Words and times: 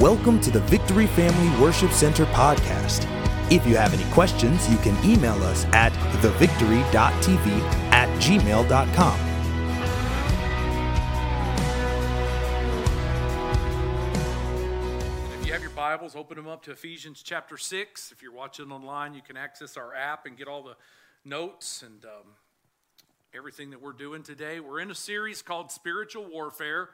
Welcome 0.00 0.40
to 0.40 0.50
the 0.50 0.58
Victory 0.58 1.06
Family 1.06 1.62
Worship 1.62 1.92
Center 1.92 2.26
podcast. 2.26 3.06
If 3.52 3.64
you 3.64 3.76
have 3.76 3.94
any 3.94 4.02
questions, 4.12 4.68
you 4.68 4.76
can 4.78 4.96
email 5.08 5.40
us 5.44 5.66
at 5.66 5.92
thevictory.tv 6.20 7.60
at 7.92 8.08
gmail.com. 8.20 9.20
If 15.40 15.46
you 15.46 15.52
have 15.52 15.62
your 15.62 15.70
Bibles, 15.70 16.16
open 16.16 16.38
them 16.38 16.48
up 16.48 16.64
to 16.64 16.72
Ephesians 16.72 17.22
chapter 17.22 17.56
6. 17.56 18.10
If 18.10 18.20
you're 18.20 18.32
watching 18.32 18.72
online, 18.72 19.14
you 19.14 19.22
can 19.22 19.36
access 19.36 19.76
our 19.76 19.94
app 19.94 20.26
and 20.26 20.36
get 20.36 20.48
all 20.48 20.64
the 20.64 20.74
notes 21.24 21.84
and 21.86 22.04
um, 22.04 22.32
everything 23.32 23.70
that 23.70 23.80
we're 23.80 23.92
doing 23.92 24.24
today. 24.24 24.58
We're 24.58 24.80
in 24.80 24.90
a 24.90 24.96
series 24.96 25.40
called 25.40 25.70
Spiritual 25.70 26.28
Warfare. 26.28 26.88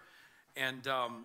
And 0.54 0.86
um, 0.86 1.24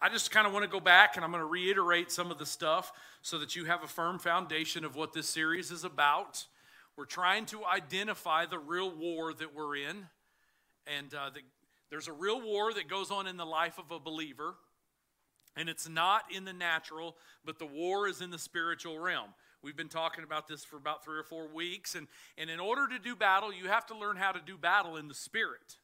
I 0.00 0.10
just 0.10 0.30
kind 0.30 0.46
of 0.46 0.52
want 0.52 0.64
to 0.64 0.70
go 0.70 0.80
back 0.80 1.16
and 1.16 1.24
I'm 1.24 1.30
going 1.30 1.40
to 1.40 1.46
reiterate 1.46 2.12
some 2.12 2.30
of 2.30 2.38
the 2.38 2.44
stuff 2.44 2.92
so 3.22 3.38
that 3.38 3.56
you 3.56 3.64
have 3.64 3.82
a 3.82 3.86
firm 3.86 4.18
foundation 4.18 4.84
of 4.84 4.94
what 4.94 5.14
this 5.14 5.26
series 5.26 5.70
is 5.70 5.84
about. 5.84 6.44
We're 6.96 7.06
trying 7.06 7.46
to 7.46 7.64
identify 7.64 8.44
the 8.46 8.58
real 8.58 8.94
war 8.94 9.32
that 9.32 9.54
we're 9.54 9.76
in. 9.76 10.06
And 10.86 11.14
uh, 11.14 11.30
the, 11.32 11.40
there's 11.90 12.08
a 12.08 12.12
real 12.12 12.42
war 12.42 12.74
that 12.74 12.88
goes 12.88 13.10
on 13.10 13.26
in 13.26 13.38
the 13.38 13.46
life 13.46 13.78
of 13.78 13.90
a 13.90 13.98
believer. 13.98 14.54
And 15.56 15.70
it's 15.70 15.88
not 15.88 16.24
in 16.34 16.44
the 16.44 16.52
natural, 16.52 17.16
but 17.44 17.58
the 17.58 17.66
war 17.66 18.06
is 18.06 18.20
in 18.20 18.30
the 18.30 18.38
spiritual 18.38 18.98
realm. 18.98 19.30
We've 19.62 19.76
been 19.76 19.88
talking 19.88 20.24
about 20.24 20.46
this 20.46 20.62
for 20.62 20.76
about 20.76 21.04
three 21.04 21.18
or 21.18 21.24
four 21.24 21.48
weeks. 21.48 21.94
And, 21.94 22.06
and 22.36 22.50
in 22.50 22.60
order 22.60 22.86
to 22.88 22.98
do 22.98 23.16
battle, 23.16 23.50
you 23.50 23.68
have 23.68 23.86
to 23.86 23.96
learn 23.96 24.16
how 24.16 24.32
to 24.32 24.40
do 24.44 24.58
battle 24.58 24.98
in 24.98 25.08
the 25.08 25.14
spirit. 25.14 25.78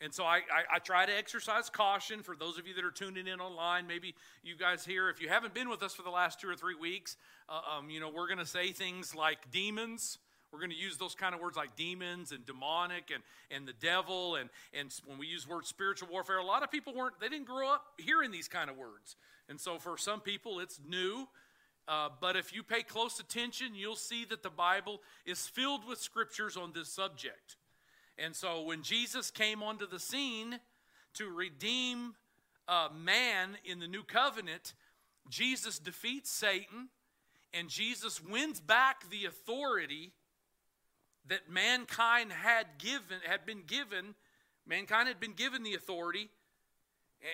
And 0.00 0.14
so 0.14 0.24
I, 0.24 0.36
I, 0.36 0.76
I, 0.76 0.78
try 0.78 1.06
to 1.06 1.16
exercise 1.16 1.68
caution 1.68 2.22
for 2.22 2.36
those 2.36 2.56
of 2.56 2.68
you 2.68 2.74
that 2.74 2.84
are 2.84 2.90
tuning 2.92 3.26
in 3.26 3.40
online. 3.40 3.88
Maybe 3.88 4.14
you 4.44 4.56
guys 4.56 4.84
here, 4.84 5.10
if 5.10 5.20
you 5.20 5.28
haven't 5.28 5.54
been 5.54 5.68
with 5.68 5.82
us 5.82 5.92
for 5.92 6.02
the 6.02 6.10
last 6.10 6.40
two 6.40 6.48
or 6.48 6.54
three 6.54 6.76
weeks, 6.76 7.16
uh, 7.48 7.78
um, 7.78 7.90
you 7.90 7.98
know, 7.98 8.08
we're 8.08 8.28
going 8.28 8.38
to 8.38 8.46
say 8.46 8.70
things 8.70 9.16
like 9.16 9.50
demons. 9.50 10.18
We're 10.52 10.60
going 10.60 10.70
to 10.70 10.76
use 10.76 10.98
those 10.98 11.16
kind 11.16 11.34
of 11.34 11.40
words 11.40 11.56
like 11.56 11.74
demons 11.74 12.30
and 12.30 12.46
demonic 12.46 13.10
and, 13.12 13.24
and 13.50 13.66
the 13.66 13.72
devil. 13.72 14.36
And, 14.36 14.48
and 14.72 14.94
when 15.04 15.18
we 15.18 15.26
use 15.26 15.48
word 15.48 15.66
spiritual 15.66 16.08
warfare, 16.12 16.38
a 16.38 16.44
lot 16.44 16.62
of 16.62 16.70
people 16.70 16.94
weren't, 16.94 17.18
they 17.20 17.28
didn't 17.28 17.46
grow 17.46 17.68
up 17.68 17.84
hearing 17.98 18.30
these 18.30 18.46
kind 18.48 18.70
of 18.70 18.76
words. 18.76 19.16
And 19.48 19.60
so 19.60 19.78
for 19.78 19.98
some 19.98 20.20
people, 20.20 20.60
it's 20.60 20.78
new. 20.88 21.26
Uh, 21.88 22.08
but 22.20 22.36
if 22.36 22.54
you 22.54 22.62
pay 22.62 22.82
close 22.82 23.18
attention, 23.18 23.74
you'll 23.74 23.96
see 23.96 24.24
that 24.26 24.42
the 24.42 24.50
Bible 24.50 25.00
is 25.26 25.46
filled 25.48 25.88
with 25.88 25.98
scriptures 25.98 26.56
on 26.56 26.72
this 26.72 26.88
subject. 26.88 27.56
And 28.18 28.34
so 28.34 28.62
when 28.62 28.82
Jesus 28.82 29.30
came 29.30 29.62
onto 29.62 29.86
the 29.86 30.00
scene 30.00 30.58
to 31.14 31.30
redeem 31.30 32.14
uh, 32.66 32.88
man 32.94 33.56
in 33.64 33.78
the 33.78 33.86
new 33.86 34.02
covenant, 34.02 34.74
Jesus 35.28 35.78
defeats 35.78 36.30
Satan 36.30 36.88
and 37.52 37.68
Jesus 37.68 38.22
wins 38.22 38.60
back 38.60 39.08
the 39.10 39.24
authority 39.24 40.12
that 41.28 41.50
mankind 41.50 42.32
had 42.32 42.66
given 42.78 43.18
had 43.24 43.44
been 43.46 43.62
given 43.66 44.14
mankind 44.66 45.08
had 45.08 45.20
been 45.20 45.32
given 45.32 45.62
the 45.62 45.74
authority 45.74 46.30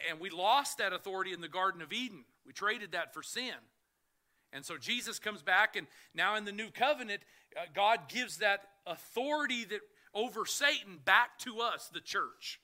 and 0.09 0.19
we 0.19 0.31
lost 0.31 0.79
that 0.79 0.93
authority 0.93 1.33
in 1.33 1.41
the 1.41 1.49
garden 1.49 1.83
of 1.83 1.93
eden. 1.93 2.25
We 2.47 2.53
traded 2.53 2.93
that 2.93 3.13
for 3.13 3.23
sin. 3.23 3.55
And 4.53 4.65
so 4.65 4.77
jesus 4.79 5.19
comes 5.19 5.43
back 5.43 5.77
and 5.77 5.87
now 6.15 6.37
in 6.37 6.45
the 6.45 6.53
new 6.53 6.71
covenant 6.71 7.23
uh, 7.57 7.63
god 7.75 8.09
gives 8.09 8.39
that 8.39 8.69
authority 8.87 9.65
that 9.65 9.81
over 10.15 10.47
Satan 10.47 10.99
back 11.05 11.39
to 11.41 11.61
us, 11.61 11.91
the 11.93 12.01
church. 12.01 12.61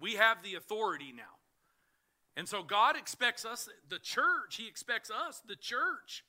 We 0.00 0.14
have 0.14 0.42
the 0.42 0.54
authority 0.54 1.12
now. 1.16 1.22
And 2.36 2.48
so 2.48 2.62
God 2.62 2.96
expects 2.96 3.44
us, 3.44 3.68
the 3.88 3.98
church, 3.98 4.56
He 4.56 4.66
expects 4.66 5.10
us, 5.10 5.40
the 5.46 5.56
church, 5.56 6.24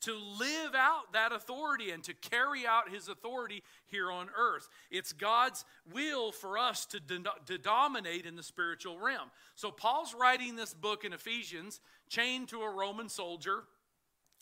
to 0.00 0.14
live 0.14 0.74
out 0.76 1.12
that 1.12 1.32
authority 1.32 1.90
and 1.90 2.02
to 2.04 2.14
carry 2.14 2.66
out 2.66 2.90
His 2.90 3.08
authority 3.08 3.62
here 3.86 4.10
on 4.10 4.28
earth. 4.36 4.68
It's 4.90 5.12
God's 5.12 5.64
will 5.92 6.32
for 6.32 6.58
us 6.58 6.86
to, 6.86 7.00
to 7.46 7.58
dominate 7.58 8.26
in 8.26 8.36
the 8.36 8.42
spiritual 8.42 8.98
realm. 8.98 9.30
So 9.54 9.70
Paul's 9.70 10.14
writing 10.14 10.56
this 10.56 10.74
book 10.74 11.04
in 11.04 11.12
Ephesians, 11.12 11.80
chained 12.08 12.48
to 12.48 12.62
a 12.62 12.70
Roman 12.70 13.08
soldier 13.08 13.64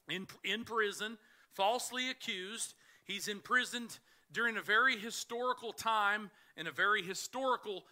in, 0.08 0.26
in 0.44 0.64
prison, 0.64 1.18
falsely 1.52 2.10
accused. 2.10 2.74
He's 3.04 3.28
imprisoned 3.28 3.98
during 4.36 4.58
a 4.58 4.62
very 4.62 4.98
historical 4.98 5.72
time 5.72 6.30
and 6.58 6.68
a 6.68 6.70
very 6.70 7.02
historical, 7.02 7.84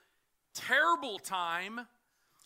terrible 0.52 1.18
time 1.18 1.80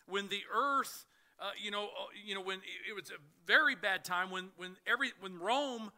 when 0.07 0.29
the 0.29 0.39
earth, 0.55 1.05
uh, 1.37 1.49
you 1.61 1.69
know, 1.69 1.83
uh, 1.83 2.05
you 2.25 2.33
know, 2.33 2.41
when 2.41 2.59
it, 2.59 2.91
it, 2.91 2.95
was 2.95 3.11
a 3.11 3.19
very 3.45 3.75
bad 3.75 4.05
time 4.05 4.31
when 4.31 4.45
when 4.55 4.77
every 4.87 5.11
when 5.19 5.37
Rome 5.37 5.91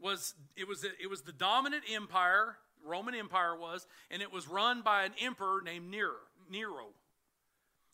was 0.00 0.34
it 0.56 0.68
was 0.68 0.84
it 0.84 1.10
was 1.10 1.22
the 1.22 1.32
dominant 1.32 1.82
empire, 1.92 2.56
Roman 2.84 3.16
Empire 3.16 3.56
was, 3.56 3.88
and 4.12 4.22
it 4.22 4.32
was 4.32 4.46
run 4.46 4.82
by 4.82 5.02
an 5.02 5.12
emperor 5.20 5.60
named 5.60 5.90
Nero. 5.90 6.22
Nero. 6.48 6.86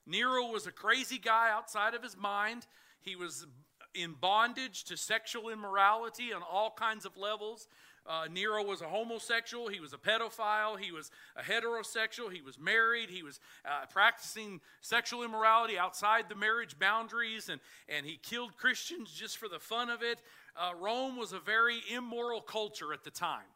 Nero 0.07 0.53
was 0.53 0.67
a 0.67 0.73
crazy 0.73 1.17
guy 1.17 1.51
outside 1.51 1.95
of 1.95 2.03
his 2.03 2.17
mind. 2.17 2.67
He 3.01 3.17
was 3.17 3.47
in 3.95 4.13
bondage 4.21 4.85
to 4.85 4.99
sexual 4.99 5.49
immorality 5.49 6.35
on 6.35 6.43
all 6.43 6.75
kinds 6.77 7.07
of 7.07 7.17
levels. 7.17 7.69
Uh, 8.09 8.29
Nero 8.33 8.63
was 8.63 8.83
a 8.83 8.87
homosexual. 8.87 9.69
He 9.69 9.81
was 9.81 9.93
a 9.93 9.99
pedophile. 9.99 10.79
He 10.79 10.93
was 10.93 11.11
a 11.35 11.43
heterosexual. 11.43 12.33
He 12.33 12.41
was 12.41 12.59
married. 12.59 13.11
He 13.11 13.23
was 13.23 13.41
uh, 13.65 13.87
practicing 13.87 14.61
sexual 14.81 15.25
immorality 15.25 15.77
outside 15.77 16.29
the 16.29 16.37
marriage 16.37 16.79
boundaries, 16.79 17.49
and, 17.49 17.61
and 17.89 18.07
he 18.07 18.19
killed 18.23 18.57
Christians 18.57 19.11
just 19.11 19.39
for 19.39 19.49
the 19.49 19.59
fun 19.59 19.91
of 19.91 20.03
it. 20.03 20.21
Uh, 20.57 20.73
Rome 20.81 21.17
was 21.17 21.33
a 21.33 21.41
very 21.41 21.81
immoral 21.93 22.41
culture 22.41 22.93
at 22.93 23.03
the 23.03 23.11
time. 23.11 23.51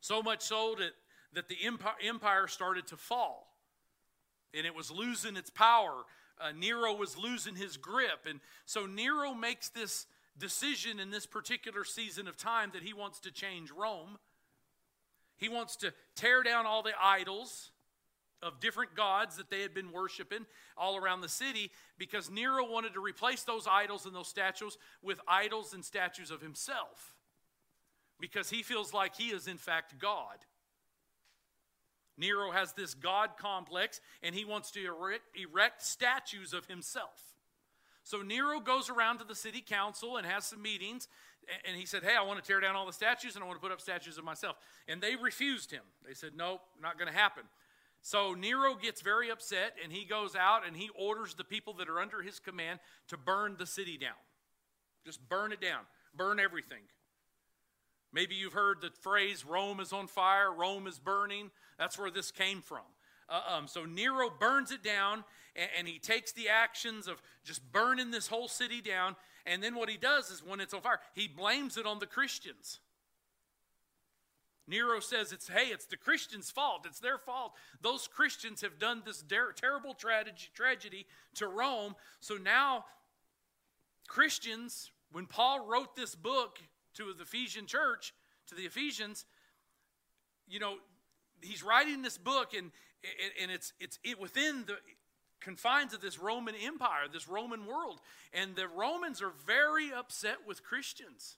So 0.00 0.22
much 0.22 0.42
so 0.42 0.74
that, 0.78 0.92
that 1.32 1.48
the 1.48 1.56
empire 2.06 2.46
started 2.46 2.86
to 2.88 2.96
fall, 2.96 3.48
and 4.52 4.66
it 4.66 4.74
was 4.74 4.90
losing 4.90 5.36
its 5.36 5.50
power. 5.50 6.04
Uh, 6.40 6.52
Nero 6.52 6.92
was 6.94 7.16
losing 7.16 7.54
his 7.54 7.76
grip. 7.76 8.26
And 8.28 8.40
so 8.64 8.86
Nero 8.86 9.32
makes 9.32 9.68
this 9.68 10.06
decision 10.38 10.98
in 10.98 11.10
this 11.10 11.26
particular 11.26 11.84
season 11.84 12.26
of 12.26 12.36
time 12.36 12.70
that 12.72 12.82
he 12.82 12.92
wants 12.92 13.20
to 13.20 13.30
change 13.30 13.70
Rome. 13.70 14.18
He 15.36 15.48
wants 15.48 15.76
to 15.76 15.92
tear 16.14 16.42
down 16.42 16.66
all 16.66 16.82
the 16.82 16.92
idols 17.00 17.70
of 18.42 18.60
different 18.60 18.94
gods 18.96 19.36
that 19.36 19.50
they 19.50 19.62
had 19.62 19.72
been 19.72 19.92
worshiping 19.92 20.46
all 20.76 20.96
around 20.96 21.20
the 21.20 21.28
city 21.28 21.70
because 21.96 22.30
Nero 22.30 22.68
wanted 22.68 22.94
to 22.94 23.00
replace 23.00 23.42
those 23.44 23.68
idols 23.70 24.04
and 24.04 24.14
those 24.14 24.28
statues 24.28 24.76
with 25.02 25.20
idols 25.28 25.74
and 25.74 25.84
statues 25.84 26.30
of 26.30 26.40
himself 26.40 27.14
because 28.20 28.50
he 28.50 28.62
feels 28.62 28.92
like 28.92 29.16
he 29.16 29.28
is, 29.28 29.46
in 29.46 29.58
fact, 29.58 29.98
God. 29.98 30.38
Nero 32.18 32.50
has 32.50 32.72
this 32.72 32.94
God 32.94 33.30
complex 33.38 34.00
and 34.22 34.34
he 34.34 34.44
wants 34.44 34.70
to 34.72 34.84
erect, 34.84 35.22
erect 35.36 35.82
statues 35.82 36.52
of 36.52 36.66
himself. 36.66 37.31
So 38.04 38.22
Nero 38.22 38.60
goes 38.60 38.90
around 38.90 39.18
to 39.18 39.24
the 39.24 39.34
city 39.34 39.60
council 39.60 40.16
and 40.16 40.26
has 40.26 40.44
some 40.46 40.62
meetings. 40.62 41.08
And 41.66 41.76
he 41.76 41.86
said, 41.86 42.02
Hey, 42.02 42.14
I 42.18 42.22
want 42.22 42.42
to 42.42 42.46
tear 42.46 42.60
down 42.60 42.76
all 42.76 42.86
the 42.86 42.92
statues 42.92 43.34
and 43.34 43.44
I 43.44 43.46
want 43.46 43.60
to 43.60 43.62
put 43.62 43.72
up 43.72 43.80
statues 43.80 44.18
of 44.18 44.24
myself. 44.24 44.56
And 44.88 45.00
they 45.00 45.16
refused 45.16 45.70
him. 45.70 45.82
They 46.06 46.14
said, 46.14 46.32
Nope, 46.36 46.60
not 46.80 46.98
going 46.98 47.10
to 47.10 47.16
happen. 47.16 47.44
So 48.02 48.34
Nero 48.34 48.74
gets 48.74 49.00
very 49.00 49.30
upset 49.30 49.76
and 49.82 49.92
he 49.92 50.04
goes 50.04 50.34
out 50.34 50.66
and 50.66 50.76
he 50.76 50.90
orders 50.98 51.34
the 51.34 51.44
people 51.44 51.74
that 51.74 51.88
are 51.88 52.00
under 52.00 52.20
his 52.20 52.40
command 52.40 52.80
to 53.08 53.16
burn 53.16 53.56
the 53.58 53.66
city 53.66 53.96
down. 53.96 54.18
Just 55.04 55.28
burn 55.28 55.52
it 55.52 55.60
down, 55.60 55.80
burn 56.16 56.40
everything. 56.40 56.82
Maybe 58.12 58.34
you've 58.34 58.52
heard 58.52 58.80
the 58.80 58.90
phrase, 59.00 59.44
Rome 59.44 59.80
is 59.80 59.92
on 59.92 60.06
fire, 60.06 60.52
Rome 60.52 60.86
is 60.86 60.98
burning. 60.98 61.50
That's 61.78 61.98
where 61.98 62.10
this 62.10 62.30
came 62.30 62.60
from. 62.60 62.84
Uh, 63.28 63.40
um, 63.56 63.66
so 63.66 63.84
Nero 63.84 64.28
burns 64.28 64.70
it 64.70 64.82
down, 64.82 65.24
and, 65.56 65.68
and 65.78 65.88
he 65.88 65.98
takes 65.98 66.32
the 66.32 66.48
actions 66.48 67.08
of 67.08 67.22
just 67.44 67.72
burning 67.72 68.10
this 68.10 68.28
whole 68.28 68.48
city 68.48 68.80
down. 68.80 69.16
And 69.46 69.62
then 69.62 69.74
what 69.74 69.88
he 69.88 69.96
does 69.96 70.30
is, 70.30 70.42
when 70.44 70.60
it's 70.60 70.74
on 70.74 70.80
fire, 70.80 71.00
he 71.14 71.28
blames 71.28 71.76
it 71.76 71.86
on 71.86 71.98
the 71.98 72.06
Christians. 72.06 72.80
Nero 74.68 75.00
says 75.00 75.32
it's, 75.32 75.48
hey, 75.48 75.66
it's 75.66 75.86
the 75.86 75.96
Christians' 75.96 76.50
fault. 76.50 76.86
It's 76.88 77.00
their 77.00 77.18
fault. 77.18 77.52
Those 77.80 78.06
Christians 78.06 78.60
have 78.60 78.78
done 78.78 79.02
this 79.04 79.20
der- 79.20 79.52
terrible 79.52 79.94
tragedy, 79.94 80.36
tragedy 80.54 81.06
to 81.34 81.48
Rome. 81.48 81.96
So 82.20 82.36
now, 82.36 82.84
Christians, 84.06 84.92
when 85.10 85.26
Paul 85.26 85.66
wrote 85.66 85.96
this 85.96 86.14
book 86.14 86.60
to 86.94 87.12
the 87.16 87.22
Ephesian 87.22 87.66
church, 87.66 88.14
to 88.46 88.54
the 88.54 88.62
Ephesians, 88.62 89.24
you 90.46 90.60
know, 90.60 90.76
he's 91.40 91.64
writing 91.64 92.02
this 92.02 92.16
book 92.16 92.54
and, 92.56 92.70
and 93.40 93.50
it's, 93.50 93.72
it's 93.80 93.98
it 94.04 94.20
within 94.20 94.64
the 94.66 94.76
confines 95.42 95.92
of 95.92 96.00
this 96.00 96.18
Roman 96.18 96.54
Empire, 96.54 97.08
this 97.12 97.28
Roman 97.28 97.66
world. 97.66 98.00
And 98.32 98.56
the 98.56 98.68
Romans 98.68 99.20
are 99.20 99.32
very 99.46 99.92
upset 99.92 100.38
with 100.46 100.62
Christians. 100.62 101.36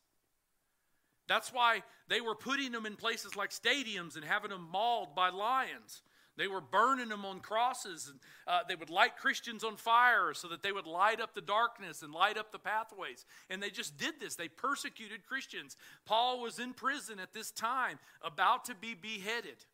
That's 1.26 1.52
why 1.52 1.82
they 2.08 2.20
were 2.20 2.34
putting 2.34 2.72
them 2.72 2.86
in 2.86 2.96
places 2.96 3.34
like 3.36 3.50
stadiums 3.50 4.16
and 4.16 4.24
having 4.24 4.50
them 4.50 4.68
mauled 4.70 5.14
by 5.14 5.30
lions. 5.30 6.02
They 6.36 6.48
were 6.48 6.60
burning 6.60 7.10
them 7.10 7.24
on 7.24 7.38
crosses, 7.38 8.08
and 8.08 8.18
uh, 8.48 8.60
they 8.68 8.74
would 8.74 8.90
light 8.90 9.16
Christians 9.16 9.62
on 9.62 9.76
fire 9.76 10.34
so 10.34 10.48
that 10.48 10.62
they 10.62 10.72
would 10.72 10.86
light 10.86 11.20
up 11.20 11.32
the 11.32 11.40
darkness 11.40 12.02
and 12.02 12.12
light 12.12 12.36
up 12.36 12.50
the 12.50 12.58
pathways. 12.58 13.24
And 13.48 13.62
they 13.62 13.70
just 13.70 13.96
did 13.96 14.14
this. 14.18 14.34
They 14.34 14.48
persecuted 14.48 15.24
Christians. 15.24 15.76
Paul 16.04 16.40
was 16.40 16.58
in 16.58 16.74
prison 16.74 17.20
at 17.20 17.32
this 17.32 17.52
time, 17.52 18.00
about 18.20 18.64
to 18.64 18.74
be 18.74 18.94
beheaded. 18.94 19.64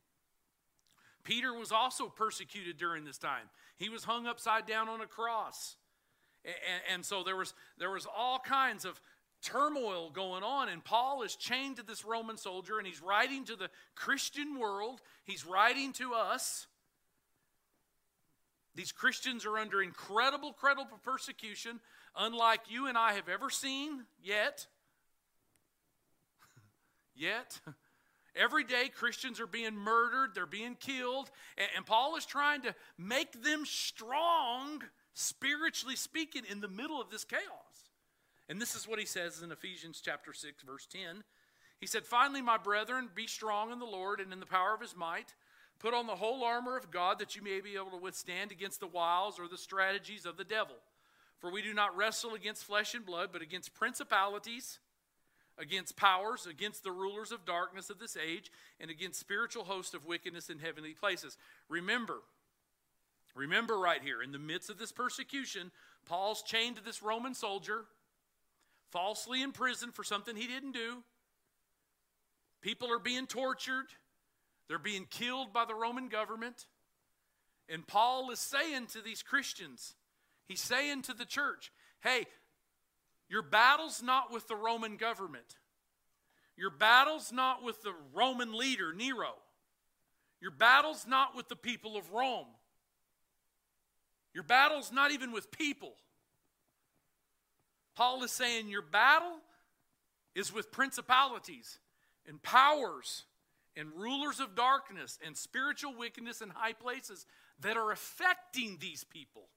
Peter 1.24 1.54
was 1.54 1.72
also 1.72 2.08
persecuted 2.08 2.76
during 2.76 3.04
this 3.04 3.18
time. 3.18 3.48
He 3.80 3.88
was 3.88 4.04
hung 4.04 4.26
upside 4.26 4.66
down 4.66 4.90
on 4.90 5.00
a 5.00 5.06
cross. 5.06 5.76
And, 6.44 6.54
and 6.92 7.04
so 7.04 7.24
there 7.24 7.34
was, 7.34 7.54
there 7.78 7.90
was 7.90 8.06
all 8.14 8.38
kinds 8.38 8.84
of 8.84 9.00
turmoil 9.42 10.10
going 10.10 10.42
on, 10.42 10.68
and 10.68 10.84
Paul 10.84 11.22
is 11.22 11.34
chained 11.34 11.76
to 11.76 11.82
this 11.82 12.04
Roman 12.04 12.36
soldier, 12.36 12.76
and 12.76 12.86
he's 12.86 13.00
writing 13.00 13.46
to 13.46 13.56
the 13.56 13.70
Christian 13.94 14.58
world, 14.58 15.00
he's 15.24 15.46
writing 15.46 15.94
to 15.94 16.12
us. 16.12 16.66
These 18.74 18.92
Christians 18.92 19.46
are 19.46 19.56
under 19.56 19.82
incredible, 19.82 20.48
incredible 20.48 20.98
persecution, 21.02 21.80
unlike 22.14 22.60
you 22.68 22.86
and 22.86 22.98
I 22.98 23.14
have 23.14 23.30
ever 23.30 23.48
seen 23.48 24.04
yet. 24.22 24.66
yet. 27.14 27.58
Every 28.36 28.64
day, 28.64 28.88
Christians 28.88 29.40
are 29.40 29.46
being 29.46 29.76
murdered, 29.76 30.34
they're 30.34 30.46
being 30.46 30.76
killed, 30.76 31.30
and, 31.76 31.84
Paul 31.84 32.16
is 32.16 32.24
trying 32.24 32.62
to 32.62 32.74
make 32.96 33.42
them 33.42 33.64
strong, 33.66 34.82
spiritually 35.14 35.96
speaking, 35.96 36.42
in 36.48 36.60
the 36.60 36.68
middle 36.68 37.00
of 37.00 37.10
this 37.10 37.24
chaos. 37.24 37.90
And 38.48 38.60
this 38.60 38.74
is 38.74 38.86
what 38.86 38.98
he 38.98 39.06
says 39.06 39.42
in 39.42 39.52
Ephesians 39.52 40.00
chapter 40.04 40.32
6 40.32 40.62
verse 40.62 40.86
10. 40.86 41.24
He 41.78 41.86
said, 41.86 42.04
"Finally, 42.06 42.42
my 42.42 42.58
brethren, 42.58 43.08
be 43.14 43.26
strong 43.26 43.72
in 43.72 43.78
the 43.78 43.86
Lord 43.86 44.20
and 44.20 44.32
in 44.32 44.40
the 44.40 44.46
power 44.46 44.74
of 44.74 44.80
his 44.80 44.94
might. 44.94 45.34
Put 45.78 45.94
on 45.94 46.06
the 46.06 46.16
whole 46.16 46.44
armor 46.44 46.76
of 46.76 46.90
God 46.90 47.18
that 47.18 47.34
you 47.34 47.42
may 47.42 47.60
be 47.60 47.74
able 47.74 47.90
to 47.92 47.96
withstand 47.96 48.52
against 48.52 48.80
the 48.80 48.86
wiles 48.86 49.40
or 49.40 49.48
the 49.48 49.56
strategies 49.56 50.26
of 50.26 50.36
the 50.36 50.44
devil. 50.44 50.76
For 51.38 51.50
we 51.50 51.62
do 51.62 51.72
not 51.72 51.96
wrestle 51.96 52.34
against 52.34 52.64
flesh 52.64 52.94
and 52.94 53.04
blood, 53.04 53.30
but 53.32 53.40
against 53.40 53.72
principalities, 53.72 54.78
against 55.60 55.94
powers, 55.94 56.46
against 56.46 56.82
the 56.82 56.90
rulers 56.90 57.30
of 57.30 57.44
darkness 57.44 57.90
of 57.90 57.98
this 58.00 58.16
age, 58.16 58.50
and 58.80 58.90
against 58.90 59.20
spiritual 59.20 59.64
hosts 59.64 59.94
of 59.94 60.06
wickedness 60.06 60.50
in 60.50 60.58
heavenly 60.58 60.94
places." 60.94 61.36
Remember, 61.68 62.22
remember 63.34 63.78
right 63.78 64.02
here, 64.02 64.22
in 64.22 64.32
the 64.32 64.38
midst 64.38 64.70
of 64.70 64.78
this 64.78 64.90
persecution, 64.90 65.70
Paul's 66.06 66.42
chained 66.42 66.76
to 66.76 66.82
this 66.82 67.02
Roman 67.02 67.34
soldier 67.34 67.86
falsely 68.90 69.42
in 69.42 69.52
prison 69.52 69.92
for 69.92 70.02
something 70.02 70.34
he 70.34 70.48
didn't 70.48 70.72
do. 70.72 71.04
People 72.62 72.90
are 72.90 72.98
being 72.98 73.26
tortured, 73.26 73.86
they're 74.66 74.78
being 74.78 75.06
killed 75.06 75.52
by 75.52 75.64
the 75.64 75.74
Roman 75.74 76.08
government. 76.08 76.66
And 77.68 77.86
Paul 77.86 78.30
is 78.30 78.40
saying 78.40 78.88
to 78.88 79.00
these 79.00 79.22
Christians, 79.22 79.94
he's 80.48 80.60
saying 80.60 81.02
to 81.02 81.14
the 81.14 81.24
church, 81.24 81.70
hey, 82.00 82.26
your 83.30 83.42
battle's 83.42 84.02
not 84.02 84.32
with 84.32 84.48
the 84.48 84.56
Roman 84.56 84.96
government. 84.96 85.56
Your 86.56 86.70
battle's 86.70 87.32
not 87.32 87.62
with 87.62 87.80
the 87.82 87.94
Roman 88.12 88.52
leader, 88.52 88.92
Nero. 88.92 89.34
Your 90.40 90.50
battle's 90.50 91.06
not 91.06 91.36
with 91.36 91.48
the 91.48 91.56
people 91.56 91.96
of 91.96 92.10
Rome. 92.10 92.48
Your 94.34 94.42
battle's 94.42 94.90
not 94.92 95.12
even 95.12 95.30
with 95.30 95.50
people. 95.52 95.94
Paul 97.94 98.24
is 98.24 98.32
saying 98.32 98.68
your 98.68 98.82
battle 98.82 99.38
is 100.34 100.52
with 100.52 100.72
principalities 100.72 101.78
and 102.26 102.42
powers 102.42 103.24
and 103.76 103.90
rulers 103.96 104.40
of 104.40 104.56
darkness 104.56 105.18
and 105.24 105.36
spiritual 105.36 105.94
wickedness 105.96 106.40
in 106.40 106.50
high 106.50 106.72
places 106.72 107.26
that 107.60 107.76
are 107.76 107.92
affecting 107.92 108.78
these 108.80 109.04
people. 109.04 109.48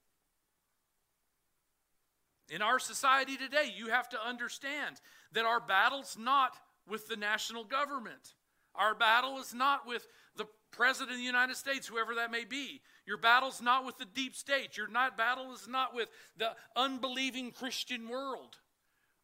In 2.50 2.62
our 2.62 2.80
society 2.80 3.38
today, 3.38 3.74
you 3.76 3.90
have 3.90 4.10
to 4.10 4.22
understand 4.22 5.00
that 5.32 5.46
our 5.46 5.60
battle's 5.60 6.18
not 6.20 6.56
with 6.88 7.08
the 7.08 7.16
national 7.16 7.64
government. 7.64 8.36
Our 8.76 8.96
battle 8.96 9.38
is 9.38 9.54
not 9.54 9.88
with 9.88 10.06
the 10.36 10.46
President 10.72 11.12
of 11.12 11.18
the 11.18 11.24
United 11.24 11.56
States, 11.56 11.88
whoever 11.88 12.16
that 12.16 12.32
may 12.32 12.44
be. 12.44 12.82
Your 13.06 13.18
battle's 13.18 13.62
not 13.62 13.86
with 13.86 13.98
the 13.98 14.06
deep 14.06 14.36
state. 14.36 14.76
Your 14.76 14.88
not, 14.88 15.18
battle 15.18 15.54
is 15.54 15.68
not 15.68 15.96
with 15.96 16.10
the 16.38 16.52
unbelieving 16.76 17.52
Christian 17.52 18.10
world. 18.10 18.58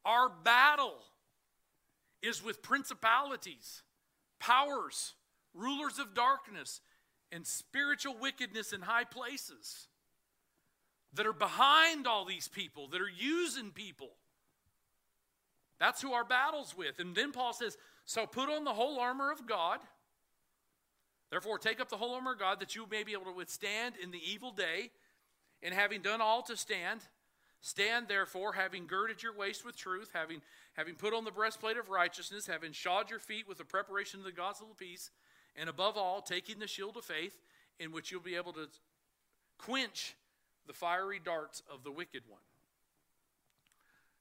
Our 0.05 0.29
battle 0.29 0.99
is 2.21 2.43
with 2.43 2.61
principalities, 2.61 3.81
powers, 4.39 5.15
rulers 5.53 5.99
of 5.99 6.13
darkness, 6.13 6.81
and 7.31 7.45
spiritual 7.45 8.15
wickedness 8.19 8.71
in 8.73 8.81
high 8.81 9.03
places 9.03 9.87
that 11.13 11.25
are 11.25 11.33
behind 11.33 12.07
all 12.07 12.25
these 12.25 12.47
people, 12.47 12.87
that 12.89 13.01
are 13.01 13.09
using 13.09 13.71
people. 13.71 14.09
That's 15.79 16.01
who 16.01 16.13
our 16.13 16.25
battle's 16.25 16.75
with. 16.77 16.99
And 16.99 17.15
then 17.15 17.31
Paul 17.31 17.53
says, 17.53 17.77
So 18.05 18.25
put 18.25 18.49
on 18.49 18.63
the 18.63 18.73
whole 18.73 18.99
armor 18.99 19.31
of 19.31 19.47
God 19.47 19.79
Therefore, 21.29 21.59
take 21.59 21.79
up 21.79 21.89
the 21.89 21.97
whole 21.97 22.15
armor 22.15 22.33
of 22.33 22.39
God 22.39 22.59
that 22.59 22.75
you 22.75 22.85
may 22.89 23.03
be 23.03 23.13
able 23.13 23.25
to 23.25 23.31
withstand 23.31 23.95
in 24.01 24.11
the 24.11 24.21
evil 24.31 24.51
day. 24.51 24.91
And 25.61 25.73
having 25.73 26.01
done 26.01 26.21
all 26.21 26.41
to 26.43 26.55
stand, 26.55 27.01
stand 27.61 28.07
therefore, 28.07 28.53
having 28.53 28.87
girded 28.87 29.21
your 29.21 29.35
waist 29.35 29.65
with 29.65 29.75
truth, 29.75 30.11
having, 30.13 30.41
having 30.73 30.95
put 30.95 31.13
on 31.13 31.25
the 31.25 31.31
breastplate 31.31 31.77
of 31.77 31.89
righteousness, 31.89 32.47
having 32.47 32.71
shod 32.71 33.09
your 33.09 33.19
feet 33.19 33.47
with 33.47 33.57
the 33.57 33.65
preparation 33.65 34.21
of 34.21 34.25
the 34.25 34.31
gospel 34.31 34.69
of 34.71 34.77
peace, 34.77 35.11
and 35.55 35.69
above 35.69 35.97
all, 35.97 36.21
taking 36.21 36.59
the 36.59 36.67
shield 36.67 36.95
of 36.95 37.03
faith, 37.03 37.37
in 37.77 37.91
which 37.91 38.09
you'll 38.09 38.21
be 38.21 38.35
able 38.35 38.53
to 38.53 38.69
quench 39.57 40.15
the 40.69 40.73
fiery 40.73 41.19
darts 41.23 41.63
of 41.73 41.83
the 41.83 41.91
wicked 41.91 42.21
one. 42.27 42.39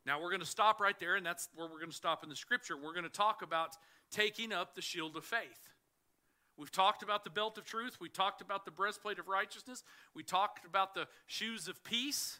Now, 0.06 0.18
we're 0.18 0.30
going 0.30 0.40
to 0.40 0.46
stop 0.46 0.80
right 0.80 0.98
there, 0.98 1.14
and 1.14 1.26
that's 1.26 1.50
where 1.54 1.68
we're 1.68 1.78
going 1.78 1.90
to 1.90 1.94
stop 1.94 2.22
in 2.22 2.30
the 2.30 2.36
scripture. 2.36 2.74
We're 2.74 2.94
going 2.94 3.04
to 3.04 3.10
talk 3.10 3.42
about 3.42 3.76
taking 4.10 4.50
up 4.50 4.74
the 4.74 4.80
shield 4.80 5.14
of 5.18 5.26
faith. 5.26 5.68
We've 6.56 6.72
talked 6.72 7.02
about 7.02 7.22
the 7.22 7.28
belt 7.28 7.58
of 7.58 7.66
truth. 7.66 7.98
We 8.00 8.08
talked 8.08 8.40
about 8.40 8.64
the 8.64 8.70
breastplate 8.70 9.18
of 9.18 9.28
righteousness. 9.28 9.84
We 10.14 10.22
talked 10.22 10.64
about 10.64 10.94
the 10.94 11.06
shoes 11.26 11.68
of 11.68 11.84
peace. 11.84 12.38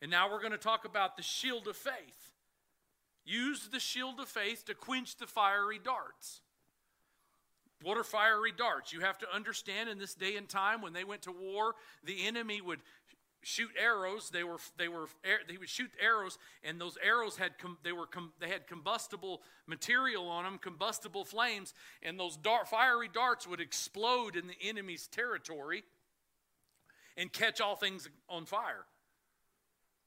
And 0.00 0.12
now 0.12 0.30
we're 0.30 0.38
going 0.38 0.52
to 0.52 0.56
talk 0.56 0.84
about 0.84 1.16
the 1.16 1.24
shield 1.24 1.66
of 1.66 1.76
faith. 1.76 2.32
Use 3.24 3.68
the 3.72 3.80
shield 3.80 4.20
of 4.20 4.28
faith 4.28 4.64
to 4.66 4.74
quench 4.74 5.16
the 5.16 5.26
fiery 5.26 5.80
darts. 5.82 6.40
What 7.82 7.96
are 7.96 8.04
fiery 8.04 8.52
darts? 8.56 8.92
You 8.92 9.00
have 9.00 9.18
to 9.18 9.26
understand 9.32 9.88
in 9.88 9.98
this 9.98 10.14
day 10.14 10.36
and 10.36 10.48
time 10.48 10.82
when 10.82 10.92
they 10.92 11.04
went 11.04 11.22
to 11.22 11.32
war, 11.32 11.74
the 12.02 12.26
enemy 12.26 12.60
would 12.60 12.80
shoot 13.42 13.70
arrows. 13.80 14.30
They 14.30 14.44
were 14.44 14.58
they 14.76 14.88
were 14.88 15.06
he 15.48 15.58
would 15.58 15.68
shoot 15.68 15.90
arrows, 16.00 16.38
and 16.62 16.80
those 16.80 16.96
arrows 17.02 17.36
had 17.36 17.52
they 17.82 17.92
were 17.92 18.08
they 18.40 18.48
had 18.48 18.66
combustible 18.66 19.42
material 19.66 20.28
on 20.28 20.44
them, 20.44 20.58
combustible 20.58 21.24
flames, 21.24 21.74
and 22.02 22.18
those 22.18 22.38
fiery 22.66 23.08
darts 23.12 23.46
would 23.46 23.60
explode 23.60 24.36
in 24.36 24.46
the 24.46 24.56
enemy's 24.62 25.06
territory 25.06 25.84
and 27.16 27.32
catch 27.32 27.60
all 27.60 27.76
things 27.76 28.08
on 28.28 28.46
fire. 28.46 28.86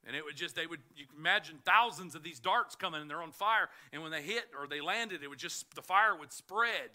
And 0.04 0.16
it 0.16 0.24
would 0.24 0.36
just, 0.36 0.56
they 0.56 0.66
would, 0.66 0.80
you 0.96 1.04
imagine 1.16 1.58
thousands 1.64 2.16
of 2.16 2.24
these 2.24 2.40
darts 2.40 2.74
coming 2.74 3.00
and 3.00 3.08
they're 3.08 3.22
on 3.22 3.30
fire. 3.30 3.68
And 3.92 4.02
when 4.02 4.10
they 4.10 4.22
hit 4.22 4.46
or 4.58 4.66
they 4.66 4.80
landed, 4.80 5.22
it 5.22 5.28
would 5.28 5.38
just, 5.38 5.72
the 5.76 5.82
fire 5.82 6.16
would 6.16 6.32
spread. 6.32 6.90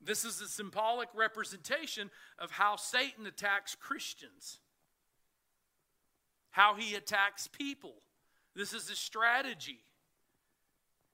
This 0.00 0.24
is 0.24 0.40
a 0.40 0.48
symbolic 0.48 1.08
representation 1.14 2.10
of 2.38 2.50
how 2.50 2.76
Satan 2.76 3.26
attacks 3.26 3.74
Christians, 3.74 4.58
how 6.50 6.74
he 6.74 6.94
attacks 6.94 7.48
people. 7.48 7.94
This 8.54 8.72
is 8.72 8.90
a 8.90 8.96
strategy. 8.96 9.80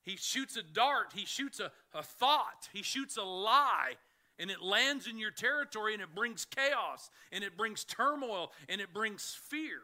He 0.03 0.17
shoots 0.17 0.57
a 0.57 0.63
dart, 0.63 1.13
he 1.15 1.25
shoots 1.25 1.59
a, 1.59 1.73
a 1.93 2.03
thought, 2.03 2.69
he 2.73 2.83
shoots 2.83 3.17
a 3.17 3.25
lie, 3.25 3.95
and 4.39 4.51
it 4.51 4.63
lands 4.63 5.09
in 5.09 5.19
your 5.19 5.33
territory 5.33 5.95
and 5.95 6.03
it 6.03 6.15
brings 6.15 6.45
chaos 6.45 7.11
and 7.33 7.43
it 7.43 7.57
brings 7.57 7.85
turmoil 7.85 8.53
and 8.69 8.81
it 8.81 8.93
brings 8.93 9.37
fear. 9.49 9.81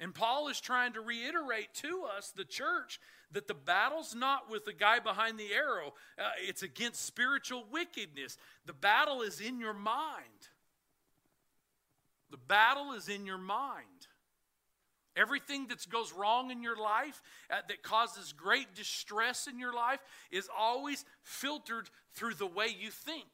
And 0.00 0.14
Paul 0.14 0.48
is 0.48 0.60
trying 0.60 0.94
to 0.94 1.02
reiterate 1.02 1.74
to 1.74 2.04
us, 2.16 2.32
the 2.34 2.46
church, 2.46 2.98
that 3.32 3.46
the 3.46 3.54
battle's 3.54 4.14
not 4.14 4.50
with 4.50 4.64
the 4.64 4.72
guy 4.72 4.98
behind 4.98 5.38
the 5.38 5.52
arrow, 5.52 5.92
uh, 6.18 6.30
it's 6.40 6.62
against 6.62 7.04
spiritual 7.04 7.64
wickedness. 7.70 8.38
The 8.64 8.72
battle 8.72 9.20
is 9.20 9.40
in 9.40 9.60
your 9.60 9.74
mind. 9.74 10.48
The 12.30 12.38
battle 12.38 12.92
is 12.92 13.08
in 13.10 13.26
your 13.26 13.38
mind. 13.38 14.06
Everything 15.16 15.66
that 15.66 15.86
goes 15.90 16.14
wrong 16.14 16.50
in 16.50 16.62
your 16.62 16.80
life, 16.80 17.20
uh, 17.50 17.56
that 17.68 17.82
causes 17.82 18.32
great 18.32 18.74
distress 18.74 19.46
in 19.46 19.58
your 19.58 19.74
life, 19.74 20.00
is 20.30 20.48
always 20.56 21.04
filtered 21.22 21.90
through 22.14 22.34
the 22.34 22.46
way 22.46 22.68
you 22.68 22.90
think. 22.90 23.28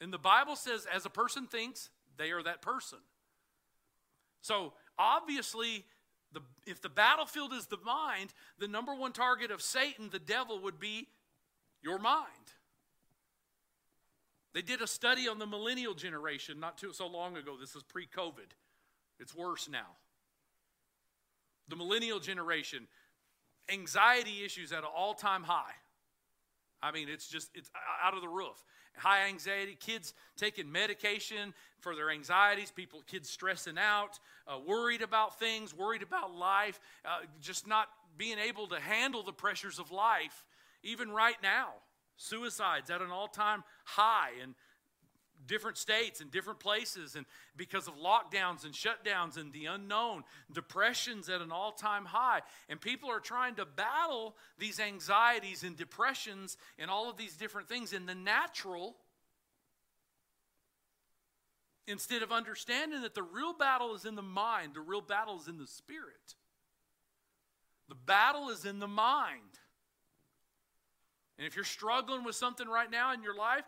And 0.00 0.12
the 0.12 0.18
Bible 0.18 0.56
says, 0.56 0.86
as 0.92 1.06
a 1.06 1.10
person 1.10 1.46
thinks, 1.46 1.88
they 2.16 2.30
are 2.30 2.42
that 2.42 2.62
person. 2.62 2.98
So 4.40 4.72
obviously, 4.98 5.84
the, 6.32 6.40
if 6.66 6.82
the 6.82 6.88
battlefield 6.88 7.52
is 7.52 7.66
the 7.66 7.78
mind, 7.84 8.32
the 8.58 8.68
number 8.68 8.94
one 8.94 9.12
target 9.12 9.50
of 9.50 9.62
Satan, 9.62 10.10
the 10.10 10.18
devil, 10.18 10.60
would 10.60 10.78
be 10.78 11.08
your 11.82 11.98
mind. 11.98 12.28
They 14.52 14.62
did 14.62 14.82
a 14.82 14.86
study 14.86 15.28
on 15.28 15.38
the 15.38 15.46
millennial 15.46 15.94
generation 15.94 16.60
not 16.60 16.78
too 16.78 16.92
so 16.92 17.06
long 17.06 17.36
ago. 17.36 17.56
This 17.58 17.74
is 17.74 17.82
pre 17.82 18.06
COVID. 18.06 18.52
It's 19.18 19.34
worse 19.34 19.68
now. 19.68 19.96
The 21.68 21.76
millennial 21.76 22.20
generation, 22.20 22.86
anxiety 23.72 24.44
issues 24.44 24.72
at 24.72 24.78
an 24.78 24.90
all 24.96 25.14
time 25.14 25.42
high. 25.42 25.72
I 26.82 26.92
mean, 26.92 27.08
it's 27.08 27.26
just, 27.26 27.50
it's 27.54 27.70
out 28.02 28.14
of 28.14 28.20
the 28.20 28.28
roof. 28.28 28.62
High 28.96 29.26
anxiety, 29.28 29.76
kids 29.78 30.14
taking 30.36 30.70
medication 30.70 31.54
for 31.80 31.94
their 31.94 32.10
anxieties, 32.10 32.70
people, 32.70 33.02
kids 33.06 33.28
stressing 33.28 33.78
out, 33.78 34.18
uh, 34.46 34.58
worried 34.58 35.02
about 35.02 35.38
things, 35.38 35.74
worried 35.74 36.02
about 36.02 36.34
life, 36.34 36.80
uh, 37.04 37.18
just 37.40 37.66
not 37.66 37.88
being 38.16 38.38
able 38.38 38.66
to 38.68 38.80
handle 38.80 39.22
the 39.22 39.32
pressures 39.32 39.78
of 39.78 39.90
life, 39.90 40.44
even 40.82 41.10
right 41.10 41.36
now. 41.42 41.68
Suicides 42.16 42.90
at 42.90 43.02
an 43.02 43.10
all 43.10 43.28
time 43.28 43.64
high 43.84 44.30
in 44.42 44.54
different 45.46 45.76
states 45.76 46.20
and 46.20 46.30
different 46.30 46.60
places, 46.60 47.16
and 47.16 47.26
because 47.56 47.88
of 47.88 47.94
lockdowns 47.96 48.64
and 48.64 48.74
shutdowns 48.74 49.36
and 49.36 49.52
the 49.52 49.66
unknown, 49.66 50.24
depressions 50.52 51.28
at 51.28 51.40
an 51.40 51.52
all 51.52 51.72
time 51.72 52.04
high. 52.04 52.40
And 52.68 52.80
people 52.80 53.10
are 53.10 53.20
trying 53.20 53.56
to 53.56 53.64
battle 53.64 54.36
these 54.58 54.80
anxieties 54.80 55.62
and 55.62 55.76
depressions 55.76 56.56
and 56.78 56.90
all 56.90 57.10
of 57.10 57.16
these 57.16 57.36
different 57.36 57.68
things 57.68 57.92
in 57.92 58.06
the 58.06 58.14
natural 58.14 58.96
instead 61.86 62.22
of 62.22 62.32
understanding 62.32 63.02
that 63.02 63.14
the 63.14 63.22
real 63.22 63.52
battle 63.52 63.94
is 63.94 64.04
in 64.04 64.14
the 64.14 64.22
mind, 64.22 64.74
the 64.74 64.80
real 64.80 65.02
battle 65.02 65.38
is 65.38 65.48
in 65.48 65.58
the 65.58 65.66
spirit. 65.66 66.34
The 67.88 67.94
battle 67.94 68.48
is 68.48 68.64
in 68.64 68.78
the 68.78 68.88
mind. 68.88 69.58
And 71.36 71.46
if 71.46 71.56
you're 71.56 71.64
struggling 71.64 72.22
with 72.22 72.36
something 72.36 72.68
right 72.68 72.90
now 72.90 73.12
in 73.12 73.22
your 73.22 73.34
life, 73.34 73.64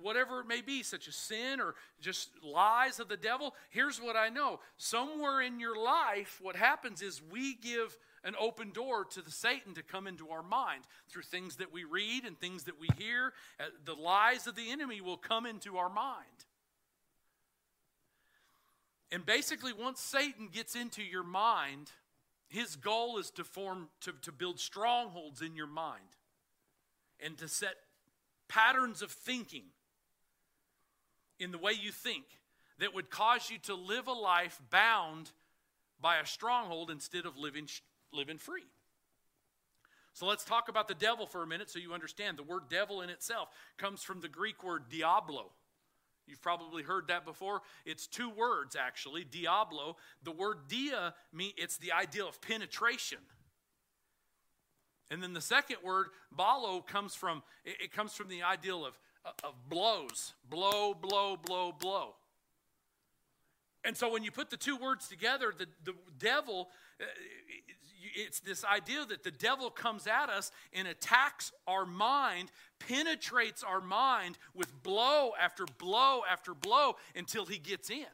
whatever 0.00 0.40
it 0.40 0.46
may 0.46 0.60
be, 0.60 0.84
such 0.84 1.08
as 1.08 1.16
sin 1.16 1.60
or 1.60 1.74
just 2.00 2.30
lies 2.44 3.00
of 3.00 3.08
the 3.08 3.16
devil, 3.16 3.54
here's 3.70 4.00
what 4.00 4.14
I 4.14 4.28
know. 4.28 4.60
Somewhere 4.76 5.40
in 5.40 5.58
your 5.58 5.76
life, 5.76 6.38
what 6.40 6.54
happens 6.54 7.02
is 7.02 7.20
we 7.20 7.54
give 7.56 7.98
an 8.22 8.34
open 8.38 8.70
door 8.70 9.04
to 9.04 9.20
the 9.20 9.32
Satan 9.32 9.74
to 9.74 9.82
come 9.82 10.06
into 10.06 10.28
our 10.30 10.44
mind 10.44 10.84
through 11.08 11.22
things 11.22 11.56
that 11.56 11.72
we 11.72 11.82
read 11.82 12.24
and 12.24 12.38
things 12.38 12.64
that 12.64 12.78
we 12.78 12.88
hear. 12.96 13.32
Uh, 13.58 13.64
the 13.84 13.94
lies 13.94 14.46
of 14.46 14.54
the 14.54 14.70
enemy 14.70 15.00
will 15.00 15.16
come 15.16 15.44
into 15.44 15.76
our 15.76 15.90
mind. 15.90 16.24
And 19.10 19.26
basically, 19.26 19.72
once 19.72 20.00
Satan 20.00 20.50
gets 20.52 20.76
into 20.76 21.02
your 21.02 21.24
mind, 21.24 21.90
his 22.48 22.76
goal 22.76 23.18
is 23.18 23.30
to 23.32 23.44
form 23.44 23.88
to, 24.02 24.12
to 24.22 24.30
build 24.30 24.60
strongholds 24.60 25.42
in 25.42 25.56
your 25.56 25.66
mind 25.66 26.17
and 27.24 27.36
to 27.38 27.48
set 27.48 27.74
patterns 28.48 29.02
of 29.02 29.10
thinking 29.10 29.64
in 31.38 31.52
the 31.52 31.58
way 31.58 31.72
you 31.72 31.92
think 31.92 32.24
that 32.78 32.94
would 32.94 33.10
cause 33.10 33.50
you 33.50 33.58
to 33.58 33.74
live 33.74 34.06
a 34.06 34.12
life 34.12 34.60
bound 34.70 35.30
by 36.00 36.18
a 36.18 36.26
stronghold 36.26 36.90
instead 36.90 37.26
of 37.26 37.36
living, 37.36 37.68
living 38.12 38.38
free. 38.38 38.66
So 40.12 40.26
let's 40.26 40.44
talk 40.44 40.68
about 40.68 40.88
the 40.88 40.94
devil 40.94 41.26
for 41.26 41.42
a 41.42 41.46
minute 41.46 41.70
so 41.70 41.78
you 41.78 41.92
understand. 41.92 42.38
The 42.38 42.42
word 42.42 42.64
devil 42.68 43.02
in 43.02 43.10
itself 43.10 43.48
comes 43.76 44.02
from 44.02 44.20
the 44.20 44.28
Greek 44.28 44.64
word 44.64 44.84
diablo. 44.90 45.52
You've 46.26 46.42
probably 46.42 46.82
heard 46.82 47.08
that 47.08 47.24
before. 47.24 47.62
It's 47.86 48.06
two 48.06 48.28
words 48.28 48.76
actually, 48.76 49.24
diablo. 49.24 49.96
The 50.24 50.32
word 50.32 50.68
dia 50.68 51.14
mean 51.32 51.52
it's 51.56 51.78
the 51.78 51.92
idea 51.92 52.24
of 52.24 52.40
penetration. 52.40 53.18
And 55.10 55.22
then 55.22 55.32
the 55.32 55.40
second 55.40 55.78
word, 55.82 56.08
balo, 56.36 56.86
comes 56.86 57.14
from 57.14 57.42
it 57.64 57.92
comes 57.92 58.12
from 58.12 58.28
the 58.28 58.42
ideal 58.42 58.84
of, 58.84 58.98
of 59.42 59.54
blows. 59.68 60.34
Blow, 60.48 60.94
blow, 60.94 61.36
blow, 61.36 61.72
blow. 61.72 62.14
And 63.84 63.96
so 63.96 64.12
when 64.12 64.22
you 64.22 64.30
put 64.30 64.50
the 64.50 64.56
two 64.56 64.76
words 64.76 65.08
together, 65.08 65.52
the, 65.56 65.66
the 65.84 65.94
devil, 66.18 66.68
uh, 67.00 67.04
it's 68.14 68.40
this 68.40 68.64
idea 68.64 69.04
that 69.06 69.22
the 69.22 69.30
devil 69.30 69.70
comes 69.70 70.06
at 70.06 70.28
us 70.28 70.50
and 70.72 70.86
attacks 70.86 71.52
our 71.66 71.86
mind, 71.86 72.50
penetrates 72.80 73.62
our 73.62 73.80
mind 73.80 74.36
with 74.54 74.82
blow 74.82 75.32
after 75.40 75.64
blow 75.78 76.22
after 76.30 76.54
blow 76.54 76.96
until 77.14 77.46
he 77.46 77.58
gets 77.58 77.88
in. 77.88 78.04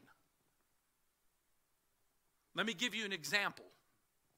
Let 2.54 2.66
me 2.66 2.74
give 2.74 2.94
you 2.94 3.04
an 3.04 3.12
example. 3.12 3.64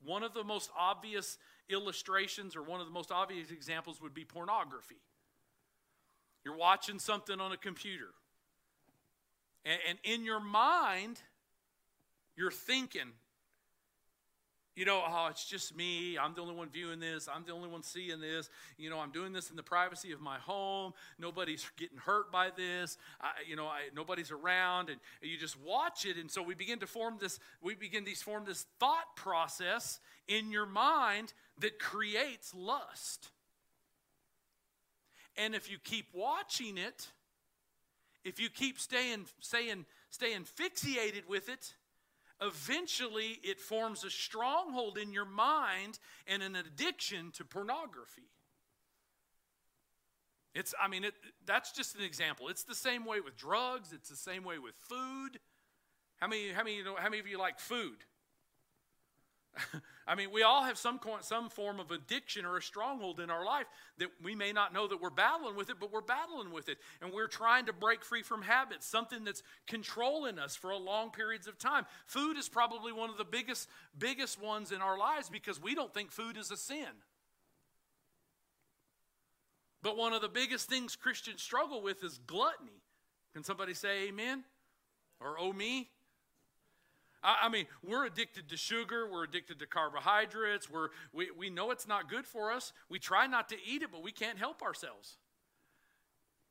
One 0.04 0.22
of 0.22 0.32
the 0.32 0.44
most 0.44 0.70
obvious 0.78 1.38
illustrations 1.68 2.56
or 2.56 2.62
one 2.62 2.80
of 2.80 2.86
the 2.86 2.92
most 2.92 3.10
obvious 3.10 3.50
examples 3.50 4.00
would 4.00 4.14
be 4.14 4.24
pornography. 4.24 5.00
You're 6.44 6.56
watching 6.56 6.98
something 6.98 7.40
on 7.40 7.52
a 7.52 7.56
computer, 7.56 8.14
and, 9.64 9.78
and 9.88 9.98
in 10.04 10.24
your 10.24 10.40
mind, 10.40 11.20
you're 12.36 12.52
thinking, 12.52 13.12
you 14.76 14.84
know, 14.84 15.02
oh, 15.08 15.28
it's 15.30 15.46
just 15.46 15.74
me. 15.74 16.18
I'm 16.18 16.34
the 16.34 16.42
only 16.42 16.54
one 16.54 16.68
viewing 16.68 17.00
this. 17.00 17.28
I'm 17.34 17.44
the 17.46 17.52
only 17.52 17.68
one 17.68 17.82
seeing 17.82 18.20
this. 18.20 18.50
You 18.76 18.90
know, 18.90 18.98
I'm 18.98 19.10
doing 19.10 19.32
this 19.32 19.48
in 19.48 19.56
the 19.56 19.62
privacy 19.62 20.12
of 20.12 20.20
my 20.20 20.36
home. 20.36 20.92
Nobody's 21.18 21.66
getting 21.78 21.96
hurt 21.96 22.30
by 22.30 22.50
this. 22.54 22.98
I, 23.18 23.30
you 23.48 23.56
know, 23.56 23.66
I, 23.66 23.84
nobody's 23.94 24.30
around, 24.30 24.90
and 24.90 25.00
you 25.22 25.38
just 25.38 25.58
watch 25.58 26.04
it. 26.04 26.18
And 26.18 26.30
so 26.30 26.42
we 26.42 26.54
begin 26.54 26.78
to 26.80 26.86
form 26.86 27.16
this. 27.18 27.38
We 27.62 27.74
begin 27.74 28.04
to 28.04 28.14
form 28.16 28.44
this 28.44 28.66
thought 28.78 29.16
process 29.16 29.98
in 30.28 30.50
your 30.50 30.66
mind 30.66 31.32
that 31.58 31.78
creates 31.78 32.54
lust. 32.54 33.30
And 35.36 35.54
if 35.54 35.70
you 35.70 35.78
keep 35.82 36.06
watching 36.12 36.78
it, 36.78 37.08
if 38.24 38.40
you 38.40 38.48
keep 38.48 38.80
staying, 38.80 39.26
staying, 39.40 39.86
staying 40.10 40.44
fixated 40.44 41.28
with 41.28 41.48
it, 41.48 41.74
eventually 42.40 43.38
it 43.42 43.60
forms 43.60 44.04
a 44.04 44.10
stronghold 44.10 44.98
in 44.98 45.12
your 45.12 45.24
mind 45.24 45.98
and 46.26 46.42
an 46.42 46.56
addiction 46.56 47.30
to 47.32 47.44
pornography. 47.44 48.28
It's, 50.54 50.74
I 50.82 50.88
mean, 50.88 51.04
it, 51.04 51.14
that's 51.44 51.72
just 51.72 51.96
an 51.96 52.02
example. 52.02 52.48
It's 52.48 52.64
the 52.64 52.74
same 52.74 53.04
way 53.04 53.20
with 53.20 53.36
drugs. 53.36 53.92
It's 53.92 54.08
the 54.08 54.16
same 54.16 54.42
way 54.42 54.58
with 54.58 54.74
food. 54.74 55.38
How 56.16 56.28
many, 56.28 56.50
how 56.50 56.64
many, 56.64 56.76
you 56.76 56.84
know, 56.84 56.96
how 56.96 57.10
many 57.10 57.20
of 57.20 57.26
you 57.26 57.38
like 57.38 57.58
food? 57.58 57.98
I 60.06 60.14
mean, 60.14 60.30
we 60.30 60.42
all 60.42 60.62
have 60.64 60.78
some, 60.78 61.00
some 61.22 61.48
form 61.48 61.80
of 61.80 61.90
addiction 61.90 62.44
or 62.44 62.56
a 62.56 62.62
stronghold 62.62 63.20
in 63.20 63.30
our 63.30 63.44
life 63.44 63.66
that 63.98 64.08
we 64.22 64.34
may 64.34 64.52
not 64.52 64.72
know 64.72 64.86
that 64.86 65.00
we're 65.00 65.10
battling 65.10 65.56
with 65.56 65.70
it, 65.70 65.76
but 65.80 65.92
we're 65.92 66.00
battling 66.00 66.52
with 66.52 66.68
it. 66.68 66.78
And 67.00 67.12
we're 67.12 67.26
trying 67.26 67.66
to 67.66 67.72
break 67.72 68.04
free 68.04 68.22
from 68.22 68.42
habits, 68.42 68.86
something 68.86 69.24
that's 69.24 69.42
controlling 69.66 70.38
us 70.38 70.54
for 70.54 70.74
long 70.74 71.10
periods 71.10 71.46
of 71.46 71.58
time. 71.58 71.86
Food 72.06 72.36
is 72.36 72.48
probably 72.48 72.92
one 72.92 73.10
of 73.10 73.16
the 73.16 73.24
biggest, 73.24 73.68
biggest 73.98 74.40
ones 74.40 74.72
in 74.72 74.80
our 74.80 74.98
lives 74.98 75.28
because 75.28 75.60
we 75.60 75.74
don't 75.74 75.92
think 75.92 76.10
food 76.10 76.36
is 76.36 76.50
a 76.50 76.56
sin. 76.56 76.86
But 79.82 79.96
one 79.96 80.12
of 80.12 80.22
the 80.22 80.28
biggest 80.28 80.68
things 80.68 80.96
Christians 80.96 81.42
struggle 81.42 81.82
with 81.82 82.02
is 82.02 82.18
gluttony. 82.26 82.82
Can 83.34 83.44
somebody 83.44 83.74
say 83.74 84.08
amen? 84.08 84.44
Or 85.20 85.36
oh 85.38 85.52
me? 85.52 85.90
I, 87.26 87.38
I 87.42 87.48
mean, 87.48 87.66
we're 87.86 88.06
addicted 88.06 88.48
to 88.50 88.56
sugar, 88.56 89.10
we're 89.10 89.24
addicted 89.24 89.58
to 89.58 89.66
carbohydrates, 89.66 90.70
we're, 90.70 90.88
we, 91.12 91.28
we 91.36 91.50
know 91.50 91.72
it's 91.72 91.88
not 91.88 92.08
good 92.08 92.24
for 92.24 92.52
us. 92.52 92.72
We 92.88 92.98
try 92.98 93.26
not 93.26 93.48
to 93.50 93.56
eat 93.66 93.82
it, 93.82 93.90
but 93.90 94.02
we 94.02 94.12
can't 94.12 94.38
help 94.38 94.62
ourselves. 94.62 95.18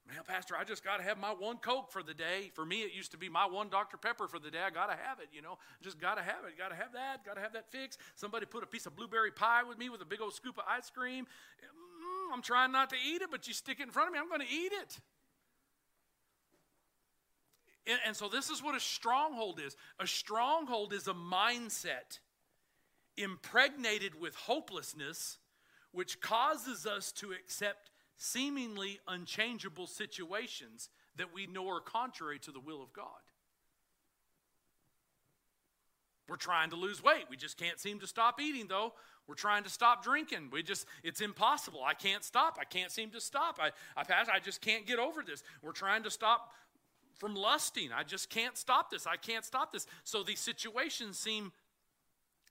Man, 0.08 0.20
Pastor, 0.28 0.56
I 0.56 0.64
just 0.64 0.84
got 0.84 0.98
to 0.98 1.04
have 1.04 1.18
my 1.18 1.32
one 1.32 1.58
Coke 1.58 1.92
for 1.92 2.04
the 2.04 2.14
day. 2.14 2.52
For 2.54 2.64
me, 2.64 2.82
it 2.82 2.94
used 2.94 3.12
to 3.14 3.18
be 3.18 3.28
my 3.28 3.48
one 3.48 3.70
Dr. 3.70 3.98
Pepper 3.98 4.28
for 4.28 4.38
the 4.38 4.52
day. 4.52 4.60
I 4.64 4.70
got 4.70 4.88
to 4.88 4.96
have 4.96 5.20
it, 5.20 5.30
you 5.34 5.42
know. 5.42 5.58
Just 5.82 6.00
got 6.00 6.16
to 6.16 6.22
have 6.22 6.46
it. 6.48 6.56
Got 6.60 6.70
to 6.70 6.76
have 6.76 6.94
that. 6.94 7.26
Got 7.26 7.38
to 7.38 7.42
have 7.42 7.54
that 7.54 7.72
fix. 7.72 7.98
Somebody 8.16 8.46
put 8.46 8.62
a 8.62 8.68
piece 8.68 8.86
of 8.86 8.96
blueberry 8.96 9.32
pie 9.32 9.64
with 9.64 9.80
me 9.80 9.90
with 9.90 10.02
a 10.02 10.06
big 10.06 10.22
old 10.22 10.36
scoop 10.36 10.60
of 10.60 10.66
ice 10.70 10.92
cream. 10.92 11.26
Mm, 11.26 12.34
I'm 12.36 12.44
trying 12.44 12.72
not 12.72 12.92
to 12.92 12.98
eat 12.98 13.24
it, 13.24 13.30
but 13.32 13.48
you 13.48 13.56
stick 13.56 13.80
it 13.80 13.84
in 13.84 13.90
front 13.90 14.10
of 14.10 14.14
me, 14.14 14.20
I'm 14.20 14.30
going 14.30 14.42
to 14.42 14.54
eat 14.54 14.74
it. 14.74 15.00
And, 17.88 18.00
and 18.06 18.16
so, 18.16 18.28
this 18.28 18.50
is 18.50 18.64
what 18.64 18.76
a 18.76 18.80
stronghold 18.80 19.60
is 19.60 19.76
a 20.00 20.08
stronghold 20.08 20.94
is 20.94 21.08
a 21.08 21.14
mindset 21.14 22.20
impregnated 23.18 24.20
with 24.20 24.36
hopelessness, 24.36 25.38
which 25.92 26.20
causes 26.20 26.86
us 26.86 27.12
to 27.14 27.32
accept 27.32 27.92
seemingly 28.18 29.00
unchangeable 29.08 29.88
situations 29.88 30.90
that 31.18 31.34
we 31.34 31.48
know 31.48 31.70
are 31.70 31.80
contrary 31.80 32.40
to 32.40 32.52
the 32.52 32.60
will 32.60 32.82
of 32.82 32.92
God. 32.94 33.08
We're 36.28 36.38
trying 36.38 36.72
to 36.72 36.76
lose 36.76 37.04
weight. 37.04 37.26
We 37.30 37.38
just 37.38 37.58
can't 37.58 37.80
seem 37.80 38.00
to 38.00 38.08
stop 38.08 38.42
eating, 38.42 38.68
though. 38.68 38.94
We're 39.28 39.36
trying 39.36 39.64
to 39.64 39.70
stop 39.70 40.04
drinking. 40.04 40.50
We 40.52 40.64
just, 40.64 40.86
it's 41.04 41.22
impossible. 41.22 41.82
I 41.84 41.94
can't 41.94 42.24
stop. 42.24 42.58
I 42.60 42.64
can't 42.64 42.92
seem 42.92 43.12
to 43.12 43.22
stop. 43.22 43.60
I, 43.62 43.72
I 43.96 44.04
pass, 44.04 44.28
I 44.32 44.40
just 44.40 44.62
can't 44.62 44.86
get 44.86 44.98
over 44.98 45.22
this. 45.22 45.44
We're 45.62 45.72
trying 45.72 46.04
to 46.04 46.12
stop 46.12 46.52
from 47.18 47.36
lusting. 47.36 47.90
I 47.92 48.04
just 48.04 48.30
can't 48.30 48.58
stop 48.58 48.90
this. 48.90 49.08
I 49.08 49.18
can't 49.18 49.46
stop 49.46 49.72
this. 49.72 49.88
So 50.04 50.24
these 50.24 50.40
situations 50.40 51.18
seem 51.18 51.52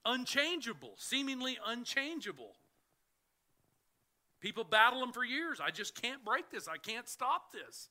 unchangeable, 0.04 0.94
seemingly 0.96 1.58
unchangeable. 1.66 2.56
People 4.40 4.64
battle 4.64 5.00
them 5.00 5.12
for 5.12 5.24
years. 5.24 5.60
I 5.60 5.70
just 5.70 6.00
can't 6.00 6.24
break 6.24 6.50
this. 6.50 6.68
I 6.68 6.76
can't 6.76 7.08
stop 7.08 7.52
this. 7.52 7.88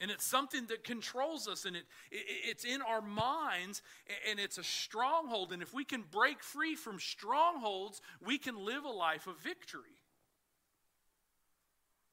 And 0.00 0.10
it's 0.10 0.24
something 0.24 0.66
that 0.66 0.82
controls 0.82 1.46
us, 1.46 1.64
and 1.64 1.76
it, 1.76 1.84
it, 2.10 2.24
it's 2.44 2.64
in 2.64 2.82
our 2.82 3.00
minds, 3.00 3.82
and 4.28 4.40
it's 4.40 4.58
a 4.58 4.64
stronghold. 4.64 5.52
And 5.52 5.62
if 5.62 5.72
we 5.72 5.84
can 5.84 6.02
break 6.10 6.42
free 6.42 6.74
from 6.74 6.98
strongholds, 6.98 8.00
we 8.24 8.38
can 8.38 8.64
live 8.64 8.84
a 8.84 8.90
life 8.90 9.28
of 9.28 9.38
victory. 9.38 10.02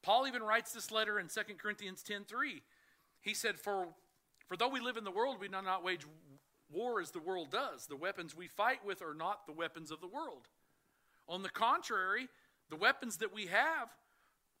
Paul 0.02 0.26
even 0.26 0.42
writes 0.42 0.72
this 0.72 0.90
letter 0.90 1.18
in 1.18 1.28
2 1.28 1.40
Corinthians 1.58 2.02
10:3. 2.02 2.62
He 3.20 3.34
said, 3.34 3.58
For 3.58 3.88
for 4.50 4.56
though 4.56 4.68
we 4.68 4.80
live 4.80 4.96
in 4.96 5.04
the 5.04 5.12
world, 5.12 5.36
we 5.40 5.46
do 5.46 5.62
not 5.62 5.84
wage 5.84 6.04
war 6.72 7.00
as 7.00 7.12
the 7.12 7.20
world 7.20 7.50
does. 7.50 7.86
The 7.86 7.96
weapons 7.96 8.36
we 8.36 8.48
fight 8.48 8.84
with 8.84 9.00
are 9.00 9.14
not 9.14 9.46
the 9.46 9.52
weapons 9.52 9.92
of 9.92 10.00
the 10.00 10.08
world. 10.08 10.48
On 11.28 11.42
the 11.42 11.48
contrary, 11.48 12.28
the 12.68 12.76
weapons 12.76 13.18
that 13.18 13.32
we 13.32 13.46
have 13.46 13.88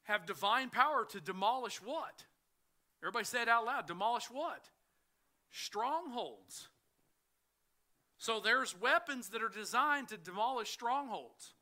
have 0.04 0.26
divine 0.26 0.70
power 0.70 1.04
to 1.10 1.20
demolish 1.20 1.82
what? 1.82 2.24
Everybody 3.02 3.24
say 3.24 3.42
it 3.42 3.48
out 3.48 3.64
loud. 3.64 3.86
Demolish 3.86 4.26
what? 4.30 4.68
Strongholds. 5.50 6.68
So 8.16 8.38
there's 8.38 8.78
weapons 8.80 9.30
that 9.30 9.42
are 9.42 9.48
designed 9.48 10.08
to 10.08 10.16
demolish 10.16 10.70
strongholds 10.70 11.54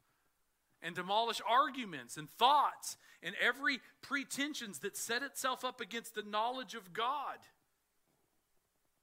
and 0.82 0.94
demolish 0.94 1.40
arguments 1.48 2.16
and 2.16 2.28
thoughts 2.28 2.96
and 3.22 3.34
every 3.40 3.80
pretensions 4.02 4.80
that 4.80 4.96
set 4.96 5.22
itself 5.22 5.64
up 5.64 5.80
against 5.80 6.14
the 6.14 6.22
knowledge 6.22 6.74
of 6.74 6.92
God 6.92 7.38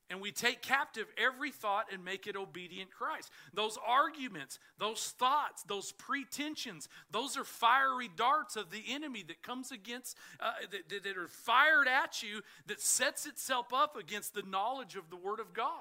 and 0.10 0.22
we 0.22 0.32
take 0.32 0.62
captive 0.62 1.08
every 1.18 1.52
thought 1.52 1.86
and 1.92 2.06
make 2.06 2.28
it 2.28 2.36
obedient 2.36 2.92
Christ. 2.92 3.32
Those 3.54 3.78
arguments, 3.86 4.60
those 4.78 5.14
thoughts, 5.18 5.64
those 5.64 5.92
pretensions, 5.94 6.88
those 7.10 7.38
are 7.38 7.44
fiery 7.44 8.10
darts 8.16 8.56
of 8.56 8.70
the 8.70 8.84
enemy 8.88 9.24
that 9.28 9.42
comes 9.42 9.72
against, 9.72 10.16
uh, 10.40 10.52
that, 10.72 11.04
that 11.04 11.18
are 11.18 11.28
fired 11.28 11.88
at 11.88 12.22
you, 12.22 12.42
that 12.68 12.82
sets 12.82 13.26
itself 13.26 13.74
up 13.74 13.98
against 13.98 14.36
the 14.36 14.44
knowledge 14.44 14.96
of 14.96 15.10
the 15.10 15.16
Word 15.16 15.40
of 15.40 15.54
God. 15.54 15.72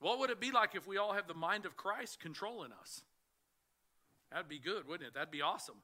What 0.00 0.18
would 0.18 0.30
it 0.30 0.40
be 0.40 0.50
like 0.50 0.74
if 0.74 0.86
we 0.86 0.96
all 0.96 1.12
have 1.12 1.28
the 1.28 1.34
mind 1.34 1.64
of 1.64 1.76
Christ 1.76 2.18
controlling 2.18 2.72
us? 2.72 3.02
That'd 4.30 4.48
be 4.48 4.58
good, 4.58 4.86
wouldn't 4.86 5.08
it? 5.08 5.14
That'd 5.14 5.30
be 5.30 5.42
awesome. 5.42 5.76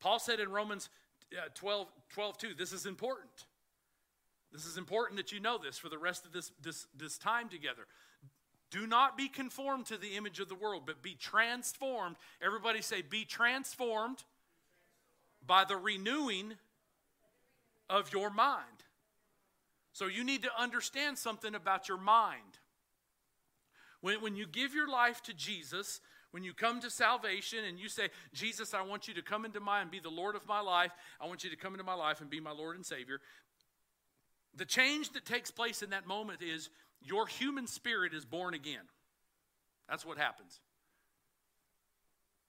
Paul 0.00 0.18
said 0.18 0.40
in 0.40 0.50
Romans 0.50 0.88
uh, 1.32 1.48
12, 1.54 1.86
12 2.10 2.38
2, 2.38 2.48
this 2.58 2.72
is 2.72 2.86
important. 2.86 3.46
This 4.52 4.66
is 4.66 4.76
important 4.76 5.16
that 5.18 5.30
you 5.30 5.38
know 5.38 5.58
this 5.58 5.78
for 5.78 5.88
the 5.88 5.98
rest 5.98 6.26
of 6.26 6.32
this, 6.32 6.50
this, 6.60 6.86
this 6.96 7.18
time 7.18 7.48
together. 7.48 7.86
Do 8.70 8.86
not 8.86 9.16
be 9.16 9.28
conformed 9.28 9.86
to 9.86 9.96
the 9.96 10.16
image 10.16 10.40
of 10.40 10.48
the 10.48 10.54
world, 10.54 10.82
but 10.86 11.02
be 11.02 11.14
transformed. 11.14 12.16
Everybody 12.44 12.82
say, 12.82 13.02
be 13.02 13.24
transformed 13.24 14.24
by 15.44 15.64
the 15.64 15.76
renewing 15.76 16.54
of 17.88 18.12
your 18.12 18.30
mind. 18.30 18.84
So 19.92 20.06
you 20.06 20.24
need 20.24 20.42
to 20.42 20.50
understand 20.56 21.18
something 21.18 21.54
about 21.54 21.88
your 21.88 21.98
mind. 21.98 22.58
When, 24.00 24.20
when 24.20 24.36
you 24.36 24.46
give 24.46 24.74
your 24.74 24.88
life 24.88 25.22
to 25.24 25.34
Jesus, 25.34 26.00
when 26.32 26.44
you 26.44 26.52
come 26.54 26.80
to 26.80 26.90
salvation 26.90 27.64
and 27.64 27.78
you 27.78 27.88
say, 27.88 28.08
Jesus, 28.32 28.74
I 28.74 28.82
want 28.82 29.08
you 29.08 29.14
to 29.14 29.22
come 29.22 29.44
into 29.44 29.60
my 29.60 29.80
and 29.80 29.90
be 29.90 30.00
the 30.00 30.10
Lord 30.10 30.36
of 30.36 30.46
my 30.46 30.60
life, 30.60 30.92
I 31.20 31.26
want 31.26 31.44
you 31.44 31.50
to 31.50 31.56
come 31.56 31.74
into 31.74 31.84
my 31.84 31.94
life 31.94 32.20
and 32.20 32.30
be 32.30 32.40
my 32.40 32.52
Lord 32.52 32.76
and 32.76 32.86
Savior, 32.86 33.20
the 34.54 34.64
change 34.64 35.12
that 35.12 35.24
takes 35.24 35.50
place 35.50 35.82
in 35.82 35.90
that 35.90 36.06
moment 36.06 36.42
is 36.42 36.70
your 37.00 37.26
human 37.26 37.66
spirit 37.66 38.14
is 38.14 38.24
born 38.24 38.54
again. 38.54 38.84
That's 39.88 40.04
what 40.04 40.18
happens. 40.18 40.60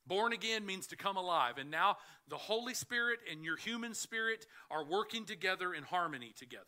Born 0.08 0.34
again 0.34 0.66
means 0.66 0.88
to 0.88 0.96
come 0.96 1.18
alive. 1.18 1.58
And 1.58 1.72
now 1.72 1.98
the 2.28 2.38
Holy 2.38 2.74
Spirit 2.74 3.20
and 3.32 3.44
your 3.44 3.56
human 3.56 3.94
spirit 3.94 4.46
are 4.70 4.84
working 4.84 5.26
together 5.26 5.74
in 5.74 5.84
harmony 5.84 6.34
together. 6.38 6.66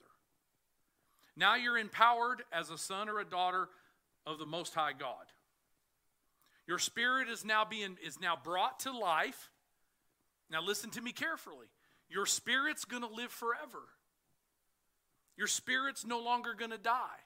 Now 1.35 1.55
you're 1.55 1.77
empowered 1.77 2.43
as 2.51 2.69
a 2.69 2.77
son 2.77 3.09
or 3.09 3.19
a 3.19 3.25
daughter 3.25 3.69
of 4.25 4.38
the 4.38 4.45
Most 4.45 4.73
High 4.75 4.93
God. 4.93 5.25
Your 6.67 6.80
spirit 6.80 7.30
is 7.30 7.43
now 7.43 7.65
being 7.65 7.97
is 8.06 8.19
now 8.19 8.38
brought 8.41 8.80
to 8.82 8.91
life. 8.91 9.49
Now 10.49 10.62
listen 10.62 10.89
to 10.91 11.02
me 11.02 11.12
carefully. 11.12 11.67
Your 12.10 12.26
spirit's 12.26 12.86
going 12.86 13.04
to 13.04 13.10
live 13.10 13.32
forever. 13.32 13.82
Your 15.36 15.47
spirit's 15.47 16.06
no 16.06 16.19
longer 16.19 16.54
going 16.54 16.71
to 16.71 16.78
die, 16.78 17.21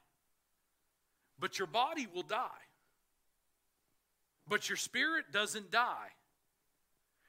but 1.39 1.59
your 1.59 1.67
body 1.67 2.07
will 2.11 2.23
die. 2.23 2.47
But 4.47 4.69
your 4.69 4.77
spirit 4.77 5.25
doesn't 5.33 5.71
die. 5.71 6.11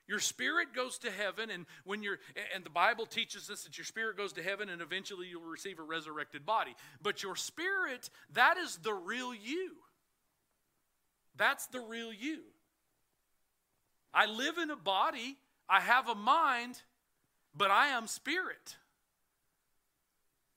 Your 0.07 0.21
spirit 0.21 0.68
goes 0.75 0.99
to 0.99 1.11
heaven, 1.11 1.51
and 1.51 1.66
when 1.85 2.03
you're, 2.03 2.18
and 2.55 2.64
the 2.64 2.71
Bible 2.71 3.05
teaches 3.05 3.51
us 3.51 3.64
that 3.64 3.77
your 3.77 3.85
spirit 3.85 4.16
goes 4.16 4.33
to 4.35 4.42
heaven, 4.42 4.71
and 4.71 4.81
eventually 4.81 5.27
you'll 5.27 5.42
receive 5.42 5.79
a 5.79 5.83
resurrected 5.83 6.47
body. 6.47 6.75
But 7.03 7.23
your 7.23 7.37
spirit, 7.37 8.09
that 8.33 8.57
is 8.57 8.79
the 8.79 8.94
real 8.94 9.35
you. 9.35 9.73
That's 11.38 11.66
the 11.68 11.81
real 11.81 12.12
you. 12.12 12.40
I 14.12 14.27
live 14.27 14.59
in 14.59 14.70
a 14.70 14.77
body, 14.77 15.37
I 15.68 15.81
have 15.81 16.09
a 16.09 16.14
mind, 16.14 16.83
but 17.55 17.70
I 17.70 17.88
am 17.88 18.07
spirit. 18.07 18.77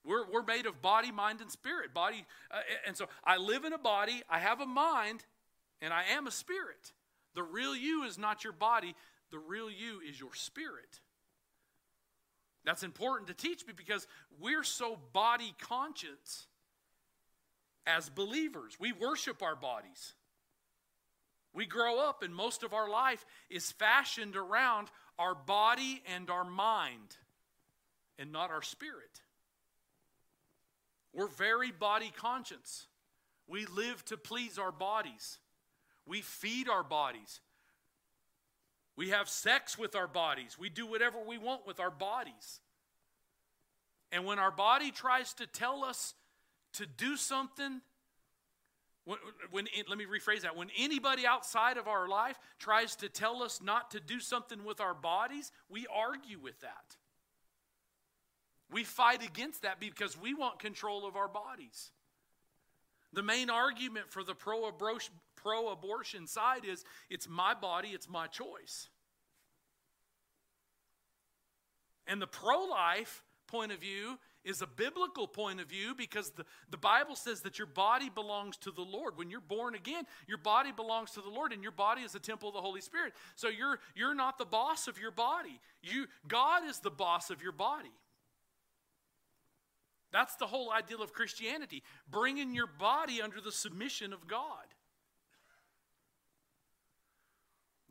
We're, 0.04 0.26
we're 0.32 0.44
made 0.44 0.66
of 0.66 0.82
body, 0.82 1.12
mind, 1.12 1.42
and 1.42 1.52
spirit. 1.52 1.94
Body, 1.94 2.26
uh, 2.50 2.58
and 2.88 2.98
so 2.98 3.08
I 3.24 3.38
live 3.38 3.66
in 3.66 3.74
a 3.74 3.78
body, 3.78 4.24
I 4.30 4.40
have 4.40 4.60
a 4.60 4.66
mind, 4.66 5.24
and 5.82 5.94
I 5.94 6.06
am 6.16 6.26
a 6.28 6.32
spirit. 6.32 6.92
The 7.36 7.44
real 7.44 7.76
you 7.76 8.04
is 8.04 8.18
not 8.18 8.44
your 8.44 8.54
body, 8.54 8.96
the 9.32 9.40
real 9.40 9.70
you 9.70 10.02
is 10.08 10.20
your 10.20 10.34
spirit. 10.34 11.00
That's 12.64 12.84
important 12.84 13.28
to 13.28 13.34
teach 13.34 13.66
me 13.66 13.74
because 13.76 14.08
we're 14.40 14.64
so 14.64 14.98
body 15.14 15.54
conscious 15.60 16.48
as 17.86 18.10
believers. 18.10 18.78
We 18.80 18.92
worship 18.92 19.42
our 19.42 19.56
bodies. 19.56 20.14
We 21.54 21.66
grow 21.66 22.00
up, 22.00 22.24
and 22.24 22.34
most 22.34 22.64
of 22.64 22.74
our 22.74 22.90
life 22.90 23.26
is 23.50 23.72
fashioned 23.72 24.36
around 24.36 24.90
our 25.20 25.36
body 25.36 26.02
and 26.16 26.30
our 26.30 26.46
mind, 26.46 27.18
and 28.18 28.32
not 28.32 28.52
our 28.52 28.62
spirit. 28.62 29.22
We're 31.14 31.28
very 31.28 31.72
body 31.72 32.12
conscious. 32.16 32.88
We 33.48 33.66
live 33.66 34.04
to 34.06 34.18
please 34.18 34.58
our 34.58 34.72
bodies. 34.72 35.40
We 36.06 36.22
feed 36.22 36.70
our 36.70 36.84
bodies. 36.84 37.42
We 38.96 39.10
have 39.10 39.28
sex 39.28 39.78
with 39.78 39.96
our 39.96 40.08
bodies. 40.08 40.58
We 40.60 40.70
do 40.70 40.86
whatever 40.86 41.18
we 41.26 41.38
want 41.38 41.68
with 41.68 41.80
our 41.80 41.92
bodies. 41.92 42.62
And 44.12 44.26
when 44.26 44.40
our 44.40 44.52
body 44.52 44.92
tries 44.92 45.34
to 45.36 45.48
tell 45.48 45.84
us 45.84 46.14
to 46.74 46.86
do 46.86 47.18
something, 47.18 47.82
when, 49.06 49.18
when, 49.50 49.68
let 49.90 49.98
me 49.98 50.06
rephrase 50.06 50.42
that. 50.42 50.56
When 50.56 50.70
anybody 50.78 51.26
outside 51.26 51.78
of 51.78 51.88
our 51.88 52.08
life 52.08 52.38
tries 52.60 52.96
to 52.98 53.10
tell 53.10 53.42
us 53.42 53.62
not 53.62 53.92
to 53.92 54.00
do 54.00 54.20
something 54.20 54.64
with 54.64 54.80
our 54.80 54.94
bodies, 54.94 55.52
we 55.70 55.88
argue 55.94 56.40
with 56.40 56.60
that. 56.62 56.98
We 58.72 58.84
fight 58.84 59.26
against 59.26 59.64
that 59.64 59.80
because 59.80 60.20
we 60.20 60.34
want 60.34 60.60
control 60.60 61.06
of 61.06 61.16
our 61.16 61.28
bodies. 61.28 61.92
The 63.14 63.24
main 63.24 63.50
argument 63.50 64.10
for 64.10 64.24
the 64.24 64.36
pro 64.36 64.68
abortion 64.68 66.28
side 66.28 66.64
is 66.66 66.86
it's 67.10 67.28
my 67.28 67.54
body, 67.54 67.90
it's 67.90 68.08
my 68.08 68.28
choice. 68.28 68.88
And 72.08 72.22
the 72.22 72.28
pro 72.28 72.64
life 72.66 73.24
point 73.48 73.72
of 73.72 73.80
view 73.80 74.18
is 74.44 74.62
a 74.62 74.68
biblical 74.68 75.28
point 75.28 75.60
of 75.60 75.68
view 75.68 75.94
because 75.96 76.32
the, 76.32 76.46
the 76.70 76.78
Bible 76.78 77.16
says 77.16 77.42
that 77.42 77.58
your 77.58 77.68
body 77.68 78.10
belongs 78.10 78.58
to 78.58 78.72
the 78.72 78.82
Lord. 78.82 79.18
When 79.18 79.30
you're 79.30 79.40
born 79.40 79.76
again, 79.76 80.06
your 80.28 80.38
body 80.38 80.72
belongs 80.72 81.12
to 81.12 81.22
the 81.22 81.30
Lord, 81.30 81.54
and 81.54 81.62
your 81.62 81.72
body 81.72 82.02
is 82.02 82.12
the 82.12 82.20
temple 82.20 82.50
of 82.50 82.56
the 82.56 82.62
Holy 82.62 82.82
Spirit. 82.82 83.14
So 83.36 83.50
you're, 83.50 83.80
you're 83.96 84.16
not 84.16 84.38
the 84.38 84.46
boss 84.46 84.88
of 84.88 85.00
your 85.00 85.12
body. 85.12 85.60
You, 85.84 86.08
God 86.28 86.64
is 86.68 86.80
the 86.80 86.92
boss 86.92 87.30
of 87.30 87.42
your 87.42 87.52
body. 87.52 87.92
That's 90.12 90.36
the 90.36 90.48
whole 90.48 90.72
ideal 90.72 91.02
of 91.02 91.14
Christianity, 91.14 91.84
bringing 92.10 92.54
your 92.54 92.68
body 92.68 93.22
under 93.22 93.40
the 93.40 93.52
submission 93.52 94.12
of 94.12 94.28
God. 94.28 94.66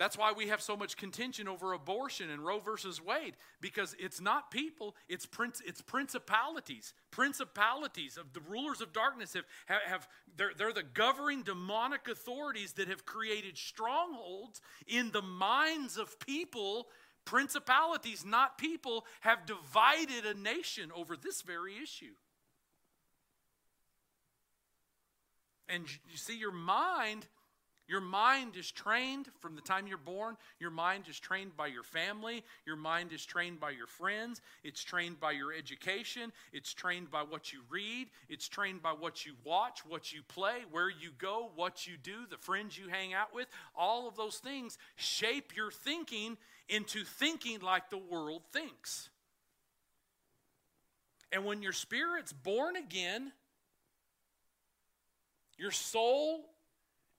That's 0.01 0.17
why 0.17 0.33
we 0.33 0.49
have 0.49 0.63
so 0.63 0.79
much 0.79 0.97
contention 0.97 1.47
over 1.47 1.75
abortion 1.75 2.31
and 2.31 2.43
Roe 2.43 2.59
versus 2.59 3.05
Wade, 3.05 3.37
because 3.61 3.95
it's 3.99 4.19
not 4.19 4.51
people, 4.51 4.97
it's, 5.11 5.27
prince, 5.27 5.61
it's 5.65 5.83
principalities. 5.83 6.95
Principalities 7.11 8.17
of 8.17 8.33
the 8.33 8.41
rulers 8.41 8.81
of 8.81 8.95
darkness 8.95 9.35
have, 9.35 9.45
have, 9.67 9.83
have 9.85 10.09
they're, 10.39 10.53
they're 10.57 10.73
the 10.73 10.83
governing 10.83 11.43
demonic 11.43 12.09
authorities 12.09 12.73
that 12.73 12.89
have 12.89 13.05
created 13.05 13.59
strongholds 13.59 14.63
in 14.89 15.11
the 15.13 15.23
minds 15.23 15.99
of 15.99 16.19
people 16.19 16.89
Principalities, 17.27 18.25
not 18.25 18.59
people, 18.59 19.05
have 19.21 19.47
divided 19.47 20.25
a 20.25 20.35
nation 20.35 20.91
over 20.93 21.17
this 21.17 21.43
very 21.43 21.75
issue. 21.81 22.15
And 25.69 25.85
you 26.11 26.17
see, 26.17 26.37
your 26.37 26.51
mind, 26.51 27.27
Your 27.91 28.01
mind 28.01 28.55
is 28.55 28.71
trained 28.71 29.27
from 29.41 29.57
the 29.57 29.61
time 29.61 29.89
you're 29.89 29.99
born. 29.99 30.37
Your 30.61 30.71
mind 30.71 31.07
is 31.09 31.19
trained 31.19 31.57
by 31.57 31.67
your 31.67 31.83
family. 31.83 32.45
Your 32.65 32.77
mind 32.77 33.13
is 33.13 33.27
trained 33.27 33.59
by 33.59 33.71
your 33.71 33.89
friends. 33.89 34.41
It's 34.63 34.85
trained 34.85 35.19
by 35.19 35.33
your 35.33 35.53
education. 35.53 36.31
It's 36.53 36.73
trained 36.73 37.11
by 37.11 37.23
what 37.23 37.53
you 37.53 37.63
read. 37.69 38.07
It's 38.29 38.47
trained 38.47 38.81
by 38.81 38.93
what 38.93 39.27
you 39.27 39.33
watch, 39.43 39.81
what 39.85 40.13
you 40.13 40.21
play, 40.23 40.59
where 40.71 40.89
you 40.89 41.11
go, 41.19 41.51
what 41.57 41.89
you 41.89 41.95
do, 42.01 42.27
the 42.31 42.37
friends 42.37 42.79
you 42.79 42.87
hang 42.87 43.13
out 43.13 43.35
with. 43.35 43.49
All 43.75 44.07
of 44.07 44.15
those 44.15 44.37
things 44.37 44.79
shape 44.95 45.57
your 45.57 45.73
thinking 45.73 46.37
into 46.69 47.03
thinking 47.03 47.59
like 47.59 47.91
the 47.91 47.99
world 47.99 48.43
thinks. 48.53 49.09
And 51.33 51.45
when 51.45 51.61
your 51.61 51.73
spirit's 51.73 52.33
born 52.33 52.77
again, 52.77 53.33
your 55.59 55.73
soul 55.73 56.45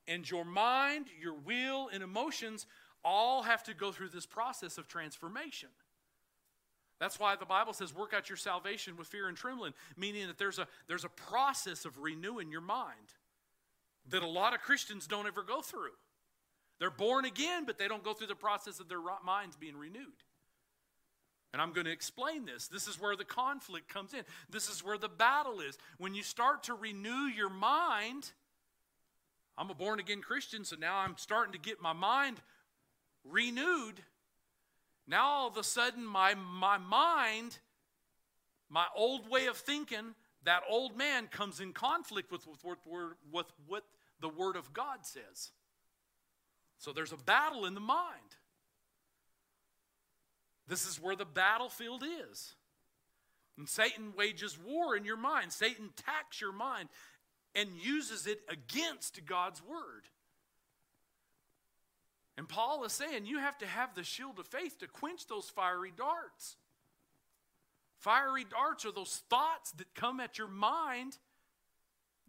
and 0.08 0.30
your 0.30 0.46
mind, 0.46 1.08
your 1.20 1.34
will, 1.34 1.90
and 1.92 2.04
emotions 2.04 2.66
all 3.04 3.44
have 3.44 3.64
to 3.64 3.74
go 3.74 3.92
through 3.92 4.10
this 4.10 4.26
process 4.26 4.78
of 4.78 4.88
transformation. 4.88 5.70
That's 7.00 7.20
why 7.20 7.36
the 7.36 7.46
Bible 7.46 7.74
says, 7.74 7.96
work 7.96 8.14
out 8.14 8.30
your 8.30 8.38
salvation 8.38 8.96
with 8.96 9.08
fear 9.08 9.28
and 9.28 9.36
trembling, 9.36 9.74
meaning 9.98 10.28
that 10.28 10.38
there's 10.38 10.60
a, 10.60 10.68
there's 10.88 11.04
a 11.04 11.10
process 11.10 11.84
of 11.86 11.98
renewing 11.98 12.52
your 12.52 12.62
mind 12.62 13.16
that 14.10 14.22
a 14.22 14.28
lot 14.28 14.54
of 14.54 14.62
Christians 14.62 15.08
don't 15.08 15.26
ever 15.26 15.42
go 15.42 15.62
through. 15.62 15.94
They're 16.80 16.92
born 16.92 17.26
again, 17.26 17.66
but 17.66 17.78
they 17.78 17.88
don't 17.88 18.04
go 18.04 18.14
through 18.14 18.28
the 18.28 18.36
process 18.36 18.80
of 18.80 18.88
their 18.88 19.02
minds 19.26 19.56
being 19.56 19.78
renewed. 19.78 20.24
And 21.54 21.62
I'm 21.62 21.74
going 21.74 21.86
to 21.86 21.92
explain 21.92 22.46
this. 22.46 22.68
This 22.68 22.88
is 22.88 23.00
where 23.00 23.16
the 23.16 23.26
conflict 23.26 23.90
comes 23.90 24.14
in. 24.14 24.22
This 24.50 24.70
is 24.70 24.84
where 24.84 24.98
the 24.98 25.10
battle 25.10 25.60
is. 25.60 25.78
When 25.98 26.16
you 26.16 26.24
start 26.24 26.64
to 26.64 26.74
renew 26.74 27.28
your 27.28 27.50
mind, 27.50 28.32
I'm 29.58 29.70
a 29.70 29.74
born 29.74 30.00
again 30.00 30.22
Christian, 30.22 30.66
so 30.66 30.76
now 30.76 30.98
I'm 30.98 31.16
starting 31.18 31.54
to 31.54 31.60
get 31.60 31.82
my 31.82 31.94
mind 31.94 32.38
renewed. 33.24 34.02
Now 35.08 35.26
all 35.26 35.48
of 35.48 35.58
a 35.58 35.64
sudden, 35.64 36.06
my, 36.06 36.36
my 36.36 36.78
mind, 36.78 37.58
my 38.70 38.86
old 38.96 39.30
way 39.30 39.48
of 39.48 39.58
thinking, 39.58 40.16
that 40.44 40.64
old 40.70 40.98
man 40.98 41.28
comes 41.28 41.60
in 41.60 41.74
conflict 41.74 42.32
with, 42.32 42.48
with, 42.48 42.64
with, 42.64 42.78
with 43.32 43.46
what 43.68 43.84
the 44.20 44.30
Word 44.30 44.56
of 44.56 44.74
God 44.74 45.00
says. 45.04 45.52
So 46.78 46.92
there's 46.92 47.12
a 47.12 47.18
battle 47.18 47.66
in 47.66 47.76
the 47.76 47.80
mind. 47.80 48.38
This 50.68 50.88
is 50.88 51.02
where 51.02 51.16
the 51.16 51.26
battlefield 51.26 52.04
is. 52.04 52.56
And 53.58 53.68
Satan 53.68 54.14
wages 54.18 54.58
war 54.58 54.96
in 54.96 55.06
your 55.06 55.18
mind. 55.18 55.52
Satan 55.52 55.90
attacks 55.98 56.42
your 56.42 56.54
mind 56.54 56.90
and 57.56 57.70
uses 57.82 58.28
it 58.28 58.40
against 58.50 59.26
God's 59.26 59.62
word. 59.62 60.08
And 62.38 62.48
Paul 62.48 62.84
is 62.86 62.94
saying 62.94 63.26
you 63.26 63.40
have 63.40 63.58
to 63.60 63.68
have 63.68 63.94
the 63.94 64.04
shield 64.04 64.40
of 64.40 64.48
faith 64.48 64.80
to 64.80 64.88
quench 64.88 65.28
those 65.28 65.50
fiery 65.50 65.94
darts. 65.96 66.58
Fiery 68.00 68.46
darts 68.50 68.86
are 68.86 68.92
those 68.92 69.22
thoughts 69.30 69.72
that 69.74 69.94
come 69.94 70.20
at 70.20 70.38
your 70.38 70.48
mind 70.48 71.18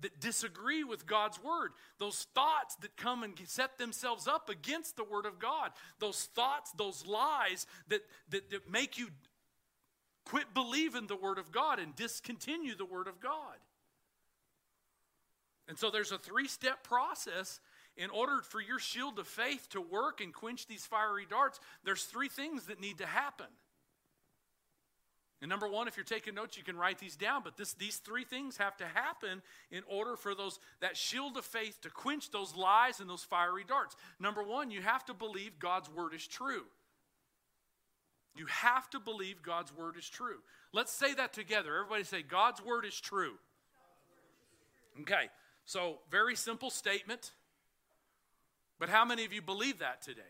that 0.00 0.20
disagree 0.20 0.84
with 0.84 1.06
God's 1.06 1.42
word. 1.42 1.70
Those 1.98 2.26
thoughts 2.34 2.74
that 2.76 2.96
come 2.96 3.22
and 3.22 3.32
set 3.46 3.78
themselves 3.78 4.28
up 4.28 4.50
against 4.50 4.96
the 4.96 5.04
word 5.04 5.24
of 5.24 5.38
God. 5.38 5.70
Those 5.98 6.24
thoughts, 6.34 6.72
those 6.72 7.06
lies 7.06 7.66
that, 7.88 8.02
that, 8.30 8.50
that 8.50 8.70
make 8.70 8.98
you 8.98 9.08
quit 10.26 10.52
believing 10.52 11.06
the 11.06 11.16
word 11.16 11.38
of 11.38 11.52
God 11.52 11.78
and 11.78 11.96
discontinue 11.96 12.74
the 12.74 12.84
word 12.84 13.08
of 13.08 13.20
God. 13.20 13.56
And 15.68 15.78
so 15.78 15.90
there's 15.90 16.12
a 16.12 16.18
three 16.18 16.48
step 16.48 16.82
process 16.82 17.60
in 17.96 18.10
order 18.10 18.40
for 18.42 18.60
your 18.60 18.78
shield 18.78 19.18
of 19.18 19.26
faith 19.26 19.68
to 19.70 19.80
work 19.80 20.20
and 20.20 20.32
quench 20.32 20.66
these 20.66 20.86
fiery 20.86 21.26
darts. 21.28 21.60
There's 21.84 22.04
three 22.04 22.28
things 22.28 22.66
that 22.66 22.80
need 22.80 22.98
to 22.98 23.06
happen. 23.06 23.46
And 25.42 25.48
number 25.48 25.68
one, 25.68 25.88
if 25.88 25.96
you're 25.96 26.04
taking 26.04 26.36
notes, 26.36 26.56
you 26.56 26.62
can 26.62 26.76
write 26.76 27.00
these 27.00 27.16
down. 27.16 27.42
But 27.42 27.56
this, 27.56 27.74
these 27.74 27.96
three 27.96 28.24
things 28.24 28.58
have 28.58 28.76
to 28.76 28.86
happen 28.86 29.42
in 29.72 29.82
order 29.88 30.14
for 30.14 30.36
those 30.36 30.60
that 30.80 30.96
shield 30.96 31.36
of 31.36 31.44
faith 31.44 31.80
to 31.82 31.90
quench 31.90 32.30
those 32.30 32.54
lies 32.54 33.00
and 33.00 33.10
those 33.10 33.24
fiery 33.24 33.64
darts. 33.66 33.96
Number 34.20 34.44
one, 34.44 34.70
you 34.70 34.80
have 34.82 35.04
to 35.06 35.14
believe 35.14 35.58
God's 35.58 35.90
word 35.90 36.14
is 36.14 36.24
true. 36.24 36.62
You 38.36 38.46
have 38.46 38.88
to 38.90 39.00
believe 39.00 39.42
God's 39.42 39.76
word 39.76 39.96
is 39.98 40.08
true. 40.08 40.38
Let's 40.72 40.92
say 40.92 41.12
that 41.14 41.32
together. 41.32 41.76
Everybody 41.76 42.04
say, 42.04 42.22
God's 42.22 42.64
word 42.64 42.84
is 42.86 42.98
true. 42.98 43.34
Okay, 45.00 45.28
so 45.64 45.98
very 46.10 46.36
simple 46.36 46.70
statement. 46.70 47.32
But 48.78 48.88
how 48.88 49.04
many 49.04 49.24
of 49.24 49.32
you 49.32 49.42
believe 49.42 49.78
that 49.78 50.02
today? 50.02 50.22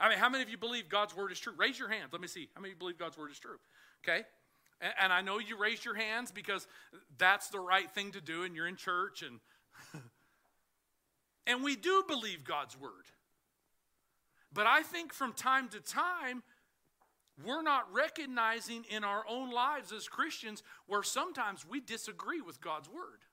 I 0.00 0.08
mean, 0.08 0.18
how 0.18 0.28
many 0.28 0.44
of 0.44 0.50
you 0.50 0.56
believe 0.56 0.88
God's 0.88 1.16
word 1.16 1.32
is 1.32 1.40
true? 1.40 1.52
Raise 1.56 1.78
your 1.78 1.88
hands. 1.88 2.10
Let 2.12 2.20
me 2.20 2.28
see. 2.28 2.48
How 2.54 2.60
many 2.60 2.72
of 2.72 2.76
you 2.76 2.78
believe 2.78 2.98
God's 2.98 3.18
word 3.18 3.30
is 3.32 3.38
true? 3.38 3.56
Okay? 4.04 4.24
And, 4.80 4.92
and 5.02 5.12
I 5.12 5.20
know 5.20 5.38
you 5.38 5.58
raised 5.58 5.84
your 5.84 5.96
hands 5.96 6.30
because 6.30 6.66
that's 7.18 7.48
the 7.48 7.58
right 7.58 7.90
thing 7.90 8.12
to 8.12 8.20
do 8.20 8.44
and 8.44 8.54
you're 8.54 8.68
in 8.68 8.76
church 8.76 9.22
and 9.22 9.40
and 11.46 11.64
we 11.64 11.76
do 11.76 12.04
believe 12.06 12.44
God's 12.44 12.78
word. 12.78 13.06
But 14.52 14.66
I 14.66 14.82
think 14.82 15.12
from 15.12 15.32
time 15.32 15.68
to 15.68 15.80
time, 15.80 16.42
we're 17.44 17.62
not 17.62 17.92
recognizing 17.92 18.84
in 18.90 19.04
our 19.04 19.24
own 19.28 19.50
lives 19.52 19.92
as 19.92 20.08
Christians 20.08 20.62
where 20.86 21.02
sometimes 21.02 21.64
we 21.68 21.80
disagree 21.80 22.40
with 22.40 22.60
God's 22.60 22.88
word. 22.88 23.24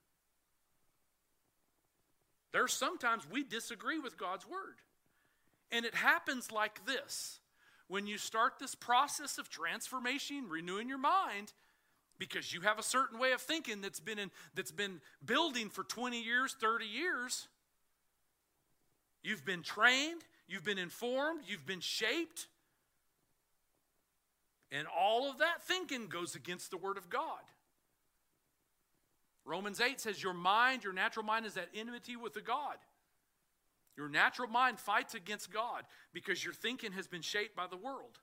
There's 2.52 2.72
sometimes 2.72 3.28
we 3.30 3.42
disagree 3.42 3.98
with 3.98 4.16
God's 4.16 4.46
word. 4.46 4.80
And 5.72 5.84
it 5.84 5.94
happens 5.94 6.52
like 6.52 6.86
this 6.86 7.40
when 7.88 8.06
you 8.06 8.18
start 8.18 8.54
this 8.58 8.74
process 8.74 9.38
of 9.38 9.48
transformation, 9.48 10.48
renewing 10.48 10.88
your 10.88 10.98
mind, 10.98 11.52
because 12.18 12.52
you 12.52 12.62
have 12.62 12.78
a 12.78 12.82
certain 12.82 13.18
way 13.18 13.32
of 13.32 13.40
thinking 13.40 13.80
that's 13.80 14.00
been, 14.00 14.18
in, 14.18 14.30
that's 14.54 14.72
been 14.72 15.00
building 15.24 15.68
for 15.68 15.84
20 15.84 16.20
years, 16.20 16.56
30 16.60 16.86
years. 16.86 17.48
You've 19.22 19.44
been 19.44 19.62
trained, 19.62 20.22
you've 20.48 20.64
been 20.64 20.78
informed, 20.78 21.42
you've 21.46 21.66
been 21.66 21.80
shaped. 21.80 22.48
And 24.72 24.86
all 24.88 25.30
of 25.30 25.38
that 25.38 25.62
thinking 25.62 26.08
goes 26.08 26.34
against 26.34 26.70
the 26.70 26.76
Word 26.76 26.96
of 26.96 27.08
God. 27.08 27.42
Romans 29.44 29.80
8 29.80 30.00
says, 30.00 30.22
Your 30.22 30.34
mind, 30.34 30.82
your 30.82 30.92
natural 30.92 31.24
mind, 31.24 31.46
is 31.46 31.56
at 31.56 31.68
enmity 31.74 32.16
with 32.16 32.34
the 32.34 32.40
God. 32.40 32.76
Your 33.96 34.08
natural 34.08 34.48
mind 34.48 34.78
fights 34.78 35.14
against 35.14 35.52
God 35.52 35.84
because 36.12 36.44
your 36.44 36.52
thinking 36.52 36.92
has 36.92 37.06
been 37.06 37.22
shaped 37.22 37.56
by 37.56 37.66
the 37.66 37.76
world. 37.76 38.18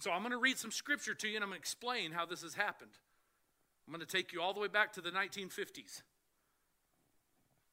So 0.00 0.10
I'm 0.10 0.20
going 0.20 0.32
to 0.32 0.38
read 0.38 0.58
some 0.58 0.72
scripture 0.72 1.14
to 1.14 1.28
you 1.28 1.36
and 1.36 1.44
I'm 1.44 1.50
going 1.50 1.58
to 1.58 1.62
explain 1.62 2.12
how 2.12 2.26
this 2.26 2.42
has 2.42 2.54
happened. 2.54 2.90
I'm 3.86 3.94
going 3.94 4.04
to 4.04 4.10
take 4.10 4.32
you 4.32 4.42
all 4.42 4.52
the 4.52 4.60
way 4.60 4.68
back 4.68 4.92
to 4.94 5.00
the 5.00 5.10
1950s. 5.10 6.02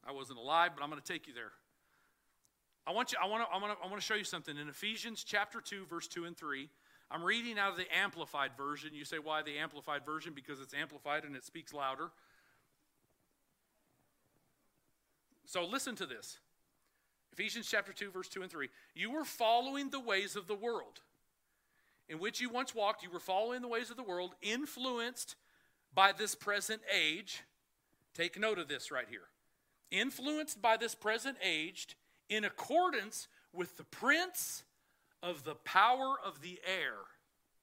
I 0.06 0.12
wasn't 0.12 0.38
alive, 0.38 0.72
but 0.76 0.84
I'm 0.84 0.90
going 0.90 1.02
to 1.02 1.14
take 1.14 1.28
you 1.28 1.34
there. 1.34 1.52
I 2.86 2.92
want 2.92 3.12
you 3.12 3.18
I 3.22 3.28
want 3.28 3.44
to 3.44 3.54
I 3.54 3.60
want 3.60 3.78
to 3.78 3.86
I 3.86 3.90
want 3.90 4.02
to 4.02 4.06
show 4.06 4.16
you 4.16 4.24
something 4.24 4.58
in 4.58 4.68
Ephesians 4.68 5.24
chapter 5.24 5.62
2 5.62 5.86
verse 5.90 6.08
2 6.08 6.26
and 6.26 6.36
3. 6.36 6.70
I'm 7.10 7.24
reading 7.24 7.60
out 7.60 7.72
of 7.72 7.78
the 7.78 7.86
amplified 7.96 8.52
version. 8.58 8.92
You 8.94 9.06
say 9.06 9.20
why 9.20 9.42
the 9.42 9.58
amplified 9.58 10.06
version 10.06 10.34
because 10.36 10.60
it's 10.60 10.74
amplified 10.74 11.24
and 11.24 11.36
it 11.36 11.44
speaks 11.44 11.74
louder. 11.74 12.10
So 15.46 15.66
listen 15.66 15.96
to 15.98 16.06
this. 16.06 16.40
Ephesians 17.32 17.68
chapter 17.70 17.94
2 17.94 18.12
verse 18.12 18.28
2 18.28 18.42
and 18.42 18.52
3. 18.52 18.68
You 18.96 19.12
were 19.12 19.26
following 19.26 19.90
the 19.90 20.00
ways 20.00 20.36
of 20.36 20.48
the 20.48 20.56
world 20.56 21.02
in 22.10 22.20
which 22.20 22.42
you 22.42 22.50
once 22.50 22.76
walked. 22.76 23.02
You 23.02 23.12
were 23.12 23.20
following 23.20 23.62
the 23.62 23.68
ways 23.68 23.92
of 23.92 23.98
the 23.98 24.04
world 24.04 24.36
influenced 24.42 25.36
by 25.96 26.12
this 26.12 26.36
present 26.36 26.82
age. 26.94 27.44
Take 28.14 28.38
note 28.38 28.60
of 28.60 28.68
this 28.68 28.92
right 28.92 29.08
here. 29.10 29.28
Influenced 29.90 30.62
by 30.62 30.76
this 30.76 30.96
present 30.96 31.38
age 31.42 31.96
in 32.36 32.44
accordance 32.44 33.28
with 33.52 33.78
the 33.78 33.84
prince 33.84 34.64
of 35.22 35.44
the 35.44 35.56
power 35.56 36.16
of 36.24 36.42
the 36.42 36.60
air. 36.66 36.98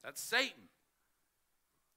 That's 0.05 0.21
Satan. 0.21 0.69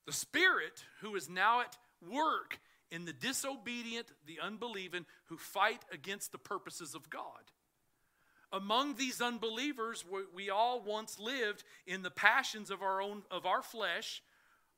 The 0.05 0.13
spirit 0.13 0.83
who 1.01 1.15
is 1.15 1.29
now 1.29 1.61
at 1.61 1.77
work 2.01 2.59
in 2.91 3.05
the 3.05 3.13
disobedient, 3.13 4.07
the 4.25 4.39
unbelieving, 4.41 5.05
who 5.25 5.37
fight 5.37 5.83
against 5.91 6.31
the 6.31 6.37
purposes 6.37 6.95
of 6.95 7.09
God. 7.09 7.51
Among 8.51 8.95
these 8.95 9.21
unbelievers, 9.21 10.03
we 10.35 10.49
all 10.49 10.81
once 10.81 11.19
lived 11.19 11.63
in 11.87 12.03
the 12.03 12.11
passions 12.11 12.69
of 12.69 12.81
our 12.81 13.01
own 13.01 13.23
of 13.31 13.45
our 13.45 13.63
flesh, 13.63 14.21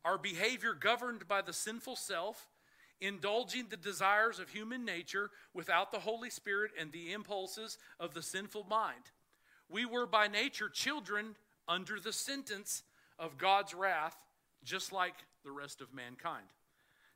our 0.06 0.18
behavior 0.18 0.74
governed 0.74 1.28
by 1.28 1.42
the 1.42 1.52
sinful 1.52 1.98
self, 1.98 2.48
indulging 3.02 3.66
the 3.70 3.78
desires 3.78 4.40
of 4.40 4.50
human 4.50 4.86
nature 4.86 5.30
without 5.54 5.92
the 5.92 6.00
Holy 6.00 6.30
Spirit 6.30 6.72
and 6.80 6.92
the 6.92 7.12
impulses 7.12 7.78
of 8.00 8.14
the 8.14 8.22
sinful 8.22 8.66
mind. 8.70 9.12
We 9.70 9.86
were 9.86 10.06
by 10.06 10.28
nature 10.28 10.70
children 10.70 11.36
under 11.68 12.00
the 12.00 12.14
sentence 12.14 12.84
of 13.18 13.38
God's 13.38 13.74
wrath, 13.74 14.16
just 14.64 14.92
like 14.92 15.16
the 15.44 15.52
rest 15.52 15.82
of 15.82 15.94
mankind. 15.94 16.46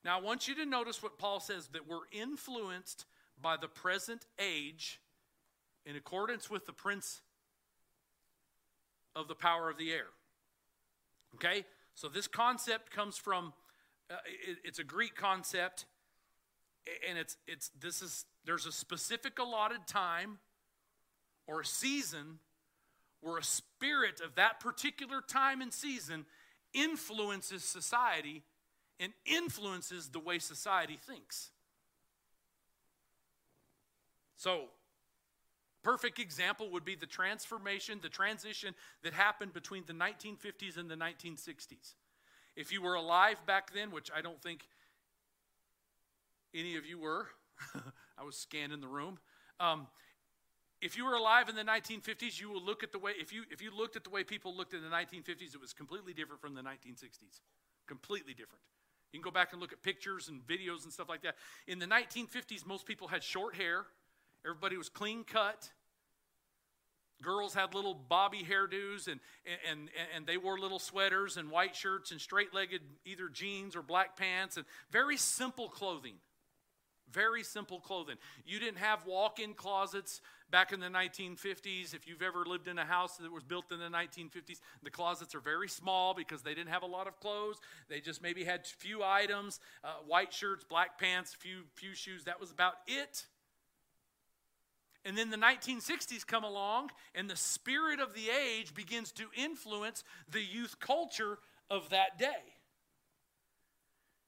Now, 0.03 0.17
I 0.17 0.21
want 0.21 0.47
you 0.47 0.55
to 0.55 0.65
notice 0.65 1.03
what 1.03 1.17
Paul 1.17 1.39
says 1.39 1.67
that 1.73 1.87
we're 1.87 2.07
influenced 2.11 3.05
by 3.41 3.57
the 3.57 3.67
present 3.67 4.25
age 4.39 4.99
in 5.85 5.95
accordance 5.95 6.49
with 6.49 6.65
the 6.65 6.73
prince 6.73 7.21
of 9.15 9.27
the 9.27 9.35
power 9.35 9.69
of 9.69 9.77
the 9.77 9.91
air. 9.91 10.07
Okay? 11.35 11.65
So 11.95 12.07
this 12.07 12.27
concept 12.27 12.91
comes 12.91 13.17
from 13.17 13.53
uh, 14.09 14.15
it, 14.25 14.57
it's 14.63 14.79
a 14.79 14.83
Greek 14.83 15.15
concept 15.15 15.85
and 17.07 17.17
it's 17.17 17.37
it's 17.47 17.69
this 17.79 18.01
is 18.01 18.25
there's 18.45 18.65
a 18.65 18.71
specific 18.71 19.39
allotted 19.39 19.87
time 19.87 20.39
or 21.47 21.61
a 21.61 21.65
season 21.65 22.39
where 23.21 23.37
a 23.37 23.43
spirit 23.43 24.21
of 24.21 24.35
that 24.35 24.59
particular 24.59 25.21
time 25.21 25.61
and 25.61 25.73
season 25.73 26.25
influences 26.73 27.63
society 27.63 28.43
and 28.99 29.13
influences 29.25 30.09
the 30.09 30.19
way 30.19 30.39
society 30.39 30.97
thinks. 31.05 31.51
So, 34.35 34.65
perfect 35.83 36.19
example 36.19 36.69
would 36.71 36.85
be 36.85 36.95
the 36.95 37.05
transformation, 37.05 37.99
the 38.01 38.09
transition 38.09 38.73
that 39.03 39.13
happened 39.13 39.53
between 39.53 39.83
the 39.85 39.93
1950s 39.93 40.77
and 40.77 40.89
the 40.89 40.95
1960s. 40.95 41.95
If 42.59 42.73
you 42.73 42.81
were 42.81 42.95
alive 42.95 43.37
back 43.45 43.71
then, 43.73 43.89
which 43.89 44.11
I 44.13 44.19
don't 44.19 44.41
think 44.41 44.67
any 46.53 46.75
of 46.75 46.85
you 46.85 46.99
were, 46.99 47.27
I 48.19 48.23
was 48.25 48.35
scanning 48.35 48.81
the 48.81 48.87
room. 48.89 49.17
Um, 49.61 49.87
if 50.81 50.97
you 50.97 51.05
were 51.05 51.13
alive 51.13 51.47
in 51.47 51.55
the 51.55 51.63
1950s, 51.63 52.37
you 52.37 52.49
will 52.49 52.61
look 52.61 52.83
at 52.83 52.91
the 52.91 52.99
way, 52.99 53.13
if 53.17 53.31
you, 53.31 53.43
if 53.49 53.61
you 53.61 53.71
looked 53.73 53.95
at 53.95 54.03
the 54.03 54.09
way 54.09 54.25
people 54.25 54.53
looked 54.53 54.73
in 54.73 54.81
the 54.81 54.89
1950s, 54.89 55.55
it 55.55 55.61
was 55.61 55.71
completely 55.71 56.11
different 56.11 56.41
from 56.41 56.53
the 56.53 56.61
1960s. 56.61 57.39
Completely 57.87 58.33
different. 58.33 58.61
You 59.13 59.19
can 59.21 59.23
go 59.23 59.31
back 59.31 59.53
and 59.53 59.61
look 59.61 59.71
at 59.71 59.81
pictures 59.81 60.27
and 60.27 60.45
videos 60.45 60.83
and 60.83 60.91
stuff 60.91 61.07
like 61.07 61.21
that. 61.21 61.35
In 61.65 61.79
the 61.79 61.87
1950s, 61.87 62.65
most 62.65 62.85
people 62.85 63.07
had 63.07 63.23
short 63.23 63.55
hair, 63.55 63.85
everybody 64.45 64.75
was 64.75 64.89
clean 64.89 65.23
cut. 65.23 65.69
Girls 67.21 67.53
had 67.53 67.73
little 67.73 67.93
bobby 67.93 68.45
hairdos 68.49 69.07
and, 69.07 69.19
and, 69.69 69.89
and 70.15 70.25
they 70.25 70.37
wore 70.37 70.57
little 70.57 70.79
sweaters 70.79 71.37
and 71.37 71.51
white 71.51 71.75
shirts 71.75 72.11
and 72.11 72.21
straight 72.21 72.53
legged 72.53 72.81
either 73.05 73.27
jeans 73.27 73.75
or 73.75 73.81
black 73.81 74.15
pants 74.15 74.55
and 74.57 74.65
very 74.91 75.17
simple 75.17 75.67
clothing. 75.67 76.15
Very 77.11 77.43
simple 77.43 77.79
clothing. 77.79 78.17
You 78.45 78.59
didn't 78.59 78.77
have 78.77 79.05
walk 79.05 79.39
in 79.39 79.53
closets 79.53 80.21
back 80.51 80.71
in 80.71 80.79
the 80.79 80.87
1950s. 80.87 81.95
If 81.95 82.07
you've 82.07 82.21
ever 82.21 82.45
lived 82.45 82.67
in 82.67 82.77
a 82.77 82.85
house 82.85 83.17
that 83.17 83.31
was 83.31 83.43
built 83.43 83.71
in 83.71 83.79
the 83.79 83.85
1950s, 83.85 84.59
the 84.83 84.91
closets 84.91 85.33
are 85.33 85.39
very 85.39 85.67
small 85.67 86.13
because 86.13 86.43
they 86.43 86.53
didn't 86.53 86.69
have 86.69 86.83
a 86.83 86.87
lot 86.87 87.07
of 87.07 87.19
clothes. 87.19 87.59
They 87.89 87.99
just 87.99 88.21
maybe 88.21 88.43
had 88.43 88.65
few 88.65 89.03
items 89.03 89.59
uh, 89.83 89.93
white 90.05 90.31
shirts, 90.33 90.63
black 90.63 90.99
pants, 90.99 91.33
few, 91.33 91.63
few 91.73 91.95
shoes. 91.95 92.25
That 92.25 92.39
was 92.39 92.51
about 92.51 92.75
it. 92.85 93.25
And 95.05 95.17
then 95.17 95.29
the 95.29 95.37
1960s 95.37 96.27
come 96.27 96.43
along, 96.43 96.91
and 97.15 97.29
the 97.29 97.35
spirit 97.35 97.99
of 97.99 98.13
the 98.13 98.29
age 98.29 98.73
begins 98.73 99.11
to 99.13 99.25
influence 99.35 100.03
the 100.29 100.41
youth 100.41 100.79
culture 100.79 101.39
of 101.69 101.89
that 101.89 102.19
day. 102.19 102.55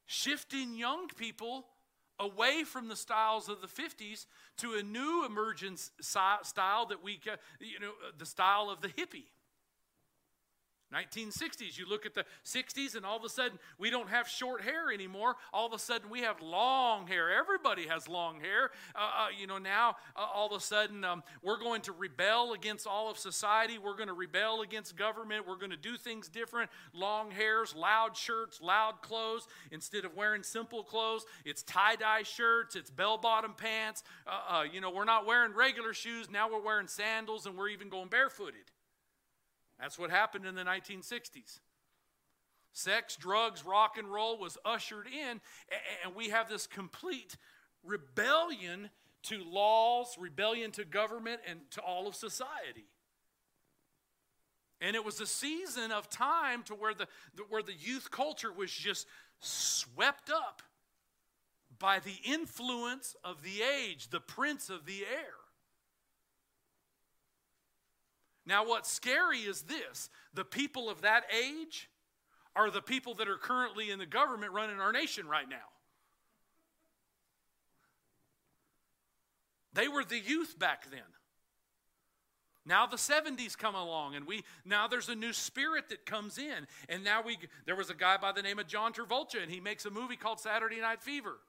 Shifting 0.06 0.76
young 0.76 1.08
people 1.08 1.66
away 2.20 2.64
from 2.64 2.88
the 2.88 2.96
styles 2.96 3.50
of 3.50 3.62
the 3.62 3.68
50s 3.68 4.28
to 4.58 4.76
a 4.76 4.84
new 4.84 5.26
emergence 5.26 5.92
style 6.00 6.86
that 6.86 7.04
we, 7.04 7.20
you 7.60 7.80
know, 7.80 7.92
uh, 8.08 8.12
the 8.18 8.26
style 8.26 8.70
of 8.70 8.82
the 8.82 8.90
hippie. 8.90 9.26
1960s, 10.93 11.77
you 11.77 11.88
look 11.88 12.06
at 12.06 12.13
the 12.13 12.25
60s, 12.45 12.95
and 12.95 13.06
all 13.06 13.17
of 13.17 13.23
a 13.23 13.30
sudden 13.30 13.58
we 13.77 13.89
don't 13.89 14.10
have 14.10 14.27
short 14.27 14.62
hair 14.62 14.91
anymore. 14.91 15.36
All 15.54 15.65
of 15.65 15.73
a 15.73 15.80
sudden 15.80 16.10
we 16.10 16.21
have 16.21 16.41
long 16.41 17.08
hair. 17.08 17.32
Everybody 17.32 17.88
has 17.88 18.08
long 18.10 18.39
hair. 18.39 18.71
Uh, 18.95 18.99
uh, 18.99 19.27
you 19.38 19.47
know, 19.47 19.58
now 19.58 19.95
uh, 20.15 20.25
all 20.34 20.54
of 20.54 20.62
a 20.62 20.63
sudden 20.63 21.04
um, 21.04 21.23
we're 21.41 21.60
going 21.60 21.82
to 21.84 21.91
rebel 21.91 22.54
against 22.54 22.86
all 22.86 23.10
of 23.10 23.17
society. 23.17 23.77
We're 23.77 23.95
going 23.95 24.08
to 24.08 24.13
rebel 24.13 24.62
against 24.62 24.97
government. 24.97 25.47
We're 25.47 25.58
going 25.58 25.71
to 25.71 25.77
do 25.77 25.97
things 25.97 26.27
different. 26.27 26.69
Long 26.93 27.32
hairs, 27.32 27.73
loud 27.75 28.17
shirts, 28.17 28.60
loud 28.62 29.01
clothes. 29.01 29.47
Instead 29.71 30.06
of 30.06 30.15
wearing 30.15 30.43
simple 30.43 30.84
clothes, 30.84 31.25
it's 31.45 31.63
tie 31.63 31.95
dye 31.95 32.23
shirts, 32.23 32.75
it's 32.75 32.89
bell 32.89 33.17
bottom 33.17 33.54
pants. 33.54 34.04
Uh, 34.27 34.56
uh, 34.56 34.63
you 34.63 34.82
know, 34.82 34.91
we're 34.91 35.06
not 35.06 35.25
wearing 35.25 35.54
regular 35.54 35.93
shoes. 35.93 36.30
Now 36.30 36.51
we're 36.51 36.62
wearing 36.62 36.88
sandals, 36.88 37.45
and 37.45 37.58
we're 37.58 37.69
even 37.69 37.89
going 37.89 38.10
barefooted. 38.10 38.71
That's 39.82 39.98
what 39.98 40.12
happened 40.12 40.46
in 40.46 40.54
the 40.54 40.63
1960s. 40.63 41.60
Sex, 42.72 43.17
drugs, 43.17 43.65
rock 43.65 43.98
and 43.98 44.08
roll 44.08 44.38
was 44.38 44.58
ushered 44.63 45.08
in, 45.08 45.41
and 46.06 46.15
we 46.15 46.30
have 46.30 46.48
this 46.48 46.67
complete 46.67 47.36
rebellion 47.84 48.91
to 49.24 49.44
laws, 49.44 50.15
rebellion 50.20 50.72
to 50.72 50.86
government, 50.86 51.41
and 51.48 51.60
to 51.72 51.82
all 51.82 52.08
of 52.08 52.15
society. 52.15 52.86
And 54.80 54.96
it 54.96 55.04
was 55.04 55.20
a 55.20 55.28
season 55.28 55.91
of 55.91 56.10
time 56.10 56.63
to 56.63 56.76
where 56.76 56.94
the, 56.94 57.08
where 57.50 57.63
the 57.63 57.74
youth 57.74 58.10
culture 58.10 58.54
was 58.54 58.72
just 58.72 59.08
swept 59.39 60.30
up 60.30 60.62
by 61.78 62.00
the 62.00 62.15
influence 62.24 63.15
of 63.24 63.44
the 63.44 63.62
age, 63.62 64.10
the 64.10 64.20
prince 64.20 64.70
of 64.70 64.86
the 64.86 65.02
air. 65.02 65.40
Now, 68.45 68.65
what's 68.65 68.91
scary 68.91 69.39
is 69.39 69.63
this 69.63 70.10
the 70.34 70.45
people 70.45 70.89
of 70.89 71.01
that 71.01 71.23
age 71.32 71.89
are 72.56 72.69
the 72.69 72.82
people 72.82 73.13
that 73.15 73.27
are 73.27 73.38
currently 73.38 73.91
in 73.91 73.99
the 73.99 74.06
government 74.06 74.51
running 74.51 74.80
our 74.80 74.91
nation 74.91 75.27
right 75.27 75.47
now. 75.47 75.69
They 79.73 79.88
were 79.88 80.04
the 80.04 80.19
youth 80.19 80.60
back 80.60 80.89
then. 80.91 80.99
Now 82.65 82.86
the 82.86 82.97
70s 82.97 83.58
come 83.58 83.73
along 83.73 84.15
and 84.15 84.27
we 84.27 84.43
now 84.65 84.88
there's 84.88 85.10
a 85.10 85.15
new 85.15 85.34
spirit 85.34 85.89
that 85.89 86.06
comes 86.06 86.38
in 86.38 86.67
and 86.89 87.04
now 87.04 87.23
we 87.23 87.38
there 87.65 87.75
was 87.75 87.89
a 87.89 87.95
guy 87.95 88.17
by 88.17 88.32
the 88.32 88.43
name 88.43 88.60
of 88.60 88.67
John 88.67 88.93
Travolta 88.93 89.41
and 89.41 89.51
he 89.51 89.60
makes 89.60 89.86
a 89.86 89.89
movie 89.89 90.15
called 90.15 90.39
Saturday 90.39 90.80
Night 90.80 91.01
Fever. 91.01 91.39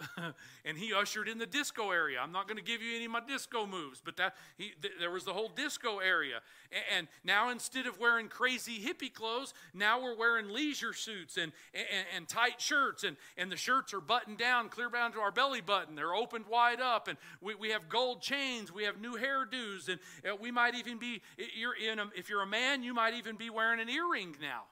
and 0.64 0.76
he 0.76 0.92
ushered 0.92 1.28
in 1.28 1.38
the 1.38 1.46
disco 1.46 1.90
area. 1.90 2.18
I'm 2.20 2.32
not 2.32 2.48
going 2.48 2.58
to 2.58 2.64
give 2.64 2.82
you 2.82 2.96
any 2.96 3.04
of 3.04 3.12
my 3.12 3.20
disco 3.20 3.66
moves, 3.66 4.02
but 4.04 4.16
that 4.16 4.34
he, 4.56 4.72
th- 4.82 4.94
there 4.98 5.10
was 5.10 5.24
the 5.24 5.32
whole 5.32 5.48
disco 5.48 5.98
area. 5.98 6.40
And, 6.72 6.82
and, 6.98 7.08
now 7.22 7.50
instead 7.50 7.86
of 7.86 7.98
wearing 7.98 8.28
crazy 8.28 8.80
hippie 8.80 9.12
clothes, 9.12 9.54
now 9.72 10.02
we're 10.02 10.16
wearing 10.16 10.48
leisure 10.48 10.92
suits 10.92 11.36
and, 11.36 11.52
and, 11.72 12.06
and, 12.16 12.28
tight 12.28 12.60
shirts, 12.60 13.04
and, 13.04 13.16
and 13.36 13.52
the 13.52 13.56
shirts 13.56 13.94
are 13.94 14.00
buttoned 14.00 14.38
down, 14.38 14.68
clear 14.68 14.88
down 14.88 15.12
to 15.12 15.20
our 15.20 15.30
belly 15.30 15.60
button. 15.60 15.94
They're 15.94 16.14
opened 16.14 16.46
wide 16.50 16.80
up, 16.80 17.08
and 17.08 17.16
we, 17.40 17.54
we 17.54 17.70
have 17.70 17.88
gold 17.88 18.20
chains, 18.20 18.72
we 18.72 18.84
have 18.84 19.00
new 19.00 19.16
hairdos, 19.16 19.88
and 19.88 20.00
uh, 20.28 20.36
we 20.36 20.50
might 20.50 20.74
even 20.74 20.98
be, 20.98 21.22
you're 21.56 21.76
in 21.76 21.98
a, 21.98 22.06
if 22.16 22.28
you're 22.28 22.42
a 22.42 22.46
man, 22.46 22.82
you 22.82 22.94
might 22.94 23.14
even 23.14 23.36
be 23.36 23.50
wearing 23.50 23.80
an 23.80 23.88
earring 23.88 24.34
now. 24.40 24.64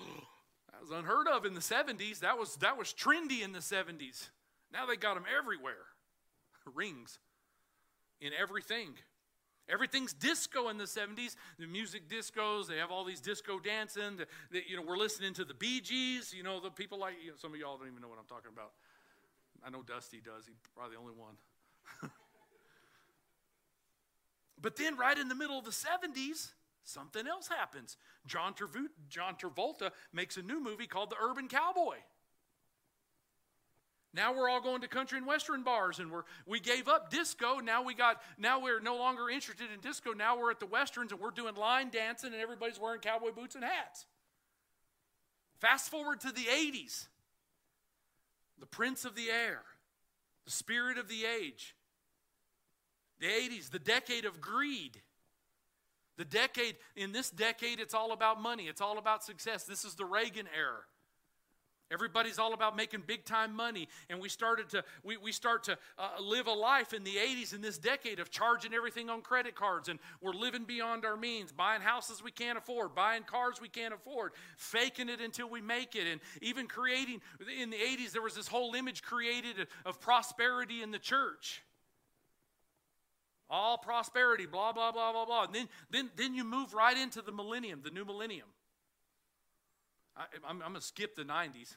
was 0.88 0.98
unheard 0.98 1.26
of 1.28 1.44
in 1.44 1.54
the 1.54 1.60
70s. 1.60 2.20
That 2.20 2.38
was, 2.38 2.56
that 2.56 2.76
was 2.76 2.92
trendy 2.92 3.42
in 3.42 3.52
the 3.52 3.60
70s. 3.60 4.28
Now 4.72 4.86
they 4.86 4.96
got 4.96 5.14
them 5.14 5.24
everywhere. 5.36 5.86
Rings 6.74 7.18
in 8.20 8.32
everything. 8.38 8.90
Everything's 9.68 10.12
disco 10.12 10.68
in 10.68 10.76
the 10.76 10.84
70s. 10.84 11.36
The 11.58 11.66
music 11.66 12.08
discos, 12.08 12.66
they 12.66 12.76
have 12.76 12.90
all 12.90 13.04
these 13.04 13.20
disco 13.20 13.58
dancing. 13.58 14.16
The, 14.18 14.26
the, 14.50 14.62
you 14.68 14.76
know, 14.76 14.82
we're 14.86 14.98
listening 14.98 15.32
to 15.34 15.44
the 15.44 15.54
Bee 15.54 15.80
Gees. 15.80 16.34
You 16.36 16.42
know, 16.42 16.60
the 16.60 16.70
people 16.70 16.98
like, 16.98 17.14
you 17.24 17.30
know, 17.30 17.36
some 17.36 17.54
of 17.54 17.58
y'all 17.58 17.78
don't 17.78 17.88
even 17.88 18.02
know 18.02 18.08
what 18.08 18.18
I'm 18.18 18.26
talking 18.26 18.50
about. 18.52 18.72
I 19.64 19.70
know 19.70 19.82
Dusty 19.82 20.20
does. 20.22 20.46
He's 20.46 20.56
probably 20.74 20.96
the 20.96 21.00
only 21.00 21.14
one. 21.14 21.36
but 24.60 24.76
then, 24.76 24.98
right 24.98 25.16
in 25.16 25.28
the 25.28 25.34
middle 25.34 25.58
of 25.58 25.64
the 25.64 25.70
70s, 25.70 26.50
something 26.84 27.26
else 27.26 27.48
happens. 27.48 27.96
John, 28.26 28.54
Travolta, 28.54 28.88
John 29.08 29.34
Travolta 29.34 29.90
makes 30.12 30.36
a 30.36 30.42
new 30.42 30.62
movie 30.62 30.86
called 30.86 31.10
The 31.10 31.16
Urban 31.20 31.48
Cowboy. 31.48 31.96
Now 34.14 34.32
we're 34.32 34.48
all 34.48 34.60
going 34.60 34.80
to 34.82 34.88
country 34.88 35.18
and 35.18 35.26
western 35.26 35.64
bars 35.64 35.98
and 35.98 36.08
we're 36.08 36.22
we 36.46 36.60
gave 36.60 36.86
up 36.86 37.10
disco. 37.10 37.58
Now 37.58 37.82
we 37.82 37.94
got 37.94 38.22
now 38.38 38.60
we're 38.60 38.78
no 38.78 38.96
longer 38.96 39.28
interested 39.28 39.66
in 39.74 39.80
disco. 39.80 40.12
Now 40.12 40.38
we're 40.38 40.52
at 40.52 40.60
the 40.60 40.66
westerns 40.66 41.10
and 41.10 41.20
we're 41.20 41.32
doing 41.32 41.56
line 41.56 41.90
dancing 41.90 42.32
and 42.32 42.40
everybody's 42.40 42.78
wearing 42.78 43.00
cowboy 43.00 43.32
boots 43.32 43.56
and 43.56 43.64
hats. 43.64 44.06
Fast 45.60 45.90
forward 45.90 46.20
to 46.20 46.30
the 46.30 46.44
80s. 46.44 47.08
The 48.60 48.66
prince 48.66 49.04
of 49.04 49.16
the 49.16 49.30
air, 49.30 49.62
the 50.44 50.52
spirit 50.52 50.96
of 50.96 51.08
the 51.08 51.24
age. 51.24 51.74
The 53.18 53.26
80s, 53.26 53.70
the 53.70 53.78
decade 53.78 54.24
of 54.24 54.40
greed. 54.40 55.00
The 56.16 56.24
decade, 56.24 56.76
in 56.96 57.12
this 57.12 57.30
decade, 57.30 57.80
it's 57.80 57.94
all 57.94 58.12
about 58.12 58.40
money, 58.40 58.64
it's 58.64 58.80
all 58.80 58.98
about 58.98 59.24
success. 59.24 59.64
This 59.64 59.84
is 59.84 59.94
the 59.94 60.04
Reagan 60.04 60.46
era. 60.56 60.80
Everybody's 61.92 62.38
all 62.38 62.54
about 62.54 62.76
making 62.76 63.02
big 63.06 63.24
time 63.24 63.54
money, 63.54 63.88
and 64.08 64.18
we 64.18 64.28
started 64.28 64.70
to 64.70 64.82
we, 65.04 65.16
we 65.18 65.32
start 65.32 65.64
to 65.64 65.78
uh, 65.98 66.20
live 66.20 66.46
a 66.46 66.52
life 66.52 66.94
in 66.94 67.04
the 67.04 67.16
80s 67.16 67.54
in 67.54 67.60
this 67.60 67.76
decade 67.76 68.20
of 68.20 68.30
charging 68.30 68.72
everything 68.72 69.10
on 69.10 69.20
credit 69.20 69.54
cards, 69.54 69.88
and 69.88 69.98
we're 70.22 70.32
living 70.32 70.64
beyond 70.64 71.04
our 71.04 71.16
means, 71.16 71.52
buying 71.52 71.82
houses 71.82 72.22
we 72.22 72.30
can't 72.30 72.56
afford, 72.56 72.94
buying 72.94 73.22
cars 73.22 73.60
we 73.60 73.68
can't 73.68 73.92
afford, 73.92 74.32
faking 74.56 75.10
it 75.10 75.20
until 75.20 75.48
we 75.48 75.60
make 75.60 75.94
it, 75.94 76.06
and 76.10 76.20
even 76.40 76.66
creating 76.66 77.20
in 77.60 77.68
the 77.68 77.76
80s 77.76 78.12
there 78.12 78.22
was 78.22 78.34
this 78.34 78.48
whole 78.48 78.74
image 78.74 79.02
created 79.02 79.66
of 79.84 80.00
prosperity 80.00 80.82
in 80.82 80.90
the 80.90 80.98
church. 80.98 81.62
All 83.50 83.78
prosperity, 83.78 84.46
blah 84.46 84.72
blah 84.72 84.92
blah 84.92 85.12
blah 85.12 85.24
blah. 85.24 85.44
And 85.44 85.54
then 85.54 85.68
then 85.90 86.10
then 86.16 86.34
you 86.34 86.44
move 86.44 86.74
right 86.74 86.96
into 86.96 87.22
the 87.22 87.32
millennium, 87.32 87.80
the 87.82 87.90
new 87.90 88.04
millennium. 88.04 88.48
I, 90.16 90.26
am 90.48 90.60
going 90.60 90.74
to 90.74 90.80
skip 90.80 91.16
the 91.16 91.24
90s. 91.24 91.76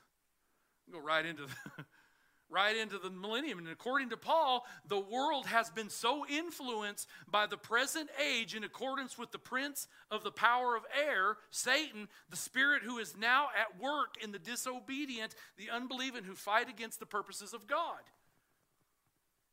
Go 0.91 0.99
right 0.99 1.25
into 1.25 1.43
the, 1.43 1.85
right 2.49 2.77
into 2.77 2.97
the 2.97 3.09
millennium. 3.09 3.59
And 3.59 3.67
according 3.67 4.09
to 4.11 4.17
Paul, 4.17 4.65
the 4.87 4.99
world 4.99 5.47
has 5.47 5.69
been 5.69 5.89
so 5.89 6.25
influenced 6.27 7.07
by 7.29 7.47
the 7.47 7.57
present 7.57 8.09
age 8.23 8.55
in 8.55 8.63
accordance 8.63 9.17
with 9.17 9.31
the 9.31 9.39
prince 9.39 9.87
of 10.11 10.23
the 10.23 10.31
power 10.31 10.75
of 10.75 10.83
air, 10.97 11.37
Satan, 11.49 12.07
the 12.29 12.37
spirit 12.37 12.83
who 12.83 12.99
is 12.99 13.17
now 13.17 13.47
at 13.59 13.81
work 13.81 14.15
in 14.21 14.31
the 14.31 14.39
disobedient, 14.39 15.35
the 15.57 15.69
unbelieving 15.71 16.23
who 16.23 16.35
fight 16.35 16.69
against 16.69 16.99
the 16.99 17.05
purposes 17.05 17.53
of 17.53 17.67
God. 17.67 18.01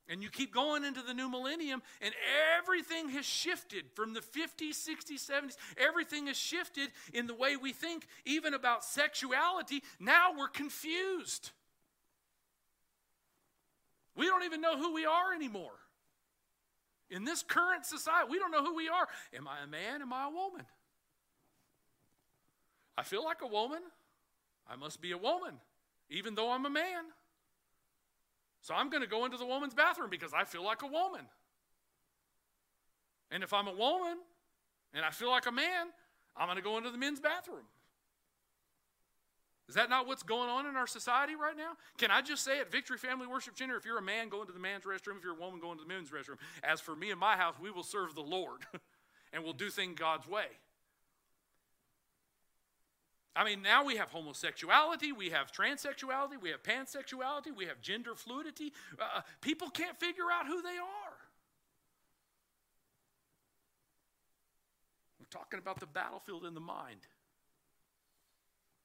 And 0.08 0.22
you 0.22 0.28
keep 0.28 0.52
going 0.52 0.84
into 0.84 1.00
the 1.00 1.14
new 1.14 1.30
millennium, 1.30 1.82
and 2.02 2.12
everything 2.58 3.08
has 3.10 3.24
shifted 3.24 3.86
from 3.94 4.12
the 4.12 4.20
50s, 4.20 4.72
60s, 4.72 5.30
70s. 5.30 5.56
Everything 5.78 6.26
has 6.26 6.36
shifted 6.36 6.90
in 7.14 7.26
the 7.26 7.34
way 7.34 7.56
we 7.56 7.72
think, 7.72 8.06
even 8.26 8.52
about 8.52 8.84
sexuality. 8.84 9.82
Now 9.98 10.32
we're 10.36 10.48
confused. 10.48 11.52
We 14.14 14.26
don't 14.26 14.44
even 14.44 14.60
know 14.60 14.76
who 14.76 14.92
we 14.92 15.06
are 15.06 15.32
anymore. 15.34 15.72
In 17.10 17.24
this 17.24 17.42
current 17.42 17.86
society, 17.86 18.28
we 18.30 18.38
don't 18.38 18.50
know 18.50 18.64
who 18.64 18.74
we 18.74 18.88
are. 18.88 19.08
Am 19.34 19.48
I 19.48 19.64
a 19.64 19.66
man? 19.66 20.02
Am 20.02 20.12
I 20.12 20.26
a 20.26 20.30
woman? 20.30 20.66
I 22.96 23.02
feel 23.02 23.24
like 23.24 23.42
a 23.42 23.46
woman. 23.46 23.80
I 24.68 24.76
must 24.76 25.00
be 25.00 25.12
a 25.12 25.18
woman, 25.18 25.54
even 26.10 26.34
though 26.34 26.50
I'm 26.50 26.66
a 26.66 26.70
man. 26.70 27.04
So 28.64 28.72
I'm 28.72 28.88
going 28.88 29.02
to 29.02 29.06
go 29.06 29.26
into 29.26 29.36
the 29.36 29.44
woman's 29.44 29.74
bathroom 29.74 30.08
because 30.08 30.32
I 30.32 30.44
feel 30.44 30.64
like 30.64 30.80
a 30.80 30.86
woman. 30.86 31.20
And 33.30 33.42
if 33.42 33.52
I'm 33.52 33.68
a 33.68 33.74
woman 33.74 34.16
and 34.94 35.04
I 35.04 35.10
feel 35.10 35.28
like 35.28 35.44
a 35.44 35.52
man, 35.52 35.88
I'm 36.34 36.46
going 36.46 36.56
to 36.56 36.62
go 36.62 36.78
into 36.78 36.90
the 36.90 36.96
men's 36.96 37.20
bathroom. 37.20 37.66
Is 39.68 39.74
that 39.74 39.90
not 39.90 40.06
what's 40.06 40.22
going 40.22 40.48
on 40.48 40.64
in 40.64 40.76
our 40.76 40.86
society 40.86 41.34
right 41.36 41.54
now? 41.54 41.72
Can 41.98 42.10
I 42.10 42.22
just 42.22 42.42
say 42.42 42.58
at 42.58 42.72
Victory 42.72 42.96
Family 42.96 43.26
Worship 43.26 43.58
Center, 43.58 43.76
if 43.76 43.84
you're 43.84 43.98
a 43.98 44.02
man, 44.02 44.30
go 44.30 44.40
into 44.40 44.54
the 44.54 44.58
man's 44.58 44.84
restroom. 44.84 45.18
If 45.18 45.24
you're 45.24 45.36
a 45.36 45.40
woman, 45.40 45.60
go 45.60 45.70
into 45.70 45.84
the 45.84 45.88
men's 45.88 46.08
restroom. 46.08 46.38
As 46.62 46.80
for 46.80 46.96
me 46.96 47.10
and 47.10 47.20
my 47.20 47.36
house, 47.36 47.56
we 47.60 47.70
will 47.70 47.82
serve 47.82 48.14
the 48.14 48.22
Lord 48.22 48.60
and 49.34 49.44
we'll 49.44 49.52
do 49.52 49.68
things 49.68 49.98
God's 49.98 50.26
way. 50.26 50.46
I 53.36 53.44
mean, 53.44 53.62
now 53.62 53.84
we 53.84 53.96
have 53.96 54.10
homosexuality, 54.10 55.10
we 55.16 55.30
have 55.30 55.50
transsexuality, 55.50 56.40
we 56.40 56.50
have 56.50 56.62
pansexuality, 56.62 57.54
we 57.54 57.66
have 57.66 57.80
gender 57.80 58.14
fluidity. 58.14 58.72
Uh, 58.98 59.18
uh, 59.18 59.20
people 59.40 59.70
can't 59.70 59.98
figure 59.98 60.30
out 60.32 60.46
who 60.46 60.62
they 60.62 60.78
are. 60.78 61.16
We're 65.18 65.26
talking 65.30 65.58
about 65.58 65.80
the 65.80 65.86
battlefield 65.86 66.44
in 66.44 66.54
the 66.54 66.60
mind. 66.60 67.00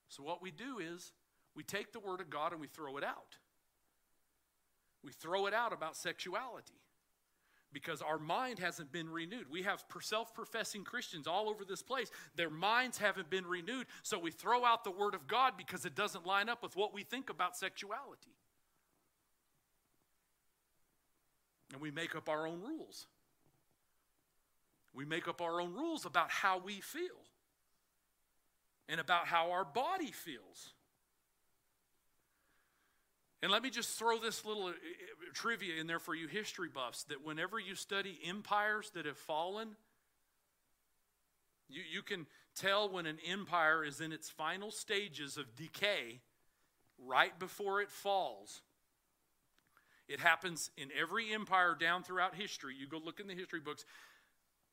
So, 0.07 0.23
what 0.23 0.41
we 0.41 0.49
do 0.49 0.79
is 0.79 1.13
we 1.55 1.63
take 1.63 1.93
the 1.93 1.99
Word 1.99 2.19
of 2.19 2.31
God 2.31 2.51
and 2.51 2.59
we 2.59 2.67
throw 2.67 2.97
it 2.97 3.03
out. 3.03 3.38
We 5.03 5.12
throw 5.12 5.45
it 5.45 5.53
out 5.53 5.73
about 5.73 5.95
sexuality 5.95 6.73
because 7.71 8.01
our 8.01 8.17
mind 8.17 8.60
hasn't 8.60 8.91
been 8.91 9.10
renewed. 9.10 9.45
We 9.49 9.63
have 9.63 9.84
self 10.01 10.34
professing 10.34 10.84
Christians 10.84 11.27
all 11.27 11.49
over 11.49 11.63
this 11.63 11.82
place. 11.82 12.10
Their 12.36 12.49
minds 12.49 12.97
haven't 12.97 13.29
been 13.29 13.45
renewed. 13.45 13.88
So 14.03 14.17
we 14.17 14.32
throw 14.32 14.65
out 14.65 14.84
the 14.84 14.91
Word 14.91 15.13
of 15.13 15.27
God 15.27 15.53
because 15.58 15.86
it 15.86 15.95
doesn't 15.95 16.25
line 16.25 16.49
up 16.49 16.63
with 16.63 16.75
what 16.75 16.93
we 16.93 17.03
think 17.03 17.29
about 17.29 17.55
sexuality. 17.55 18.36
And 21.71 21.82
we 21.82 21.91
make 21.91 22.15
up 22.15 22.29
our 22.29 22.47
own 22.47 22.62
rules. 22.62 23.05
We 24.93 25.05
make 25.05 25.27
up 25.27 25.41
our 25.41 25.62
own 25.62 25.73
rules 25.73 26.05
about 26.05 26.32
how 26.32 26.58
we 26.58 26.82
feel 26.82 27.21
and 28.88 28.99
about 28.99 29.27
how 29.27 29.51
our 29.51 29.63
body 29.63 30.12
feels. 30.12 30.73
And 33.41 33.52
let 33.52 33.63
me 33.63 33.69
just 33.69 33.97
throw 33.97 34.19
this 34.19 34.43
little 34.43 34.65
uh, 34.65 34.71
uh, 34.71 34.73
trivia 35.34 35.80
in 35.80 35.88
there 35.88 35.99
for 35.99 36.13
you 36.13 36.28
history 36.28 36.69
buffs 36.73 37.04
that 37.04 37.25
whenever 37.25 37.60
you 37.60 37.75
study 37.75 38.19
empires 38.25 38.91
that 38.95 39.06
have 39.06 39.17
fallen, 39.17 39.75
you, 41.69 41.82
you 41.89 42.02
can 42.02 42.25
tell 42.56 42.89
when 42.89 43.06
an 43.06 43.17
empire 43.25 43.86
is 43.86 44.02
in 44.02 44.12
its 44.12 44.30
final 44.30 44.71
stages 44.71 45.38
of 45.38 45.56
decay 45.56 46.19
right 46.97 47.38
before 47.39 47.82
it 47.82 47.91
falls. 47.91 48.62
It 50.10 50.19
happens 50.19 50.71
in 50.75 50.89
every 50.99 51.32
empire 51.34 51.78
down 51.80 52.04
throughout 52.04 52.36
history. 52.36 52.75
You 52.78 52.88
go 52.88 52.99
look 53.04 53.19
in 53.19 53.28
the 53.28 53.36
history 53.36 53.60
books. 53.60 53.86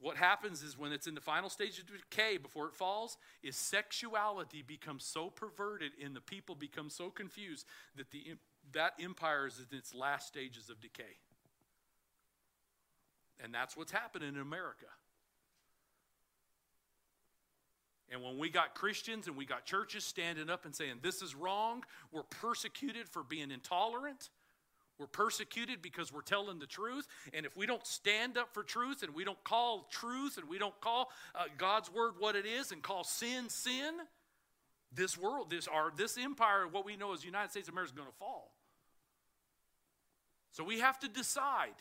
What 0.00 0.16
happens 0.16 0.62
is 0.62 0.76
when 0.76 0.92
it's 0.92 1.06
in 1.06 1.14
the 1.14 1.20
final 1.20 1.48
stage 1.48 1.78
of 1.78 1.86
decay 1.86 2.38
before 2.38 2.66
it 2.66 2.74
falls, 2.74 3.16
is 3.42 3.56
sexuality 3.56 4.62
becomes 4.62 5.04
so 5.04 5.30
perverted 5.30 5.92
and 6.02 6.16
the 6.16 6.20
people 6.20 6.54
become 6.54 6.90
so 6.90 7.10
confused 7.10 7.66
that 7.96 8.10
the 8.10 8.34
that 8.72 8.94
empire 9.00 9.46
is 9.46 9.58
in 9.58 9.76
its 9.76 9.94
last 9.94 10.28
stages 10.28 10.70
of 10.70 10.80
decay. 10.80 11.04
And 13.42 13.52
that's 13.52 13.76
what's 13.76 13.92
happening 13.92 14.30
in 14.30 14.40
America. 14.40 14.86
And 18.10 18.22
when 18.22 18.38
we 18.38 18.50
got 18.50 18.74
Christians 18.74 19.26
and 19.26 19.36
we 19.36 19.44
got 19.44 19.64
churches 19.64 20.04
standing 20.04 20.48
up 20.48 20.64
and 20.64 20.74
saying, 20.74 21.00
this 21.02 21.22
is 21.22 21.34
wrong, 21.34 21.82
we're 22.12 22.22
persecuted 22.22 23.08
for 23.08 23.22
being 23.22 23.50
intolerant. 23.50 24.30
We're 24.98 25.06
persecuted 25.06 25.82
because 25.82 26.12
we're 26.12 26.22
telling 26.22 26.58
the 26.58 26.66
truth. 26.66 27.06
And 27.34 27.44
if 27.44 27.56
we 27.56 27.66
don't 27.66 27.86
stand 27.86 28.38
up 28.38 28.54
for 28.54 28.62
truth 28.62 29.02
and 29.02 29.14
we 29.14 29.24
don't 29.24 29.42
call 29.44 29.88
truth 29.90 30.38
and 30.38 30.48
we 30.48 30.58
don't 30.58 30.78
call 30.80 31.10
uh, 31.34 31.44
God's 31.58 31.92
word 31.92 32.14
what 32.18 32.36
it 32.36 32.46
is 32.46 32.72
and 32.72 32.82
call 32.82 33.04
sin 33.04 33.50
sin, 33.50 33.92
this 34.92 35.18
world, 35.18 35.50
this, 35.50 35.68
our, 35.68 35.92
this 35.96 36.16
empire, 36.16 36.66
what 36.70 36.86
we 36.86 36.96
know 36.96 37.12
as 37.12 37.24
United 37.24 37.50
States 37.50 37.68
of 37.68 37.74
America, 37.74 37.90
is 37.90 37.96
going 37.96 38.08
to 38.08 38.14
fall. 38.14 38.55
So 40.56 40.64
we 40.64 40.80
have 40.80 40.98
to 41.00 41.08
decide 41.08 41.74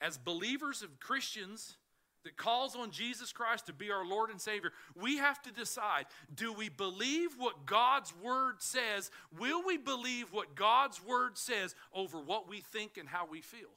as 0.00 0.16
believers 0.16 0.82
of 0.82 1.00
Christians 1.00 1.76
that 2.22 2.36
calls 2.36 2.76
on 2.76 2.92
Jesus 2.92 3.32
Christ 3.32 3.66
to 3.66 3.72
be 3.72 3.90
our 3.90 4.06
Lord 4.06 4.30
and 4.30 4.40
Savior, 4.40 4.70
we 4.94 5.16
have 5.16 5.42
to 5.42 5.50
decide 5.50 6.06
do 6.32 6.52
we 6.52 6.68
believe 6.68 7.30
what 7.36 7.66
God's 7.66 8.14
Word 8.22 8.62
says? 8.62 9.10
Will 9.36 9.66
we 9.66 9.78
believe 9.78 10.32
what 10.32 10.54
God's 10.54 11.04
Word 11.04 11.36
says 11.36 11.74
over 11.92 12.20
what 12.20 12.48
we 12.48 12.60
think 12.60 12.98
and 12.98 13.08
how 13.08 13.26
we 13.26 13.40
feel? 13.40 13.74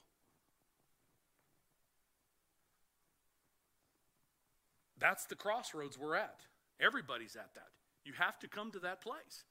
That's 5.00 5.26
the 5.26 5.36
crossroads 5.36 5.98
we're 5.98 6.16
at. 6.16 6.42
Everybody's 6.80 7.36
at 7.36 7.56
that. 7.56 7.70
You 8.06 8.14
have 8.20 8.38
to 8.38 8.48
come 8.48 8.70
to 8.74 8.80
that 8.82 9.02
place. 9.02 9.46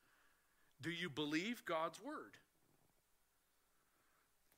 Do 0.81 0.91
you 0.91 1.11
believe 1.11 1.65
God's 1.67 2.01
Word? 2.01 2.37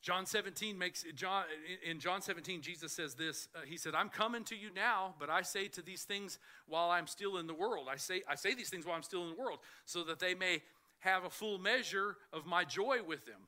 John 0.02 0.26
17 0.26 0.76
makes 0.76 1.04
John 1.14 1.44
in 1.88 2.00
John 2.00 2.22
17 2.22 2.60
Jesus 2.60 2.92
says 2.92 3.14
this 3.14 3.48
uh, 3.54 3.60
he 3.64 3.76
said 3.76 3.94
I'm 3.94 4.08
coming 4.08 4.42
to 4.44 4.56
you 4.56 4.68
now 4.74 5.14
but 5.20 5.30
I 5.30 5.42
say 5.42 5.68
to 5.68 5.82
these 5.82 6.02
things 6.02 6.40
while 6.66 6.90
I'm 6.90 7.06
still 7.06 7.38
in 7.38 7.46
the 7.46 7.54
world. 7.54 7.86
I 7.90 7.96
say 7.96 8.22
I 8.28 8.34
say 8.34 8.52
these 8.54 8.68
things 8.68 8.84
while 8.84 8.96
I'm 8.96 9.04
still 9.04 9.22
in 9.22 9.30
the 9.30 9.40
world 9.40 9.60
so 9.86 10.02
that 10.04 10.18
they 10.18 10.34
may 10.34 10.62
have 10.98 11.24
a 11.24 11.30
full 11.30 11.58
measure 11.58 12.16
of 12.32 12.46
my 12.46 12.64
joy 12.64 12.98
with 13.06 13.24
them. 13.26 13.46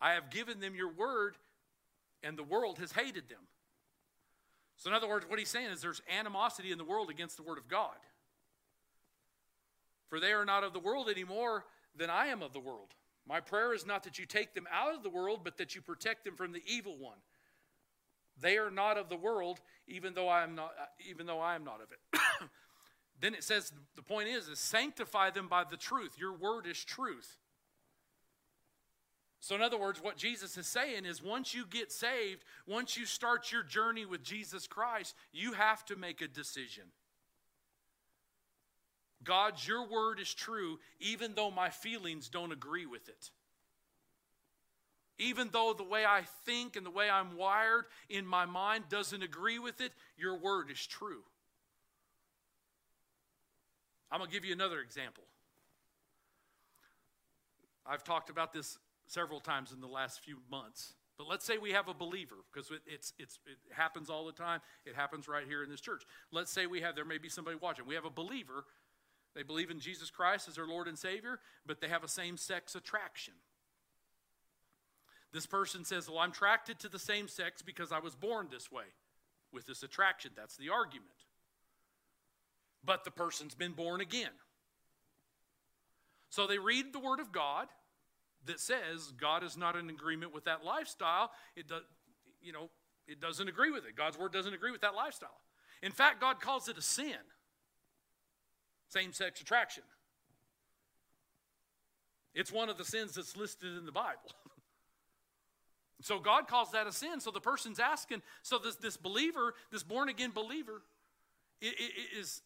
I 0.00 0.12
have 0.12 0.28
given 0.28 0.60
them 0.60 0.74
your 0.74 0.92
word 0.92 1.36
and 2.22 2.36
the 2.36 2.44
world 2.44 2.78
has 2.78 2.92
hated 2.92 3.30
them. 3.30 3.40
So 4.76 4.90
in 4.90 4.94
other 4.94 5.08
words 5.08 5.24
what 5.26 5.38
he's 5.38 5.48
saying 5.48 5.70
is 5.70 5.80
there's 5.80 6.02
animosity 6.14 6.70
in 6.70 6.76
the 6.76 6.84
world 6.84 7.08
against 7.08 7.38
the 7.38 7.42
word 7.42 7.56
of 7.56 7.66
God. 7.66 7.96
For 10.10 10.20
they 10.20 10.32
are 10.32 10.44
not 10.44 10.64
of 10.64 10.74
the 10.74 10.80
world 10.80 11.08
anymore 11.08 11.64
than 11.96 12.10
I 12.10 12.26
am 12.26 12.42
of 12.42 12.52
the 12.52 12.60
world 12.60 12.94
my 13.26 13.40
prayer 13.40 13.72
is 13.72 13.86
not 13.86 14.04
that 14.04 14.18
you 14.18 14.26
take 14.26 14.54
them 14.54 14.66
out 14.72 14.94
of 14.94 15.02
the 15.02 15.10
world, 15.10 15.40
but 15.44 15.56
that 15.58 15.74
you 15.74 15.80
protect 15.80 16.24
them 16.24 16.36
from 16.36 16.52
the 16.52 16.62
evil 16.66 16.96
one. 16.98 17.18
They 18.40 18.58
are 18.58 18.70
not 18.70 18.98
of 18.98 19.08
the 19.08 19.16
world, 19.16 19.60
even 19.86 20.14
though 20.14 20.28
I 20.28 20.42
am 20.42 20.54
not, 20.54 20.72
uh, 20.80 20.86
even 21.08 21.26
though 21.26 21.40
I 21.40 21.54
am 21.54 21.64
not 21.64 21.80
of 21.80 21.92
it. 21.92 22.20
then 23.20 23.34
it 23.34 23.44
says 23.44 23.72
the 23.96 24.02
point 24.02 24.28
is, 24.28 24.48
is 24.48 24.58
sanctify 24.58 25.30
them 25.30 25.48
by 25.48 25.64
the 25.64 25.76
truth. 25.76 26.16
Your 26.18 26.32
word 26.32 26.66
is 26.66 26.82
truth. 26.84 27.38
So, 29.40 29.54
in 29.54 29.62
other 29.62 29.78
words, 29.78 30.02
what 30.02 30.16
Jesus 30.16 30.56
is 30.56 30.66
saying 30.66 31.04
is 31.04 31.22
once 31.22 31.54
you 31.54 31.66
get 31.66 31.92
saved, 31.92 32.44
once 32.66 32.96
you 32.96 33.04
start 33.04 33.52
your 33.52 33.62
journey 33.62 34.06
with 34.06 34.22
Jesus 34.22 34.66
Christ, 34.66 35.14
you 35.32 35.52
have 35.52 35.84
to 35.86 35.96
make 35.96 36.22
a 36.22 36.28
decision. 36.28 36.84
God, 39.24 39.54
your 39.66 39.88
word 39.88 40.20
is 40.20 40.32
true, 40.32 40.78
even 41.00 41.34
though 41.34 41.50
my 41.50 41.70
feelings 41.70 42.28
don't 42.28 42.52
agree 42.52 42.86
with 42.86 43.08
it. 43.08 43.30
Even 45.18 45.48
though 45.52 45.74
the 45.76 45.84
way 45.84 46.04
I 46.04 46.22
think 46.44 46.76
and 46.76 46.84
the 46.84 46.90
way 46.90 47.08
I'm 47.08 47.36
wired 47.36 47.84
in 48.08 48.26
my 48.26 48.46
mind 48.46 48.84
doesn't 48.88 49.22
agree 49.22 49.58
with 49.58 49.80
it, 49.80 49.92
your 50.16 50.36
word 50.36 50.70
is 50.70 50.84
true. 50.86 51.22
I'm 54.10 54.18
going 54.18 54.28
to 54.30 54.34
give 54.34 54.44
you 54.44 54.52
another 54.52 54.80
example. 54.80 55.24
I've 57.86 58.04
talked 58.04 58.30
about 58.30 58.52
this 58.52 58.78
several 59.06 59.40
times 59.40 59.72
in 59.72 59.80
the 59.80 59.86
last 59.86 60.20
few 60.20 60.38
months. 60.50 60.94
But 61.16 61.28
let's 61.28 61.44
say 61.44 61.58
we 61.58 61.70
have 61.70 61.86
a 61.86 61.94
believer, 61.94 62.36
because 62.52 62.70
it, 62.70 62.80
it's, 62.86 63.12
it's, 63.18 63.38
it 63.46 63.56
happens 63.72 64.10
all 64.10 64.26
the 64.26 64.32
time. 64.32 64.60
It 64.84 64.96
happens 64.96 65.28
right 65.28 65.46
here 65.46 65.62
in 65.62 65.70
this 65.70 65.80
church. 65.80 66.02
Let's 66.32 66.50
say 66.50 66.66
we 66.66 66.80
have, 66.80 66.96
there 66.96 67.04
may 67.04 67.18
be 67.18 67.28
somebody 67.28 67.56
watching. 67.60 67.86
We 67.86 67.94
have 67.94 68.04
a 68.04 68.10
believer. 68.10 68.64
They 69.34 69.42
believe 69.42 69.70
in 69.70 69.80
Jesus 69.80 70.10
Christ 70.10 70.48
as 70.48 70.54
their 70.54 70.66
Lord 70.66 70.86
and 70.86 70.98
Savior, 70.98 71.40
but 71.66 71.80
they 71.80 71.88
have 71.88 72.04
a 72.04 72.08
same 72.08 72.36
sex 72.36 72.74
attraction. 72.74 73.34
This 75.32 75.46
person 75.46 75.84
says, 75.84 76.08
Well, 76.08 76.20
I'm 76.20 76.30
attracted 76.30 76.78
to 76.80 76.88
the 76.88 76.98
same 76.98 77.26
sex 77.26 77.60
because 77.60 77.90
I 77.90 77.98
was 77.98 78.14
born 78.14 78.48
this 78.50 78.70
way 78.70 78.84
with 79.52 79.66
this 79.66 79.82
attraction. 79.82 80.30
That's 80.36 80.56
the 80.56 80.70
argument. 80.70 81.10
But 82.84 83.04
the 83.04 83.10
person's 83.10 83.54
been 83.54 83.72
born 83.72 84.00
again. 84.00 84.30
So 86.30 86.46
they 86.46 86.58
read 86.58 86.92
the 86.92 87.00
Word 87.00 87.18
of 87.18 87.32
God 87.32 87.66
that 88.46 88.60
says 88.60 89.12
God 89.20 89.42
is 89.42 89.56
not 89.56 89.74
in 89.74 89.90
agreement 89.90 90.32
with 90.32 90.44
that 90.44 90.64
lifestyle. 90.64 91.30
It 91.56 91.66
does, 91.66 91.82
you 92.40 92.52
know, 92.52 92.70
it 93.08 93.20
doesn't 93.20 93.48
agree 93.48 93.70
with 93.70 93.86
it. 93.86 93.96
God's 93.96 94.18
Word 94.18 94.32
doesn't 94.32 94.54
agree 94.54 94.70
with 94.70 94.82
that 94.82 94.94
lifestyle. 94.94 95.40
In 95.82 95.92
fact, 95.92 96.20
God 96.20 96.40
calls 96.40 96.68
it 96.68 96.78
a 96.78 96.82
sin 96.82 97.16
same 98.94 99.12
sex 99.12 99.40
attraction. 99.40 99.82
It's 102.34 102.52
one 102.52 102.68
of 102.68 102.78
the 102.78 102.84
sins 102.84 103.14
that's 103.14 103.36
listed 103.36 103.76
in 103.76 103.86
the 103.86 103.92
Bible. 103.92 104.30
so 106.00 106.18
God 106.18 106.48
calls 106.48 106.72
that 106.72 106.86
a 106.86 106.92
sin. 106.92 107.20
So 107.20 107.30
the 107.30 107.40
person's 107.40 107.78
asking, 107.78 108.22
so 108.42 108.58
this, 108.58 108.76
this 108.76 108.96
believer, 108.96 109.54
this 109.70 109.82
born 109.82 110.08
again 110.08 110.30
believer, 110.32 110.82
is 111.60 112.42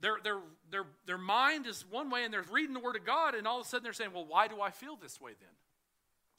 their, 0.00 0.16
their, 0.22 0.38
their, 0.70 0.84
their 1.06 1.18
mind 1.18 1.66
is 1.66 1.84
one 1.90 2.10
way 2.10 2.24
and 2.24 2.32
they're 2.32 2.44
reading 2.50 2.74
the 2.74 2.80
Word 2.80 2.96
of 2.96 3.04
God, 3.04 3.34
and 3.34 3.46
all 3.46 3.60
of 3.60 3.66
a 3.66 3.68
sudden 3.68 3.84
they're 3.84 3.92
saying, 3.92 4.12
Well, 4.12 4.26
why 4.26 4.48
do 4.48 4.60
I 4.60 4.70
feel 4.70 4.96
this 4.96 5.20
way 5.20 5.32
then? 5.38 5.50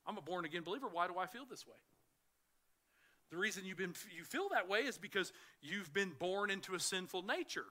I'm 0.05 0.17
a 0.17 0.21
born 0.21 0.45
again 0.45 0.63
believer. 0.63 0.87
Why 0.91 1.07
do 1.07 1.17
I 1.17 1.27
feel 1.27 1.45
this 1.49 1.65
way? 1.65 1.73
The 3.31 3.37
reason 3.37 3.63
you've 3.65 3.77
been, 3.77 3.93
you 4.15 4.23
feel 4.23 4.49
that 4.49 4.69
way 4.69 4.81
is 4.81 4.97
because 4.97 5.31
you've 5.61 5.93
been 5.93 6.11
born 6.19 6.51
into 6.51 6.75
a 6.75 6.79
sinful 6.79 7.23
nature. 7.23 7.65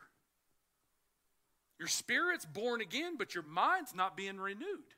Your 1.82 1.88
spirit's 1.88 2.44
born 2.44 2.80
again, 2.80 3.16
but 3.18 3.34
your 3.34 3.42
mind's 3.42 3.92
not 3.92 4.16
being 4.16 4.38
renewed. 4.38 4.94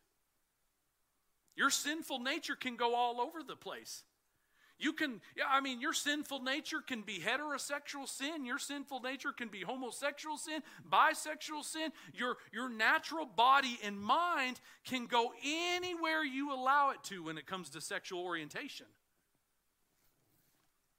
Your 1.57 1.71
sinful 1.71 2.19
nature 2.19 2.57
can 2.57 2.77
go 2.77 2.95
all 2.95 3.23
over 3.23 3.43
the 3.43 3.57
place. 3.57 4.03
You 4.79 4.93
can, 4.93 5.23
yeah, 5.35 5.45
I 5.51 5.63
mean, 5.63 5.81
your 5.81 5.95
sinful 5.95 6.43
nature 6.43 6.83
can 6.87 7.01
be 7.01 7.21
heterosexual 7.21 8.07
sin. 8.07 8.45
Your 8.45 8.59
sinful 8.59 9.01
nature 9.01 9.33
can 9.33 9.49
be 9.49 9.63
homosexual 9.63 10.37
sin, 10.37 10.61
bisexual 10.93 11.65
sin. 11.65 11.91
Your, 12.13 12.37
your 12.53 12.69
natural 12.69 13.25
body 13.25 13.79
and 13.83 13.99
mind 13.99 14.61
can 14.85 15.07
go 15.07 15.33
anywhere 15.43 16.23
you 16.23 16.53
allow 16.53 16.91
it 16.91 17.03
to 17.05 17.23
when 17.23 17.39
it 17.39 17.47
comes 17.47 17.71
to 17.71 17.81
sexual 17.81 18.21
orientation. 18.21 18.89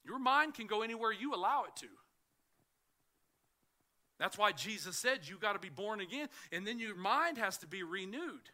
Your 0.03 0.17
mind 0.17 0.55
can 0.55 0.65
go 0.65 0.81
anywhere 0.81 1.11
you 1.11 1.36
allow 1.36 1.65
it 1.65 1.75
to. 1.81 1.88
That's 4.20 4.38
why 4.38 4.51
Jesus 4.51 4.97
said 4.97 5.20
you 5.24 5.38
got 5.38 5.53
to 5.53 5.59
be 5.59 5.70
born 5.70 5.99
again, 5.99 6.30
and 6.51 6.66
then 6.66 6.80
your 6.80 6.95
mind 6.95 7.38
has 7.38 7.57
to 7.57 7.68
be 7.68 7.84
renewed. 7.84 8.49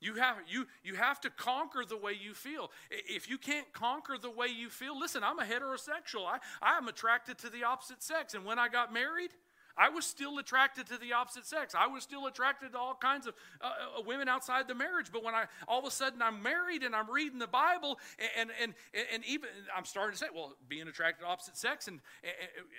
You 0.00 0.14
have, 0.16 0.36
you, 0.46 0.66
you 0.84 0.94
have 0.94 1.20
to 1.22 1.30
conquer 1.30 1.84
the 1.88 1.96
way 1.96 2.12
you 2.12 2.34
feel. 2.34 2.70
If 2.90 3.30
you 3.30 3.38
can't 3.38 3.70
conquer 3.72 4.18
the 4.20 4.30
way 4.30 4.48
you 4.48 4.68
feel, 4.68 4.98
listen, 4.98 5.24
I'm 5.24 5.38
a 5.38 5.44
heterosexual. 5.44 6.26
I, 6.26 6.38
I'm 6.60 6.86
attracted 6.88 7.38
to 7.38 7.48
the 7.48 7.64
opposite 7.64 8.02
sex. 8.02 8.34
And 8.34 8.44
when 8.44 8.58
I 8.58 8.68
got 8.68 8.92
married, 8.92 9.30
I 9.76 9.88
was 9.88 10.06
still 10.06 10.38
attracted 10.38 10.86
to 10.88 10.98
the 10.98 11.12
opposite 11.12 11.46
sex. 11.46 11.74
I 11.78 11.86
was 11.86 12.02
still 12.02 12.26
attracted 12.26 12.72
to 12.72 12.78
all 12.78 12.94
kinds 12.94 13.26
of 13.26 13.34
uh, 13.60 13.66
uh, 13.66 14.02
women 14.06 14.28
outside 14.28 14.68
the 14.68 14.74
marriage. 14.74 15.08
But 15.12 15.22
when 15.22 15.34
I 15.34 15.44
all 15.68 15.80
of 15.80 15.84
a 15.84 15.90
sudden 15.90 16.22
I'm 16.22 16.42
married 16.42 16.82
and 16.82 16.94
I'm 16.94 17.10
reading 17.10 17.38
the 17.38 17.46
Bible, 17.46 17.98
and 18.38 18.50
and 18.62 18.74
and, 19.12 19.24
even 19.26 19.48
I'm 19.76 19.84
starting 19.84 20.12
to 20.12 20.18
say, 20.18 20.26
well, 20.34 20.54
being 20.68 20.88
attracted 20.88 21.24
to 21.24 21.28
opposite 21.28 21.56
sex 21.56 21.88
and, 21.88 22.00
and 22.22 22.32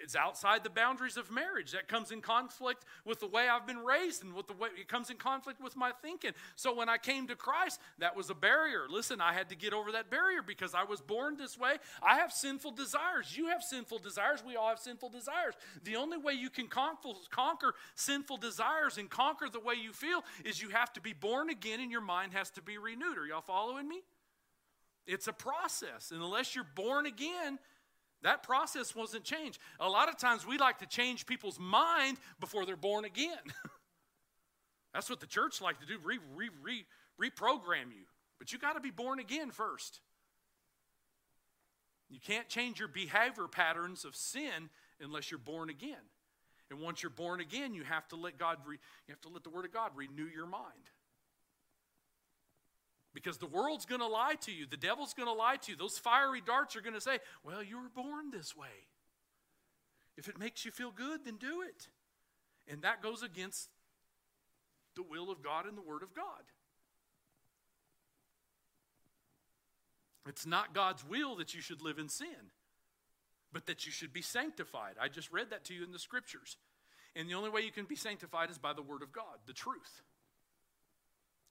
it's 0.03 0.15
outside 0.15 0.63
the 0.63 0.69
boundaries 0.69 1.17
of 1.17 1.31
marriage. 1.31 1.71
That 1.71 1.87
comes 1.87 2.11
in 2.11 2.21
conflict 2.21 2.85
with 3.05 3.19
the 3.19 3.27
way 3.27 3.47
I've 3.47 3.67
been 3.67 3.83
raised 3.83 4.23
and 4.23 4.33
with 4.33 4.47
the 4.47 4.53
way 4.53 4.69
it 4.79 4.87
comes 4.87 5.09
in 5.09 5.17
conflict 5.17 5.61
with 5.61 5.75
my 5.75 5.91
thinking. 6.01 6.31
So 6.55 6.73
when 6.73 6.89
I 6.89 6.97
came 6.97 7.27
to 7.27 7.35
Christ, 7.35 7.79
that 7.99 8.15
was 8.15 8.29
a 8.29 8.35
barrier. 8.35 8.85
Listen, 8.89 9.21
I 9.21 9.33
had 9.33 9.49
to 9.49 9.55
get 9.55 9.73
over 9.73 9.91
that 9.91 10.09
barrier 10.09 10.41
because 10.41 10.73
I 10.73 10.83
was 10.83 11.01
born 11.01 11.37
this 11.37 11.57
way. 11.57 11.77
I 12.01 12.17
have 12.17 12.31
sinful 12.31 12.71
desires. 12.71 13.35
You 13.37 13.47
have 13.47 13.63
sinful 13.63 13.99
desires. 13.99 14.43
We 14.45 14.55
all 14.55 14.69
have 14.69 14.79
sinful 14.79 15.09
desires. 15.09 15.53
The 15.83 15.95
only 15.95 16.17
way 16.17 16.33
you 16.33 16.49
can 16.49 16.67
conquer 17.29 17.73
sinful 17.95 18.37
desires 18.37 18.97
and 18.97 19.09
conquer 19.09 19.47
the 19.49 19.59
way 19.59 19.75
you 19.75 19.93
feel 19.93 20.23
is 20.45 20.61
you 20.61 20.69
have 20.69 20.91
to 20.93 21.01
be 21.01 21.13
born 21.13 21.49
again 21.49 21.79
and 21.79 21.91
your 21.91 22.01
mind 22.01 22.33
has 22.33 22.49
to 22.51 22.61
be 22.61 22.77
renewed. 22.77 23.17
Are 23.17 23.25
y'all 23.25 23.41
following 23.41 23.87
me? 23.87 24.01
It's 25.05 25.27
a 25.27 25.33
process. 25.33 26.11
And 26.11 26.21
unless 26.21 26.55
you're 26.55 26.67
born 26.75 27.05
again, 27.05 27.59
that 28.23 28.43
process 28.43 28.95
wasn't 28.95 29.23
changed. 29.23 29.59
A 29.79 29.89
lot 29.89 30.09
of 30.09 30.17
times 30.17 30.45
we 30.45 30.57
like 30.57 30.79
to 30.79 30.85
change 30.85 31.25
people's 31.25 31.59
mind 31.59 32.17
before 32.39 32.65
they're 32.65 32.75
born 32.75 33.05
again. 33.05 33.37
That's 34.93 35.09
what 35.09 35.19
the 35.19 35.27
church 35.27 35.61
like 35.61 35.79
to 35.79 35.85
do, 35.85 35.97
re, 36.03 36.19
re, 36.35 36.49
re, 36.61 36.85
reprogram 37.21 37.91
you. 37.95 38.05
But 38.39 38.51
you 38.51 38.59
got 38.59 38.73
to 38.73 38.79
be 38.79 38.91
born 38.91 39.19
again 39.19 39.51
first. 39.51 40.01
You 42.09 42.19
can't 42.19 42.47
change 42.47 42.79
your 42.79 42.87
behavior 42.87 43.47
patterns 43.47 44.05
of 44.05 44.15
sin 44.15 44.69
unless 44.99 45.29
you're 45.29 45.39
born 45.39 45.69
again. 45.69 45.95
And 46.69 46.79
once 46.79 47.01
you're 47.01 47.09
born 47.09 47.39
again, 47.39 47.73
you 47.73 47.83
have 47.83 48.07
to 48.09 48.15
let 48.15 48.37
God, 48.37 48.57
re, 48.65 48.77
you 49.07 49.11
have 49.11 49.21
to 49.21 49.29
let 49.29 49.43
the 49.43 49.49
Word 49.49 49.65
of 49.65 49.73
God 49.73 49.91
renew 49.95 50.25
your 50.25 50.45
mind. 50.45 50.91
Because 53.13 53.37
the 53.37 53.47
world's 53.47 53.85
going 53.85 54.01
to 54.01 54.07
lie 54.07 54.35
to 54.41 54.51
you, 54.51 54.65
the 54.69 54.77
devil's 54.77 55.13
going 55.13 55.27
to 55.27 55.33
lie 55.33 55.55
to 55.55 55.71
you. 55.71 55.77
Those 55.77 55.97
fiery 55.97 56.41
darts 56.45 56.75
are 56.75 56.81
going 56.81 56.93
to 56.93 57.01
say, 57.01 57.19
Well, 57.43 57.63
you 57.63 57.77
were 57.77 57.89
born 57.89 58.31
this 58.31 58.55
way. 58.55 58.67
If 60.17 60.27
it 60.27 60.37
makes 60.37 60.65
you 60.65 60.71
feel 60.71 60.91
good, 60.91 61.25
then 61.25 61.37
do 61.37 61.61
it. 61.61 61.87
And 62.67 62.81
that 62.81 63.01
goes 63.01 63.23
against 63.23 63.69
the 64.95 65.03
will 65.03 65.31
of 65.31 65.41
God 65.41 65.65
and 65.65 65.77
the 65.77 65.81
Word 65.81 66.03
of 66.03 66.13
God. 66.13 66.43
It's 70.27 70.45
not 70.45 70.73
God's 70.73 71.05
will 71.07 71.37
that 71.37 71.53
you 71.53 71.61
should 71.61 71.81
live 71.81 71.99
in 71.99 72.09
sin 72.09 72.51
but 73.57 73.65
that 73.65 73.87
you 73.87 73.91
should 73.91 74.13
be 74.13 74.21
sanctified. 74.21 74.97
I 75.01 75.07
just 75.07 75.31
read 75.31 75.49
that 75.49 75.65
to 75.65 75.73
you 75.73 75.83
in 75.83 75.91
the 75.91 75.97
scriptures. 75.97 76.57
And 77.15 77.27
the 77.27 77.33
only 77.33 77.49
way 77.49 77.61
you 77.61 77.71
can 77.71 77.85
be 77.85 77.95
sanctified 77.95 78.51
is 78.51 78.59
by 78.59 78.73
the 78.73 78.83
word 78.83 79.01
of 79.01 79.11
God, 79.11 79.39
the 79.47 79.53
truth. 79.53 80.03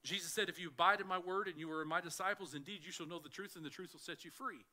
Jesus 0.05 0.31
said, 0.31 0.47
If 0.47 0.57
you 0.57 0.69
abide 0.69 1.01
in 1.01 1.07
my 1.07 1.17
word 1.17 1.49
and 1.49 1.59
you 1.59 1.69
are 1.69 1.83
my 1.83 1.99
disciples, 1.99 2.53
indeed 2.53 2.79
you 2.85 2.93
shall 2.93 3.07
know 3.07 3.19
the 3.19 3.27
truth, 3.27 3.57
and 3.57 3.65
the 3.65 3.69
truth 3.69 3.91
will 3.91 3.99
set 3.99 4.23
you 4.23 4.31
free. 4.31 4.63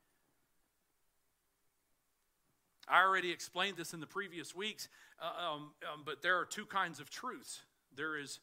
I 2.86 3.02
already 3.02 3.32
explained 3.32 3.78
this 3.78 3.94
in 3.94 3.98
the 3.98 4.06
previous 4.06 4.54
weeks, 4.54 4.88
uh, 5.20 5.54
um, 5.54 5.72
um, 5.92 6.02
but 6.06 6.22
there 6.22 6.38
are 6.38 6.44
two 6.44 6.66
kinds 6.66 7.00
of 7.00 7.10
truths 7.10 7.62
there 7.96 8.16
is 8.16 8.38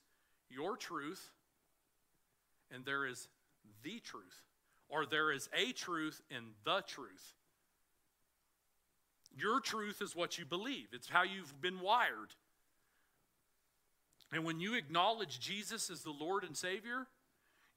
your 0.49 0.75
truth, 0.75 1.29
and 2.75 2.83
there 2.83 3.07
is 3.07 3.29
the 3.83 4.01
truth, 4.01 4.43
or 4.89 5.05
there 5.05 5.31
is 5.31 5.47
a 5.57 5.71
truth 5.71 6.21
and 6.29 6.47
the 6.65 6.83
truth. 6.85 7.35
Your 9.37 9.59
truth 9.59 10.01
is 10.01 10.15
what 10.15 10.37
you 10.37 10.45
believe, 10.45 10.87
it's 10.93 11.09
how 11.09 11.23
you've 11.23 11.61
been 11.61 11.79
wired. 11.79 12.35
And 14.33 14.45
when 14.45 14.59
you 14.61 14.75
acknowledge 14.75 15.39
Jesus 15.39 15.89
as 15.89 16.03
the 16.03 16.11
Lord 16.11 16.43
and 16.43 16.55
Savior, 16.55 17.07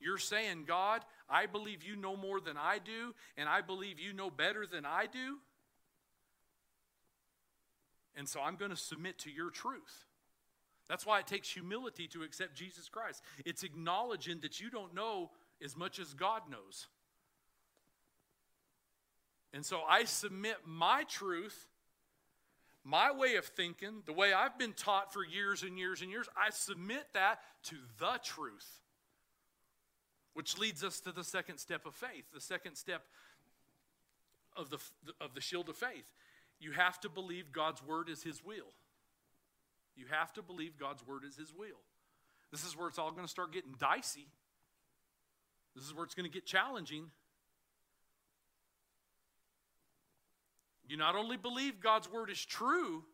you're 0.00 0.18
saying, 0.18 0.64
God, 0.66 1.02
I 1.28 1.46
believe 1.46 1.82
you 1.82 1.96
know 1.96 2.16
more 2.16 2.40
than 2.40 2.56
I 2.56 2.78
do, 2.78 3.14
and 3.36 3.48
I 3.48 3.60
believe 3.60 3.98
you 3.98 4.12
know 4.12 4.30
better 4.30 4.66
than 4.66 4.84
I 4.84 5.06
do. 5.06 5.38
And 8.16 8.28
so 8.28 8.40
I'm 8.40 8.56
going 8.56 8.70
to 8.70 8.76
submit 8.76 9.18
to 9.20 9.30
your 9.30 9.50
truth. 9.50 10.06
That's 10.88 11.06
why 11.06 11.20
it 11.20 11.26
takes 11.26 11.50
humility 11.50 12.06
to 12.08 12.22
accept 12.22 12.54
Jesus 12.54 12.88
Christ. 12.88 13.22
It's 13.44 13.62
acknowledging 13.62 14.40
that 14.40 14.60
you 14.60 14.70
don't 14.70 14.94
know 14.94 15.30
as 15.64 15.76
much 15.76 15.98
as 15.98 16.14
God 16.14 16.42
knows. 16.50 16.86
And 19.54 19.64
so 19.64 19.82
I 19.88 20.02
submit 20.02 20.56
my 20.66 21.04
truth, 21.04 21.68
my 22.82 23.12
way 23.12 23.36
of 23.36 23.44
thinking, 23.46 24.02
the 24.04 24.12
way 24.12 24.32
I've 24.32 24.58
been 24.58 24.72
taught 24.72 25.12
for 25.12 25.24
years 25.24 25.62
and 25.62 25.78
years 25.78 26.02
and 26.02 26.10
years, 26.10 26.28
I 26.36 26.50
submit 26.50 27.06
that 27.14 27.38
to 27.64 27.76
the 28.00 28.18
truth. 28.24 28.80
Which 30.32 30.58
leads 30.58 30.82
us 30.82 30.98
to 31.00 31.12
the 31.12 31.22
second 31.22 31.58
step 31.58 31.86
of 31.86 31.94
faith, 31.94 32.24
the 32.34 32.40
second 32.40 32.74
step 32.74 33.04
of 34.56 34.70
the, 34.70 34.78
of 35.20 35.34
the 35.34 35.40
shield 35.40 35.68
of 35.68 35.76
faith. 35.76 36.12
You 36.58 36.72
have 36.72 36.98
to 37.00 37.08
believe 37.08 37.52
God's 37.52 37.80
word 37.80 38.08
is 38.08 38.24
his 38.24 38.44
will. 38.44 38.72
You 39.94 40.06
have 40.10 40.32
to 40.32 40.42
believe 40.42 40.76
God's 40.76 41.06
word 41.06 41.22
is 41.24 41.36
his 41.36 41.54
will. 41.54 41.80
This 42.50 42.64
is 42.64 42.76
where 42.76 42.88
it's 42.88 42.98
all 42.98 43.12
going 43.12 43.24
to 43.24 43.30
start 43.30 43.52
getting 43.52 43.76
dicey. 43.78 44.26
This 45.76 45.84
is 45.84 45.94
where 45.94 46.04
it's 46.04 46.14
going 46.14 46.28
to 46.28 46.32
get 46.32 46.44
challenging. 46.44 47.10
You 50.86 50.96
not 50.96 51.16
only 51.16 51.36
believe 51.36 51.80
God's 51.80 52.10
word 52.10 52.30
is 52.30 52.44
true, 52.44 53.04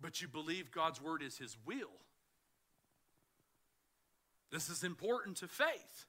but 0.00 0.20
you 0.20 0.28
believe 0.28 0.70
God's 0.70 1.00
word 1.00 1.22
is 1.22 1.38
his 1.38 1.56
will. 1.64 1.90
This 4.50 4.68
is 4.68 4.84
important 4.84 5.38
to 5.38 5.48
faith. 5.48 6.06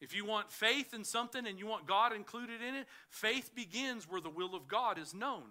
If 0.00 0.16
you 0.16 0.24
want 0.24 0.50
faith 0.50 0.94
in 0.94 1.04
something 1.04 1.46
and 1.46 1.58
you 1.58 1.66
want 1.66 1.86
God 1.86 2.12
included 2.12 2.60
in 2.60 2.74
it, 2.74 2.86
faith 3.08 3.54
begins 3.54 4.10
where 4.10 4.20
the 4.20 4.30
will 4.30 4.54
of 4.54 4.66
God 4.66 4.98
is 4.98 5.14
known. 5.14 5.44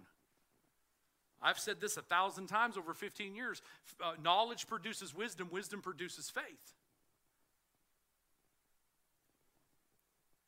I've 1.42 1.60
said 1.60 1.80
this 1.80 1.98
a 1.98 2.02
thousand 2.02 2.48
times 2.48 2.78
over 2.78 2.94
15 2.94 3.36
years. 3.36 3.62
Uh, 4.04 4.14
knowledge 4.22 4.68
produces 4.68 5.16
wisdom, 5.16 5.48
wisdom 5.52 5.82
produces 5.82 6.30
faith. 6.30 6.76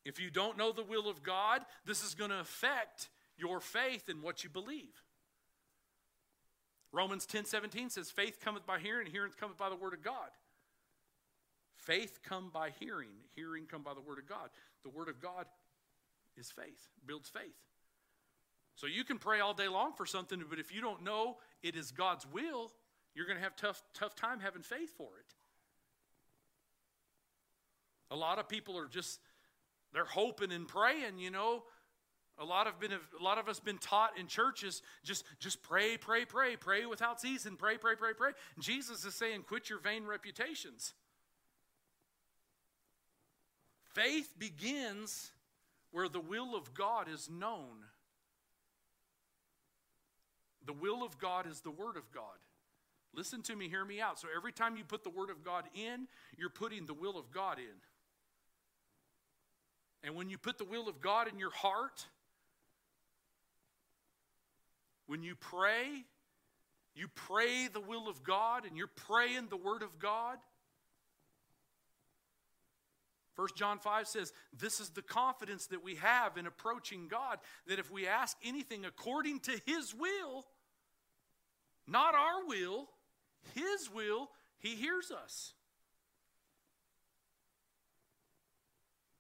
If 0.06 0.20
you 0.20 0.30
don't 0.30 0.58
know 0.58 0.72
the 0.72 0.84
will 0.84 1.08
of 1.08 1.24
God, 1.24 1.62
this 1.86 2.04
is 2.04 2.14
going 2.14 2.30
to 2.30 2.40
affect 2.40 3.10
your 3.38 3.60
faith 3.60 4.10
in 4.10 4.22
what 4.22 4.44
you 4.44 4.50
believe. 4.50 5.04
Romans 6.92 7.26
10 7.26 7.46
17 7.46 7.90
says, 7.90 8.12
Faith 8.12 8.40
cometh 8.40 8.66
by 8.66 8.80
hearing, 8.80 9.08
hearing 9.08 9.32
cometh 9.38 9.58
by 9.58 9.70
the 9.70 9.76
word 9.76 9.94
of 9.94 10.04
God. 10.04 10.30
Faith 11.76 12.20
come 12.24 12.50
by 12.54 12.70
hearing, 12.80 13.10
hearing 13.36 13.66
come 13.66 13.82
by 13.82 13.94
the 13.94 14.02
word 14.02 14.20
of 14.20 14.28
God. 14.28 14.50
The 14.84 14.90
word 14.90 15.10
of 15.10 15.20
God 15.20 15.48
is 16.38 16.52
faith, 16.52 16.88
builds 17.06 17.30
faith. 17.30 17.58
So 18.76 18.88
you 18.88 19.04
can 19.04 19.18
pray 19.18 19.40
all 19.40 19.54
day 19.54 19.68
long 19.68 19.94
for 19.94 20.06
something, 20.06 20.44
but 20.50 20.60
if 20.60 20.74
you 20.74 20.82
don't 20.82 21.04
know 21.04 21.38
it 21.62 21.76
is 21.76 21.92
God's 21.92 22.26
will, 22.32 22.72
you're 23.16 23.26
going 23.26 23.38
to 23.38 23.44
have 23.44 23.56
tough 23.56 23.82
tough 23.94 24.16
time 24.16 24.40
having 24.40 24.62
faith 24.62 24.96
for 24.98 25.10
it. 25.20 25.34
A 28.12 28.16
lot 28.16 28.40
of 28.40 28.48
people 28.48 28.78
are 28.78 28.88
just 28.88 29.20
they're 29.94 30.06
hoping 30.06 30.52
and 30.52 30.68
praying, 30.68 31.18
you 31.20 31.32
know. 31.32 31.64
A 32.40 32.46
lot 32.46 32.66
of 32.66 32.80
been 32.80 32.92
a 32.92 33.24
lot 33.24 33.38
of 33.38 33.48
us 33.48 33.60
been 33.60 33.78
taught 33.78 34.18
in 34.18 34.28
churches 34.28 34.82
just 35.04 35.24
just 35.40 35.62
pray, 35.62 35.98
pray, 35.98 36.26
pray, 36.26 36.56
pray 36.56 36.86
without 36.86 37.22
ceasing, 37.22 37.56
pray, 37.56 37.78
pray, 37.78 37.96
pray, 37.96 38.14
pray. 38.14 38.32
Jesus 38.60 39.06
is 39.06 39.14
saying, 39.14 39.44
quit 39.48 39.70
your 39.70 39.80
vain 39.80 40.06
repetitions. 40.06 40.94
Faith 43.94 44.34
begins 44.40 45.32
where 45.92 46.10
the 46.10 46.20
will 46.20 46.56
of 46.56 46.74
God 46.74 47.08
is 47.08 47.30
known. 47.30 47.86
The 50.66 50.74
will 50.74 51.04
of 51.04 51.20
God 51.20 51.46
is 51.46 51.62
the 51.62 51.72
Word 51.72 51.98
of 51.98 52.12
God. 52.12 52.40
Listen 53.14 53.44
to 53.44 53.56
me, 53.56 53.70
hear 53.70 53.86
me 53.86 54.02
out. 54.02 54.20
So 54.20 54.28
every 54.36 54.52
time 54.52 54.76
you 54.76 54.84
put 54.84 55.04
the 55.04 55.12
Word 55.12 55.30
of 55.30 55.44
God 55.44 55.66
in, 55.76 56.08
you're 56.36 56.50
putting 56.50 56.88
the 56.88 56.96
will 56.96 57.18
of 57.18 57.32
God 57.32 57.60
in. 57.60 57.76
And 60.04 60.16
when 60.16 60.30
you 60.30 60.40
put 60.40 60.58
the 60.58 60.66
will 60.66 60.90
of 60.90 61.00
God 61.00 61.28
in 61.32 61.38
your 61.38 61.52
heart, 61.52 62.08
when 65.08 65.24
you 65.24 65.36
pray, 65.36 66.06
you 66.96 67.08
pray 67.08 67.68
the 67.68 67.82
will 67.82 68.08
of 68.08 68.24
God 68.24 68.66
and 68.66 68.78
you're 68.78 68.88
praying 68.88 69.48
the 69.50 69.58
Word 69.58 69.82
of 69.82 70.00
God. 70.00 70.38
1 73.36 73.48
John 73.56 73.80
5 73.80 74.08
says, 74.08 74.32
This 74.58 74.80
is 74.80 74.90
the 74.90 75.02
confidence 75.02 75.66
that 75.68 75.84
we 75.84 75.96
have 75.96 76.38
in 76.38 76.46
approaching 76.46 77.08
God, 77.08 77.40
that 77.68 77.80
if 77.80 77.92
we 77.92 78.08
ask 78.08 78.38
anything 78.44 78.86
according 78.86 79.40
to 79.42 79.60
His 79.66 79.94
will, 79.94 80.46
not 81.88 82.14
our 82.14 82.46
will, 82.46 82.90
His 83.56 83.90
will, 83.92 84.30
He 84.60 84.76
hears 84.76 85.10
us. 85.10 85.54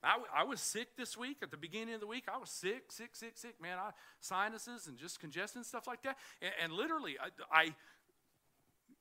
I, 0.04 0.41
I 0.41 0.43
was 0.43 0.62
sick 0.62 0.95
this 0.97 1.18
week 1.18 1.38
at 1.41 1.51
the 1.51 1.58
beginning 1.58 1.93
of 1.93 2.01
the 2.01 2.08
week. 2.08 2.26
I 2.34 2.38
was 2.38 2.49
sick, 2.49 2.91
sick, 2.91 3.16
sick, 3.16 3.34
sick. 3.38 3.62
Man, 3.62 3.78
I, 3.78 3.91
sinuses 4.20 4.88
and 4.88 4.97
just 4.97 5.20
congestion 5.20 5.64
stuff 5.64 5.88
like 5.88 6.04
that. 6.04 6.18
And, 6.41 6.51
and 6.64 6.74
literally, 6.74 7.18
I, 7.20 7.60
I 7.60 7.74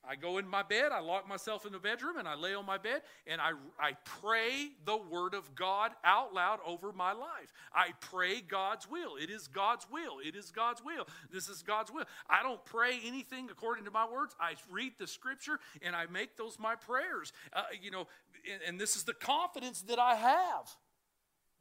I 0.08 0.16
go 0.16 0.38
in 0.38 0.48
my 0.48 0.64
bed, 0.64 0.90
I 0.90 0.98
lock 0.98 1.28
myself 1.28 1.64
in 1.64 1.72
the 1.72 1.78
bedroom, 1.78 2.18
and 2.18 2.26
I 2.26 2.34
lay 2.34 2.54
on 2.54 2.66
my 2.66 2.76
bed, 2.76 3.02
and 3.24 3.40
I, 3.40 3.52
I 3.78 3.92
pray 4.04 4.70
the 4.84 4.96
Word 4.96 5.32
of 5.32 5.54
God 5.54 5.92
out 6.02 6.34
loud 6.34 6.58
over 6.66 6.92
my 6.92 7.12
life. 7.12 7.52
I 7.72 7.90
pray 8.00 8.40
God's 8.40 8.90
will. 8.90 9.14
It 9.16 9.30
is 9.30 9.46
God's 9.46 9.86
will. 9.88 10.18
It 10.24 10.34
is 10.34 10.50
God's 10.50 10.84
will. 10.84 11.06
This 11.32 11.48
is 11.48 11.62
God's 11.62 11.92
will. 11.92 12.04
I 12.28 12.42
don't 12.42 12.64
pray 12.64 12.98
anything 13.04 13.48
according 13.48 13.84
to 13.84 13.92
my 13.92 14.10
words. 14.10 14.34
I 14.40 14.54
read 14.72 14.94
the 14.98 15.06
Scripture, 15.06 15.60
and 15.82 15.94
I 15.94 16.06
make 16.06 16.36
those 16.36 16.58
my 16.58 16.74
prayers. 16.74 17.32
Uh, 17.52 17.62
you 17.80 17.92
know, 17.92 18.08
and, 18.50 18.60
and 18.66 18.80
this 18.80 18.96
is 18.96 19.04
the 19.04 19.14
confidence 19.14 19.82
that 19.82 20.00
I 20.00 20.16
have 20.16 20.76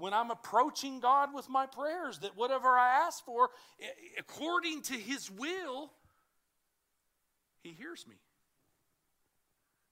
when 0.02 0.14
I'm 0.14 0.32
approaching 0.32 1.00
God 1.00 1.30
with 1.34 1.48
my 1.48 1.68
prayers 1.68 2.20
that 2.20 2.36
whatever 2.36 2.70
I 2.70 3.06
ask 3.06 3.24
for, 3.24 3.50
according 4.18 4.82
to 4.84 4.94
His 4.94 5.30
will, 5.30 5.92
He 7.62 7.70
hears 7.70 8.08
me. 8.08 8.16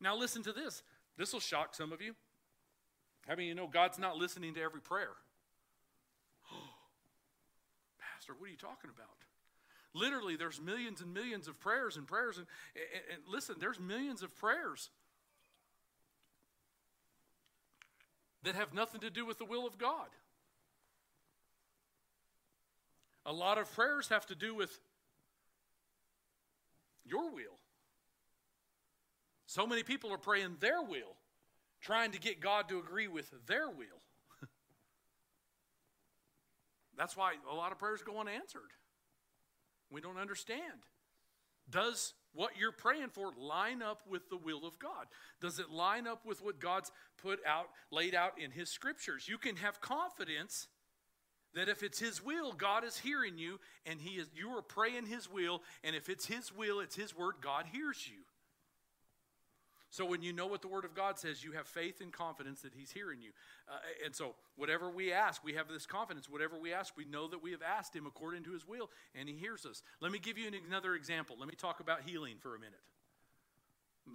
Now, 0.02 0.18
listen 0.18 0.42
to 0.44 0.52
this. 0.52 0.82
This 1.18 1.32
will 1.32 1.40
shock 1.40 1.76
some 1.76 1.92
of 1.92 2.02
you. 2.02 2.16
I 3.28 3.36
many 3.36 3.48
you 3.48 3.56
know 3.56 3.68
God's 3.68 4.00
not 4.00 4.18
listening 4.18 4.56
to 4.56 4.62
every 4.62 4.82
prayer? 4.82 5.12
Pastor, 8.00 8.34
what 8.38 8.48
are 8.48 8.52
you 8.52 8.58
talking 8.58 8.90
about? 8.90 9.08
Literally, 9.94 10.36
there's 10.36 10.60
millions 10.60 11.02
and 11.02 11.14
millions 11.14 11.48
of 11.48 11.60
prayers 11.60 11.98
and 11.98 12.08
prayers. 12.08 12.38
And, 12.38 12.48
and, 12.76 13.04
and 13.14 13.22
listen, 13.32 13.56
there's 13.60 13.80
millions 13.80 14.24
of 14.24 14.36
prayers 14.36 14.90
that 18.44 18.56
have 18.56 18.74
nothing 18.74 19.02
to 19.02 19.10
do 19.10 19.26
with 19.26 19.38
the 19.38 19.46
will 19.46 19.68
of 19.68 19.78
God. 19.78 20.08
A 23.26 23.34
lot 23.34 23.58
of 23.58 23.72
prayers 23.74 24.08
have 24.10 24.26
to 24.28 24.36
do 24.36 24.56
with 24.56 24.80
your 27.06 27.32
will. 27.32 27.60
So 29.46 29.66
many 29.66 29.84
people 29.84 30.14
are 30.14 30.18
praying 30.18 30.58
their 30.60 30.82
will, 30.82 31.16
trying 31.82 32.12
to 32.12 32.20
get 32.20 32.40
God 32.40 32.70
to 32.70 32.80
agree 32.80 33.08
with 33.08 33.32
their 33.48 33.68
will. 33.68 34.02
That's 36.98 37.18
why 37.18 37.34
a 37.50 37.56
lot 37.56 37.72
of 37.72 37.80
prayers 37.80 38.02
go 38.04 38.20
unanswered. 38.20 38.72
We 39.90 40.02
don't 40.02 40.18
understand. 40.18 40.86
Does 41.70 42.14
what 42.34 42.52
you're 42.58 42.72
praying 42.72 43.10
for 43.10 43.32
line 43.38 43.82
up 43.82 44.02
with 44.10 44.30
the 44.30 44.38
will 44.38 44.66
of 44.66 44.80
God? 44.80 45.08
Does 45.42 45.60
it 45.60 45.70
line 45.70 46.08
up 46.08 46.26
with 46.26 46.44
what 46.44 46.60
God's 46.60 46.92
put 47.22 47.40
out, 47.46 47.68
laid 47.92 48.16
out 48.16 48.40
in 48.40 48.52
His 48.52 48.70
scriptures? 48.70 49.28
You 49.28 49.38
can 49.38 49.56
have 49.58 49.82
confidence 49.82 50.68
that 51.56 51.70
if 51.70 51.82
it's 51.82 52.00
His 52.00 52.24
will, 52.24 52.54
God 52.54 52.84
is 52.84 52.98
hearing 52.98 53.38
you, 53.38 53.60
and 53.86 54.00
He 54.00 54.20
is 54.20 54.28
you 54.36 54.50
are 54.52 54.62
praying 54.62 55.08
His 55.08 55.30
will, 55.30 55.64
and 55.84 55.96
if 55.96 56.10
it's 56.10 56.26
His 56.26 56.56
will, 56.56 56.80
it's 56.80 56.96
His 56.96 57.16
word, 57.16 57.36
God 57.42 57.66
hears 57.72 58.08
you. 58.08 58.20
So 59.92 60.06
when 60.06 60.22
you 60.22 60.34
know 60.34 60.46
what 60.46 60.62
the 60.62 60.68
Word 60.68 60.86
of 60.86 60.94
God 60.94 61.18
says, 61.18 61.44
you 61.44 61.54
have 61.54 61.66
faith 61.66 62.00
and 62.00 62.14
confidence 62.14 62.62
that 62.62 62.74
He's 62.76 62.92
hearing 62.92 63.22
you. 63.22 63.32
Uh, 63.68 63.78
and 64.06 64.16
so 64.16 64.36
whatever 64.56 64.90
we 64.90 65.12
ask, 65.12 65.44
we 65.44 65.54
have 65.54 65.68
this 65.68 65.88
confidence. 65.88 66.30
Whatever 66.30 66.60
we 66.60 66.74
ask, 66.74 66.96
we 66.96 67.06
know 67.06 67.28
that 67.28 67.42
we 67.42 67.52
have 67.52 67.64
asked 67.64 67.96
Him 67.96 68.06
according 68.06 68.44
to 68.44 68.52
His 68.52 68.68
will, 68.68 68.92
and 69.16 69.28
He 69.28 69.36
hears 69.36 69.66
us. 69.66 69.82
Let 70.00 70.12
me 70.12 70.20
give 70.20 70.38
you 70.38 70.52
another 70.68 70.94
example. 70.94 71.36
Let 71.40 71.48
me 71.48 71.56
talk 71.56 71.80
about 71.80 72.02
healing 72.06 72.36
for 72.40 72.56
a 72.56 72.60
minute. 72.60 72.80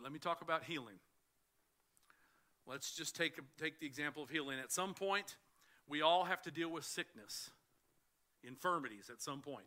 Let 0.03 0.12
me 0.12 0.18
talk 0.18 0.43
about 0.43 0.62
healing. 0.64 0.97
Let's 2.66 2.95
just 2.97 3.16
take, 3.16 3.39
take 3.61 3.81
the 3.81 3.87
example 3.87 4.22
of 4.22 4.31
healing. 4.31 4.59
At 4.61 4.72
some 4.72 4.95
point, 4.95 5.37
we 5.89 6.03
all 6.03 6.25
have 6.25 6.41
to 6.43 6.51
deal 6.51 6.70
with 6.70 6.85
sickness, 6.85 7.51
infirmities 8.43 9.11
at 9.11 9.20
some 9.20 9.41
point. 9.41 9.66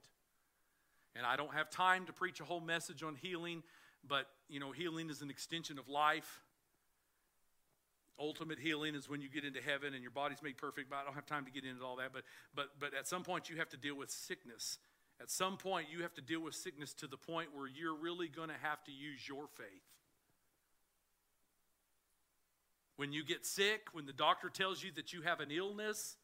And 1.15 1.25
I 1.25 1.35
don't 1.35 1.53
have 1.53 1.69
time 1.69 2.05
to 2.05 2.13
preach 2.13 2.39
a 2.39 2.43
whole 2.43 2.59
message 2.59 3.03
on 3.03 3.15
healing 3.15 3.63
but, 4.05 4.27
you 4.49 4.59
know, 4.59 4.71
healing 4.71 5.09
is 5.09 5.21
an 5.21 5.29
extension 5.29 5.79
of 5.79 5.87
life. 5.87 6.41
Ultimate 8.19 8.59
healing 8.59 8.95
is 8.95 9.07
when 9.07 9.21
you 9.21 9.29
get 9.29 9.45
into 9.45 9.61
heaven 9.61 9.93
and 9.93 10.01
your 10.01 10.11
body's 10.11 10.41
made 10.41 10.57
perfect. 10.57 10.89
But 10.89 10.97
I 10.97 11.03
don't 11.03 11.13
have 11.13 11.25
time 11.25 11.45
to 11.45 11.51
get 11.51 11.63
into 11.63 11.83
all 11.83 11.97
that. 11.97 12.11
But, 12.13 12.23
but, 12.55 12.69
but 12.79 12.93
at 12.93 13.07
some 13.07 13.23
point, 13.23 13.49
you 13.49 13.57
have 13.57 13.69
to 13.69 13.77
deal 13.77 13.95
with 13.95 14.09
sickness. 14.09 14.79
At 15.21 15.29
some 15.29 15.57
point, 15.57 15.87
you 15.91 16.03
have 16.03 16.13
to 16.15 16.21
deal 16.21 16.41
with 16.41 16.55
sickness 16.55 16.93
to 16.95 17.07
the 17.07 17.17
point 17.17 17.49
where 17.55 17.67
you're 17.67 17.95
really 17.95 18.27
going 18.27 18.49
to 18.49 18.55
have 18.61 18.83
to 18.85 18.91
use 18.91 19.27
your 19.27 19.47
faith. 19.47 19.83
When 22.97 23.11
you 23.11 23.23
get 23.23 23.45
sick, 23.45 23.87
when 23.93 24.05
the 24.05 24.13
doctor 24.13 24.49
tells 24.49 24.83
you 24.83 24.91
that 24.95 25.13
you 25.13 25.21
have 25.21 25.39
an 25.39 25.51
illness, 25.51 26.17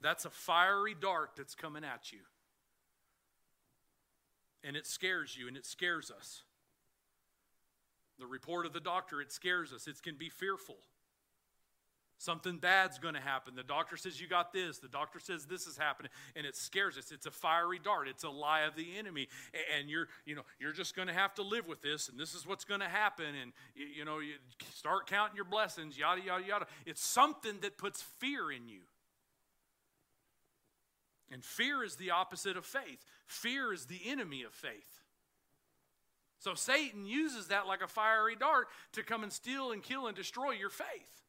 that's 0.00 0.24
a 0.24 0.30
fiery 0.30 0.94
dart 1.00 1.30
that's 1.36 1.54
coming 1.54 1.84
at 1.84 2.12
you. 2.12 2.18
And 4.64 4.76
it 4.76 4.86
scares 4.86 5.36
you 5.36 5.46
and 5.46 5.56
it 5.56 5.64
scares 5.64 6.10
us. 6.10 6.42
The 8.18 8.26
report 8.26 8.66
of 8.66 8.72
the 8.72 8.80
doctor, 8.80 9.20
it 9.20 9.30
scares 9.30 9.72
us. 9.72 9.86
It 9.86 10.02
can 10.02 10.16
be 10.16 10.28
fearful. 10.28 10.76
Something 12.18 12.56
bad's 12.56 12.98
going 12.98 13.12
to 13.12 13.20
happen. 13.20 13.54
The 13.54 13.62
doctor 13.62 13.98
says 13.98 14.18
you 14.18 14.26
got 14.26 14.50
this. 14.50 14.78
The 14.78 14.88
doctor 14.88 15.20
says 15.20 15.44
this 15.44 15.66
is 15.66 15.76
happening, 15.76 16.10
and 16.34 16.46
it 16.46 16.56
scares 16.56 16.96
us. 16.96 17.12
It's 17.12 17.26
a 17.26 17.30
fiery 17.30 17.78
dart. 17.78 18.08
It's 18.08 18.24
a 18.24 18.30
lie 18.30 18.62
of 18.62 18.74
the 18.74 18.96
enemy, 18.98 19.28
and 19.78 19.90
you're, 19.90 20.08
you 20.24 20.34
know, 20.34 20.42
you're 20.58 20.72
just 20.72 20.96
going 20.96 21.08
to 21.08 21.14
have 21.14 21.34
to 21.34 21.42
live 21.42 21.68
with 21.68 21.82
this, 21.82 22.08
and 22.08 22.18
this 22.18 22.34
is 22.34 22.46
what's 22.46 22.64
going 22.64 22.80
to 22.80 22.88
happen. 22.88 23.26
And 23.42 23.52
you, 23.74 23.86
you 23.98 24.04
know, 24.06 24.20
you 24.20 24.34
start 24.74 25.06
counting 25.06 25.36
your 25.36 25.44
blessings. 25.44 25.98
Yada 25.98 26.22
yada 26.22 26.42
yada. 26.42 26.66
It's 26.86 27.04
something 27.04 27.58
that 27.60 27.76
puts 27.76 28.00
fear 28.00 28.50
in 28.50 28.66
you. 28.66 28.80
And 31.30 31.44
fear 31.44 31.84
is 31.84 31.96
the 31.96 32.12
opposite 32.12 32.56
of 32.56 32.64
faith. 32.64 33.04
Fear 33.26 33.74
is 33.74 33.86
the 33.86 34.00
enemy 34.06 34.42
of 34.42 34.52
faith. 34.52 34.95
So 36.38 36.54
Satan 36.54 37.06
uses 37.06 37.48
that 37.48 37.66
like 37.66 37.82
a 37.82 37.88
fiery 37.88 38.36
dart 38.36 38.68
to 38.92 39.02
come 39.02 39.22
and 39.22 39.32
steal 39.32 39.72
and 39.72 39.82
kill 39.82 40.06
and 40.06 40.16
destroy 40.16 40.52
your 40.52 40.70
faith. 40.70 41.22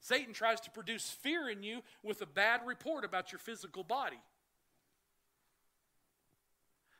Satan 0.00 0.34
tries 0.34 0.60
to 0.62 0.70
produce 0.70 1.08
fear 1.08 1.48
in 1.48 1.62
you 1.62 1.80
with 2.02 2.20
a 2.20 2.26
bad 2.26 2.60
report 2.66 3.04
about 3.04 3.32
your 3.32 3.38
physical 3.38 3.82
body. 3.82 4.20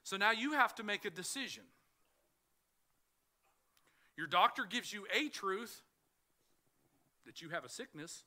So 0.04 0.16
now 0.16 0.32
you 0.32 0.52
have 0.52 0.74
to 0.76 0.82
make 0.82 1.04
a 1.04 1.10
decision. 1.10 1.64
Your 4.16 4.26
doctor 4.26 4.64
gives 4.64 4.92
you 4.92 5.06
a 5.14 5.28
truth 5.28 5.82
that 7.26 7.42
you 7.42 7.50
have 7.50 7.64
a 7.64 7.68
sickness, 7.68 8.22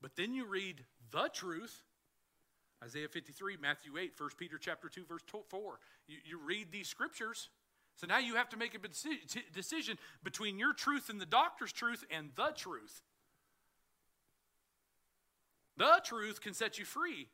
but 0.00 0.16
then 0.16 0.34
you 0.34 0.44
read 0.44 0.84
the 1.10 1.28
truth 1.32 1.82
Isaiah 2.82 3.08
53, 3.08 3.58
Matthew 3.60 3.96
8, 3.96 4.12
1 4.18 4.30
Peter 4.36 4.58
chapter 4.58 4.88
2, 4.88 5.04
verse 5.04 5.22
4. 5.48 5.78
You, 6.08 6.16
you 6.24 6.38
read 6.44 6.72
these 6.72 6.88
scriptures 6.88 7.48
so 7.96 8.06
now 8.06 8.18
you 8.18 8.36
have 8.36 8.48
to 8.50 8.56
make 8.56 8.74
a 8.74 8.78
decision 9.54 9.98
between 10.22 10.58
your 10.58 10.72
truth 10.72 11.08
and 11.08 11.20
the 11.20 11.26
doctor's 11.26 11.72
truth 11.72 12.04
and 12.10 12.30
the 12.36 12.52
truth. 12.56 13.02
The 15.76 16.00
truth 16.04 16.40
can 16.40 16.54
set 16.54 16.78
you 16.78 16.84
free, 16.84 17.28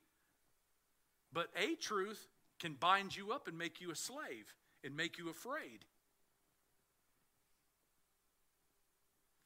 but 1.32 1.48
a 1.56 1.74
truth 1.74 2.28
can 2.58 2.74
bind 2.74 3.16
you 3.16 3.32
up 3.32 3.48
and 3.48 3.56
make 3.56 3.80
you 3.80 3.90
a 3.90 3.96
slave 3.96 4.54
and 4.84 4.96
make 4.96 5.18
you 5.18 5.28
afraid. 5.28 5.84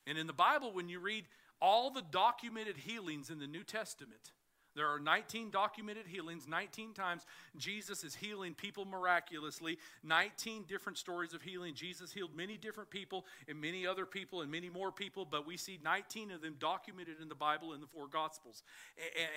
And 0.07 0.19
in 0.19 0.27
the 0.27 0.33
Bible, 0.33 0.73
when 0.73 0.89
you 0.89 0.99
read 0.99 1.27
all 1.61 1.91
the 1.91 2.03
documented 2.03 2.77
healings 2.77 3.31
in 3.31 3.39
the 3.39 3.47
New 3.47 3.63
Testament, 3.63 4.33
there 4.75 4.89
are 4.89 4.99
19 4.99 5.51
documented 5.51 6.07
healings. 6.07 6.49
19 6.49 6.95
times 6.95 7.27
Jesus 7.57 8.05
is 8.05 8.15
healing 8.15 8.55
people 8.55 8.85
miraculously. 8.85 9.79
19 10.03 10.65
different 10.65 10.99
stories 10.99 11.35
of 11.35 11.43
healing. 11.43 11.75
Jesus 11.75 12.13
healed 12.13 12.35
many 12.35 12.57
different 12.57 12.91
people 12.91 13.27
and 13.49 13.61
many 13.61 13.87
other 13.87 14.07
people 14.07 14.41
and 14.41 14.51
many 14.51 14.71
more 14.71 14.91
people, 14.91 15.25
but 15.25 15.47
we 15.47 15.57
see 15.57 15.79
19 15.85 16.31
of 16.31 16.41
them 16.41 16.57
documented 16.59 17.21
in 17.21 17.29
the 17.29 17.35
Bible 17.35 17.73
in 17.75 17.81
the 17.81 17.87
four 17.87 18.07
Gospels. 18.07 18.63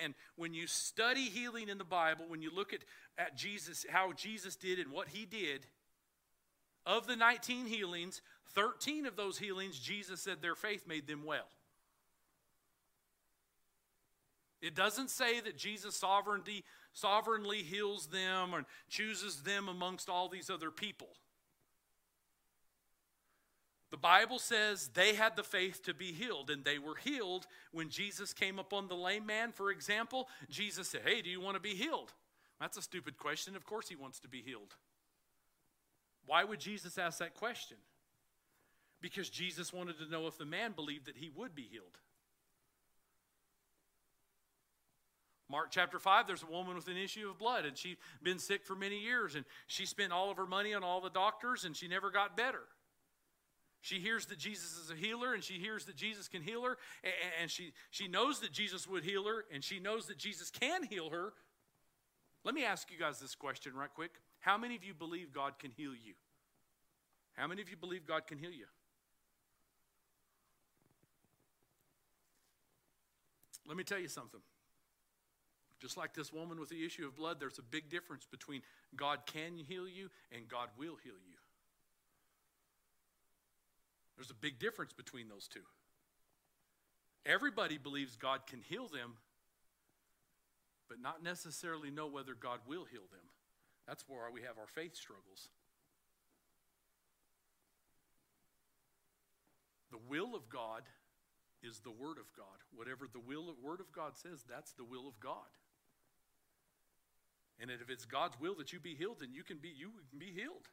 And 0.02 0.14
when 0.36 0.54
you 0.54 0.66
study 0.66 1.24
healing 1.24 1.68
in 1.68 1.78
the 1.78 1.84
Bible, 1.84 2.24
when 2.28 2.42
you 2.42 2.50
look 2.54 2.72
at, 2.72 2.80
at 3.18 3.36
Jesus, 3.36 3.84
how 3.88 4.12
Jesus 4.12 4.56
did 4.56 4.78
and 4.78 4.90
what 4.90 5.08
he 5.08 5.26
did, 5.26 5.66
of 6.86 7.06
the 7.06 7.16
19 7.16 7.66
healings, 7.66 8.22
13 8.54 9.06
of 9.06 9.16
those 9.16 9.38
healings, 9.38 9.78
Jesus 9.78 10.20
said 10.20 10.40
their 10.40 10.54
faith 10.54 10.86
made 10.86 11.06
them 11.06 11.24
well. 11.24 11.46
It 14.66 14.74
doesn't 14.74 15.10
say 15.10 15.40
that 15.40 15.56
Jesus 15.56 15.94
sovereignty, 15.94 16.64
sovereignly 16.92 17.58
heals 17.58 18.08
them 18.08 18.52
or 18.52 18.64
chooses 18.88 19.42
them 19.42 19.68
amongst 19.68 20.08
all 20.08 20.28
these 20.28 20.50
other 20.50 20.70
people. 20.70 21.08
The 23.92 23.96
Bible 23.96 24.40
says 24.40 24.90
they 24.92 25.14
had 25.14 25.36
the 25.36 25.44
faith 25.44 25.84
to 25.84 25.94
be 25.94 26.12
healed, 26.12 26.50
and 26.50 26.64
they 26.64 26.78
were 26.78 26.96
healed 26.96 27.46
when 27.70 27.88
Jesus 27.88 28.32
came 28.32 28.58
upon 28.58 28.88
the 28.88 28.96
lame 28.96 29.24
man, 29.24 29.52
for 29.52 29.70
example. 29.70 30.28
Jesus 30.50 30.88
said, 30.88 31.02
Hey, 31.04 31.22
do 31.22 31.30
you 31.30 31.40
want 31.40 31.54
to 31.54 31.60
be 31.60 31.74
healed? 31.74 32.12
That's 32.60 32.76
a 32.76 32.82
stupid 32.82 33.16
question. 33.16 33.54
Of 33.54 33.64
course, 33.64 33.88
he 33.88 33.94
wants 33.94 34.18
to 34.20 34.28
be 34.28 34.42
healed. 34.42 34.74
Why 36.26 36.42
would 36.42 36.58
Jesus 36.58 36.98
ask 36.98 37.20
that 37.20 37.34
question? 37.34 37.76
Because 39.00 39.30
Jesus 39.30 39.72
wanted 39.72 39.98
to 39.98 40.10
know 40.10 40.26
if 40.26 40.36
the 40.36 40.44
man 40.44 40.72
believed 40.72 41.06
that 41.06 41.16
he 41.16 41.30
would 41.30 41.54
be 41.54 41.68
healed. 41.70 41.98
Mark 45.48 45.68
chapter 45.70 45.98
5, 45.98 46.26
there's 46.26 46.42
a 46.42 46.50
woman 46.50 46.74
with 46.74 46.88
an 46.88 46.96
issue 46.96 47.28
of 47.30 47.38
blood, 47.38 47.64
and 47.64 47.78
she'd 47.78 47.98
been 48.22 48.38
sick 48.38 48.64
for 48.64 48.74
many 48.74 48.98
years, 48.98 49.36
and 49.36 49.44
she 49.68 49.86
spent 49.86 50.12
all 50.12 50.30
of 50.30 50.36
her 50.36 50.46
money 50.46 50.74
on 50.74 50.82
all 50.82 51.00
the 51.00 51.10
doctors, 51.10 51.64
and 51.64 51.76
she 51.76 51.86
never 51.86 52.10
got 52.10 52.36
better. 52.36 52.62
She 53.80 54.00
hears 54.00 54.26
that 54.26 54.38
Jesus 54.38 54.76
is 54.76 54.90
a 54.90 54.96
healer, 54.96 55.34
and 55.34 55.44
she 55.44 55.54
hears 55.54 55.84
that 55.84 55.94
Jesus 55.94 56.26
can 56.26 56.42
heal 56.42 56.64
her, 56.64 56.76
and 57.40 57.48
she, 57.48 57.72
she 57.90 58.08
knows 58.08 58.40
that 58.40 58.50
Jesus 58.50 58.88
would 58.88 59.04
heal 59.04 59.24
her, 59.24 59.44
and 59.52 59.62
she 59.62 59.78
knows 59.78 60.06
that 60.06 60.18
Jesus 60.18 60.50
can 60.50 60.82
heal 60.82 61.10
her. 61.10 61.32
Let 62.42 62.54
me 62.54 62.64
ask 62.64 62.90
you 62.90 62.98
guys 62.98 63.20
this 63.20 63.36
question 63.36 63.74
right 63.74 63.92
quick. 63.94 64.10
How 64.40 64.58
many 64.58 64.74
of 64.74 64.82
you 64.82 64.94
believe 64.94 65.32
God 65.32 65.60
can 65.60 65.70
heal 65.70 65.92
you? 65.92 66.14
How 67.34 67.46
many 67.46 67.62
of 67.62 67.70
you 67.70 67.76
believe 67.76 68.04
God 68.04 68.26
can 68.26 68.38
heal 68.38 68.50
you? 68.50 68.66
Let 73.68 73.76
me 73.76 73.84
tell 73.84 73.98
you 73.98 74.08
something. 74.08 74.40
Just 75.80 75.96
like 75.96 76.14
this 76.14 76.32
woman 76.32 76.58
with 76.58 76.70
the 76.70 76.84
issue 76.84 77.06
of 77.06 77.16
blood, 77.16 77.38
there's 77.38 77.58
a 77.58 77.62
big 77.62 77.90
difference 77.90 78.26
between 78.30 78.62
God 78.96 79.20
can 79.26 79.58
heal 79.58 79.86
you 79.86 80.10
and 80.32 80.48
God 80.48 80.68
will 80.78 80.96
heal 81.02 81.18
you. 81.28 81.36
There's 84.16 84.30
a 84.30 84.34
big 84.34 84.58
difference 84.58 84.94
between 84.94 85.28
those 85.28 85.46
two. 85.46 85.60
Everybody 87.26 87.76
believes 87.76 88.16
God 88.16 88.46
can 88.46 88.62
heal 88.62 88.88
them, 88.88 89.14
but 90.88 91.00
not 91.00 91.22
necessarily 91.22 91.90
know 91.90 92.06
whether 92.06 92.34
God 92.34 92.60
will 92.66 92.84
heal 92.84 93.04
them. 93.12 93.28
That's 93.86 94.04
where 94.08 94.30
we 94.32 94.42
have 94.42 94.58
our 94.58 94.66
faith 94.66 94.96
struggles. 94.96 95.48
The 99.90 99.98
will 100.08 100.34
of 100.34 100.48
God 100.48 100.82
is 101.62 101.80
the 101.80 101.90
Word 101.90 102.18
of 102.18 102.32
God. 102.36 102.46
Whatever 102.74 103.06
the 103.12 103.20
will, 103.20 103.54
Word 103.62 103.80
of 103.80 103.92
God 103.92 104.16
says, 104.16 104.44
that's 104.48 104.72
the 104.72 104.84
will 104.84 105.06
of 105.06 105.20
God. 105.20 105.50
And 107.60 107.70
if 107.70 107.88
it's 107.88 108.04
God's 108.04 108.38
will 108.38 108.54
that 108.56 108.72
you 108.72 108.80
be 108.80 108.94
healed, 108.94 109.16
then 109.20 109.32
you 109.32 109.42
can 109.42 109.58
be 109.58 109.68
you 109.68 109.90
can 110.10 110.18
be 110.18 110.32
healed. 110.32 110.68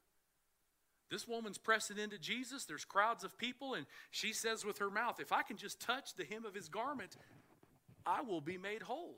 This 1.10 1.28
woman's 1.28 1.58
pressing 1.58 1.98
into 1.98 2.18
Jesus. 2.18 2.66
There's 2.66 2.86
crowds 2.86 3.24
of 3.24 3.38
people, 3.38 3.76
and 3.76 3.86
she 4.10 4.34
says 4.34 4.66
with 4.66 4.80
her 4.80 4.90
mouth, 4.90 5.20
If 5.20 5.32
I 5.32 5.44
can 5.44 5.58
just 5.58 5.80
touch 5.80 6.16
the 6.16 6.26
hem 6.26 6.46
of 6.46 6.56
his 6.56 6.70
garment, 6.70 7.16
I 8.06 8.22
will 8.22 8.42
be 8.42 8.58
made 8.58 8.82
whole. 8.82 9.18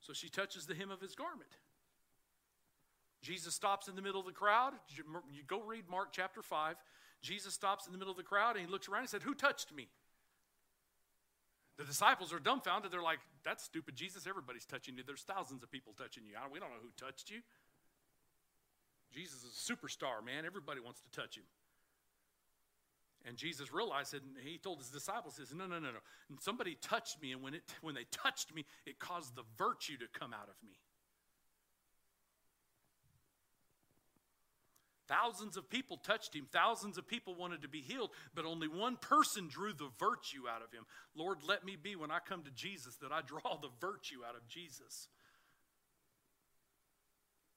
So 0.00 0.12
she 0.12 0.28
touches 0.28 0.66
the 0.66 0.74
hem 0.74 0.90
of 0.90 1.00
his 1.00 1.14
garment. 1.14 1.50
Jesus 3.22 3.54
stops 3.54 3.88
in 3.88 3.96
the 3.96 4.02
middle 4.02 4.20
of 4.20 4.26
the 4.26 4.32
crowd. 4.32 4.72
You 4.96 5.42
go 5.46 5.60
read 5.60 5.84
Mark 5.90 6.08
chapter 6.12 6.42
5. 6.42 6.76
Jesus 7.22 7.52
stops 7.52 7.86
in 7.86 7.92
the 7.92 7.98
middle 7.98 8.10
of 8.10 8.16
the 8.16 8.22
crowd 8.22 8.56
and 8.56 8.64
he 8.64 8.70
looks 8.70 8.88
around 8.88 9.02
and 9.02 9.10
said, 9.10 9.22
Who 9.22 9.34
touched 9.34 9.74
me? 9.74 9.88
The 11.76 11.84
disciples 11.84 12.32
are 12.32 12.38
dumbfounded. 12.38 12.90
They're 12.90 13.02
like, 13.02 13.20
that's 13.44 13.64
stupid, 13.64 13.96
Jesus. 13.96 14.26
Everybody's 14.26 14.66
touching 14.66 14.96
you. 14.96 15.02
There's 15.06 15.22
thousands 15.22 15.62
of 15.62 15.70
people 15.70 15.94
touching 15.96 16.24
you. 16.26 16.34
We 16.52 16.60
don't 16.60 16.70
know 16.70 16.82
who 16.82 16.90
touched 16.96 17.30
you. 17.30 17.40
Jesus 19.12 19.42
is 19.42 19.52
a 19.56 19.72
superstar, 19.72 20.24
man. 20.24 20.44
Everybody 20.46 20.80
wants 20.80 21.00
to 21.00 21.10
touch 21.10 21.36
him. 21.36 21.44
And 23.26 23.36
Jesus 23.36 23.72
realized 23.72 24.14
it, 24.14 24.22
and 24.22 24.36
he 24.42 24.56
told 24.56 24.78
his 24.78 24.88
disciples, 24.88 25.34
says, 25.36 25.52
No, 25.54 25.66
no, 25.66 25.78
no, 25.78 25.90
no. 25.90 25.98
And 26.30 26.40
somebody 26.40 26.76
touched 26.80 27.20
me, 27.20 27.32
and 27.32 27.42
when, 27.42 27.54
it, 27.54 27.62
when 27.82 27.94
they 27.94 28.06
touched 28.10 28.54
me, 28.54 28.64
it 28.86 28.98
caused 28.98 29.36
the 29.36 29.42
virtue 29.58 29.98
to 29.98 30.06
come 30.18 30.32
out 30.32 30.48
of 30.48 30.54
me. 30.66 30.76
Thousands 35.10 35.56
of 35.56 35.68
people 35.68 35.96
touched 35.96 36.36
him. 36.36 36.46
Thousands 36.52 36.96
of 36.96 37.08
people 37.08 37.34
wanted 37.34 37.62
to 37.62 37.68
be 37.68 37.80
healed, 37.80 38.10
but 38.32 38.44
only 38.44 38.68
one 38.68 38.96
person 38.96 39.48
drew 39.48 39.72
the 39.72 39.90
virtue 39.98 40.42
out 40.48 40.62
of 40.62 40.70
him. 40.70 40.84
Lord, 41.16 41.38
let 41.44 41.64
me 41.64 41.74
be 41.74 41.96
when 41.96 42.12
I 42.12 42.20
come 42.20 42.44
to 42.44 42.50
Jesus 42.52 42.94
that 43.02 43.10
I 43.10 43.20
draw 43.20 43.58
the 43.60 43.70
virtue 43.80 44.18
out 44.26 44.36
of 44.36 44.46
Jesus. 44.46 45.08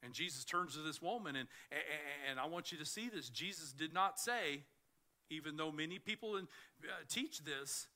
And 0.02 0.16
Jesus 0.16 0.44
turns 0.44 0.74
to 0.74 0.82
this 0.82 1.00
woman, 1.00 1.36
and, 1.36 1.48
and 2.28 2.40
I 2.40 2.48
want 2.48 2.72
you 2.72 2.80
to 2.80 2.86
see 2.86 3.08
this. 3.08 3.30
Jesus 3.30 3.72
did 3.72 3.94
not 3.94 4.20
say, 4.20 4.64
even 5.30 5.56
though 5.56 5.72
many 5.72 6.00
people 6.00 6.36
uh, 6.36 6.42
teach 7.08 7.44
this, 7.44 7.88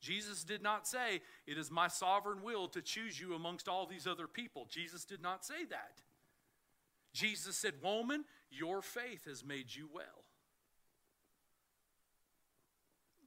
Jesus 0.00 0.42
did 0.42 0.60
not 0.60 0.88
say, 0.88 1.22
It 1.46 1.56
is 1.56 1.70
my 1.70 1.86
sovereign 1.86 2.42
will 2.42 2.66
to 2.68 2.82
choose 2.82 3.18
you 3.18 3.34
amongst 3.34 3.68
all 3.68 3.86
these 3.86 4.08
other 4.08 4.26
people. 4.26 4.66
Jesus 4.68 5.04
did 5.04 5.22
not 5.22 5.44
say 5.44 5.64
that. 5.70 6.02
Jesus 7.14 7.56
said, 7.56 7.74
Woman, 7.82 8.24
your 8.50 8.82
faith 8.82 9.24
has 9.26 9.44
made 9.44 9.74
you 9.74 9.88
well. 9.92 10.24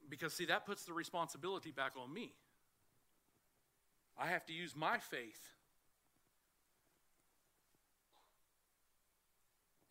Because, 0.10 0.34
see, 0.34 0.46
that 0.46 0.66
puts 0.66 0.84
the 0.84 0.94
responsibility 0.94 1.72
back 1.72 1.94
on 2.02 2.14
me. 2.14 2.34
I 4.18 4.28
have 4.28 4.46
to 4.48 4.54
use 4.54 4.76
my 4.76 4.98
faith 5.00 5.52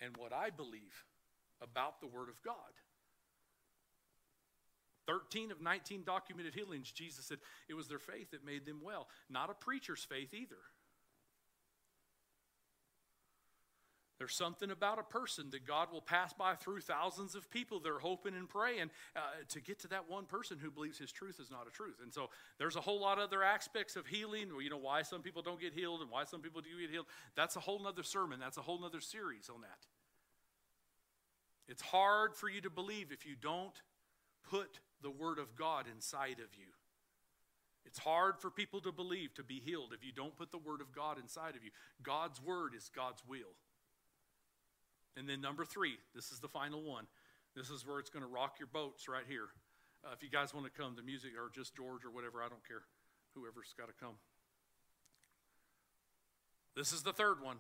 and 0.01 0.16
what 0.16 0.32
I 0.32 0.51
believe 0.51 1.05
about 1.62 2.01
the 2.01 2.07
Word 2.07 2.28
of 2.28 2.42
God. 2.42 2.55
13 5.07 5.53
of 5.53 5.61
19 5.61 6.03
documented 6.05 6.55
healings, 6.55 6.90
Jesus 6.90 7.26
said 7.26 7.38
it 7.68 7.74
was 7.74 7.86
their 7.88 7.99
faith 7.99 8.32
that 8.32 8.44
made 8.44 8.66
them 8.66 8.80
well, 8.82 9.07
not 9.30 9.51
a 9.51 9.55
preacher's 9.55 10.05
faith 10.05 10.34
either. 10.34 10.57
There's 14.19 14.35
something 14.35 14.71
about 14.71 14.99
a 14.99 15.03
person 15.03 15.51
that 15.51 15.67
God 15.67 15.93
will 15.93 16.01
pass 16.01 16.33
by 16.33 16.55
through 16.55 16.81
thousands 16.81 17.35
of 17.35 17.51
people 17.51 17.81
that 17.81 17.91
are 17.91 17.99
hoping 17.99 18.35
and 18.35 18.49
praying 18.49 18.91
uh, 19.14 19.21
to 19.51 19.61
get 19.61 19.79
to 19.81 19.89
that 19.89 20.09
one 20.09 20.25
person 20.25 20.59
who 20.59 20.71
believes 20.71 20.99
his 20.99 21.12
truth 21.12 21.39
is 21.39 21.51
not 21.51 21.67
a 21.69 21.71
truth. 21.71 21.97
And 22.03 22.12
so 22.12 22.31
there's 22.59 22.77
a 22.77 22.81
whole 22.81 23.01
lot 23.01 23.19
of 23.19 23.25
other 23.25 23.43
aspects 23.43 23.95
of 23.95 24.07
healing, 24.07 24.49
you 24.62 24.71
know, 24.71 24.79
why 24.79 25.03
some 25.03 25.21
people 25.21 25.43
don't 25.43 25.61
get 25.61 25.75
healed 25.75 26.01
and 26.01 26.11
why 26.11 26.25
some 26.25 26.41
people 26.41 26.62
do 26.62 26.81
get 26.81 26.91
healed. 26.91 27.07
That's 27.35 27.57
a 27.57 27.61
whole 27.61 27.79
nother 27.79 28.03
sermon. 28.03 28.41
That's 28.41 28.57
a 28.57 28.62
whole 28.62 28.81
nother 28.81 29.03
series 29.03 29.51
on 29.51 29.61
that. 29.61 29.87
It's 31.69 31.83
hard 31.83 32.35
for 32.35 32.49
you 32.49 32.62
to 32.62 32.71
believe 32.71 33.12
if 33.12 33.27
you 33.27 33.35
don't 33.41 33.75
put 34.49 34.81
the 35.03 35.11
Word 35.11 35.39
of 35.39 35.57
God 35.57 35.87
inside 35.93 36.39
of 36.39 36.55
you. 36.57 36.73
It's 37.85 37.99
hard 37.99 38.39
for 38.39 38.51
people 38.51 38.81
to 38.81 38.93
believe 38.93 39.35
to 39.35 39.45
be 39.45 39.61
healed 39.61 39.93
if 39.93 40.05
you 40.05 40.12
don't 40.12 40.37
put 40.37 40.51
the 40.51 40.59
Word 40.59 40.81
of 40.81 40.93
God 40.93 41.19
inside 41.21 41.55
of 41.55 41.62
you. 41.62 41.71
God's 42.03 42.43
Word 42.43 42.73
is 42.75 42.91
God's 42.95 43.23
will. 43.29 43.55
And 45.17 45.29
then 45.29 45.41
number 45.41 45.64
three, 45.64 45.97
this 46.14 46.31
is 46.31 46.41
the 46.41 46.49
final 46.49 46.83
one. 46.83 47.07
This 47.55 47.71
is 47.71 47.87
where 47.87 47.99
it's 47.99 48.11
going 48.11 48.23
to 48.23 48.29
rock 48.29 48.57
your 48.59 48.69
boats 48.69 49.09
right 49.09 49.25
here. 49.27 49.49
Uh, 50.05 50.12
if 50.12 50.23
you 50.23 50.29
guys 50.29 50.53
want 50.53 50.67
to 50.67 50.73
come, 50.73 50.95
the 50.95 51.03
music, 51.03 51.31
or 51.37 51.51
just 51.55 51.75
George 51.75 52.05
or 52.05 52.11
whatever, 52.11 52.43
I 52.43 52.49
don't 52.49 52.67
care. 52.67 52.83
Whoever's 53.35 53.75
got 53.77 53.89
to 53.89 53.95
come. 53.99 54.14
This 56.77 56.93
is 56.93 57.03
the 57.03 57.12
third 57.12 57.43
one. 57.43 57.57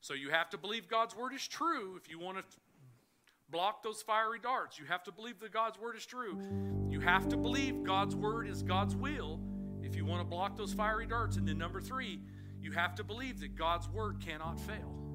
So 0.00 0.14
you 0.14 0.30
have 0.30 0.48
to 0.50 0.58
believe 0.58 0.88
God's 0.88 1.14
word 1.14 1.34
is 1.34 1.46
true 1.46 1.98
if 2.02 2.10
you 2.10 2.18
want 2.18 2.38
to 2.38 2.44
block 3.50 3.82
those 3.82 4.00
fiery 4.02 4.38
darts. 4.38 4.78
You 4.78 4.86
have 4.86 5.04
to 5.04 5.12
believe 5.12 5.40
that 5.40 5.52
God's 5.52 5.78
word 5.78 5.96
is 5.96 6.06
true. 6.06 6.40
You 6.90 7.00
have 7.00 7.28
to 7.28 7.36
believe 7.36 7.82
God's 7.84 8.16
word 8.16 8.48
is 8.48 8.62
God's 8.62 8.96
will 8.96 9.40
if 9.82 9.94
you 9.94 10.04
want 10.04 10.20
to 10.20 10.24
block 10.24 10.56
those 10.56 10.72
fiery 10.72 11.06
darts. 11.06 11.36
And 11.36 11.46
then 11.46 11.58
number 11.58 11.80
three, 11.80 12.20
you 12.60 12.72
have 12.72 12.94
to 12.96 13.04
believe 13.04 13.40
that 13.40 13.56
God's 13.56 13.88
word 13.88 14.20
cannot 14.24 14.58
fail. 14.60 15.07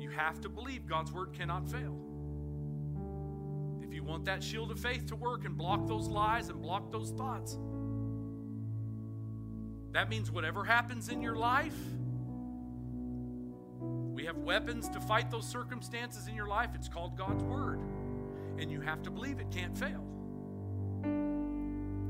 You 0.00 0.10
have 0.10 0.40
to 0.40 0.48
believe 0.48 0.86
God's 0.86 1.12
word 1.12 1.34
cannot 1.34 1.70
fail. 1.70 1.96
If 3.82 3.92
you 3.92 4.02
want 4.02 4.24
that 4.24 4.42
shield 4.42 4.70
of 4.70 4.80
faith 4.80 5.06
to 5.06 5.16
work 5.16 5.44
and 5.44 5.56
block 5.56 5.86
those 5.86 6.08
lies 6.08 6.48
and 6.48 6.62
block 6.62 6.90
those 6.90 7.10
thoughts, 7.10 7.58
that 9.92 10.08
means 10.08 10.30
whatever 10.30 10.64
happens 10.64 11.08
in 11.08 11.20
your 11.20 11.36
life, 11.36 11.76
we 13.80 14.24
have 14.24 14.38
weapons 14.38 14.88
to 14.90 15.00
fight 15.00 15.30
those 15.30 15.46
circumstances 15.46 16.28
in 16.28 16.34
your 16.34 16.46
life. 16.46 16.70
It's 16.74 16.88
called 16.88 17.16
God's 17.16 17.42
Word. 17.42 17.80
And 18.58 18.70
you 18.70 18.80
have 18.80 19.02
to 19.02 19.10
believe 19.10 19.40
it 19.40 19.50
can't 19.50 19.76
fail. 19.76 20.04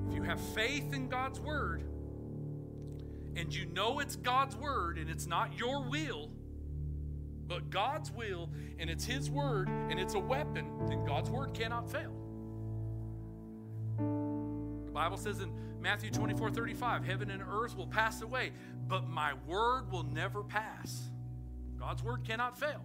If 0.08 0.14
you 0.14 0.22
have 0.22 0.40
faith 0.54 0.92
in 0.92 1.08
God's 1.08 1.40
Word, 1.40 1.84
and 3.36 3.54
you 3.54 3.66
know 3.66 4.00
it's 4.00 4.16
God's 4.16 4.56
Word 4.56 4.98
and 4.98 5.08
it's 5.08 5.26
not 5.26 5.56
your 5.58 5.88
will, 5.88 6.32
but 7.50 7.68
God's 7.68 8.12
will 8.12 8.48
and 8.78 8.88
it's 8.88 9.04
His 9.04 9.28
word 9.28 9.68
and 9.68 9.98
it's 9.98 10.14
a 10.14 10.18
weapon, 10.18 10.70
then 10.86 11.04
God's 11.04 11.28
word 11.28 11.52
cannot 11.52 11.90
fail. 11.90 12.14
The 13.98 14.92
Bible 14.92 15.16
says 15.16 15.40
in 15.40 15.52
Matthew 15.80 16.10
24 16.12 16.52
35, 16.52 17.04
heaven 17.04 17.28
and 17.28 17.42
earth 17.42 17.76
will 17.76 17.88
pass 17.88 18.22
away, 18.22 18.52
but 18.86 19.08
my 19.08 19.32
word 19.48 19.90
will 19.90 20.04
never 20.04 20.44
pass. 20.44 21.10
God's 21.76 22.04
word 22.04 22.22
cannot 22.24 22.56
fail. 22.56 22.84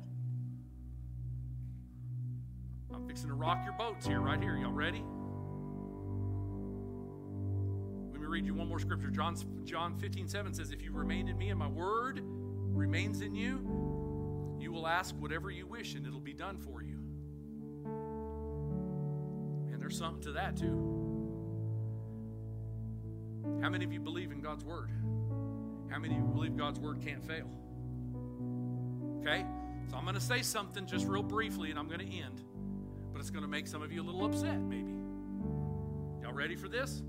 I'm 2.91 3.07
fixing 3.07 3.27
to 3.27 3.35
rock 3.35 3.59
your 3.65 3.73
boats 3.73 4.07
here, 4.07 4.19
right 4.19 4.41
here. 4.41 4.57
Y'all 4.57 4.71
ready? 4.71 5.03
Let 8.13 8.19
me 8.19 8.27
read 8.27 8.47
you 8.47 8.55
one 8.55 8.67
more 8.67 8.79
scripture. 8.79 9.11
John, 9.11 9.35
John 9.63 9.95
15 9.99 10.27
7 10.27 10.53
says, 10.55 10.71
If 10.71 10.81
you 10.81 10.91
remain 10.91 11.27
in 11.27 11.37
me 11.37 11.49
and 11.49 11.59
my 11.59 11.67
word 11.67 12.21
remains 12.23 13.21
in 13.21 13.35
you, 13.35 13.84
you 14.65 14.71
will 14.71 14.87
ask 14.87 15.13
whatever 15.19 15.51
you 15.51 15.67
wish, 15.67 15.93
and 15.93 16.07
it'll 16.07 16.19
be 16.19 16.33
done 16.33 16.57
for 16.57 16.81
you. 16.81 16.97
And 19.71 19.79
there's 19.79 19.95
something 19.95 20.23
to 20.23 20.31
that, 20.31 20.57
too. 20.57 20.91
How 23.61 23.69
many 23.69 23.85
of 23.85 23.93
you 23.93 23.99
believe 23.99 24.31
in 24.31 24.41
God's 24.41 24.65
Word? 24.65 24.89
How 25.91 25.99
many 25.99 26.15
of 26.15 26.21
you 26.21 26.27
believe 26.27 26.57
God's 26.57 26.79
Word 26.79 26.99
can't 26.99 27.23
fail? 27.23 27.47
Okay? 29.21 29.45
So 29.91 29.97
I'm 29.97 30.03
going 30.03 30.15
to 30.15 30.19
say 30.19 30.41
something 30.41 30.87
just 30.87 31.05
real 31.05 31.21
briefly, 31.21 31.69
and 31.69 31.77
I'm 31.77 31.87
going 31.87 31.99
to 31.99 32.11
end. 32.11 32.41
But 33.13 33.19
it's 33.19 33.29
going 33.29 33.43
to 33.43 33.47
make 33.47 33.67
some 33.67 33.83
of 33.83 33.91
you 33.91 34.01
a 34.01 34.05
little 34.05 34.25
upset, 34.25 34.59
maybe. 34.59 34.95
Y'all 36.23 36.33
ready 36.33 36.55
for 36.55 36.69
this? 36.69 37.03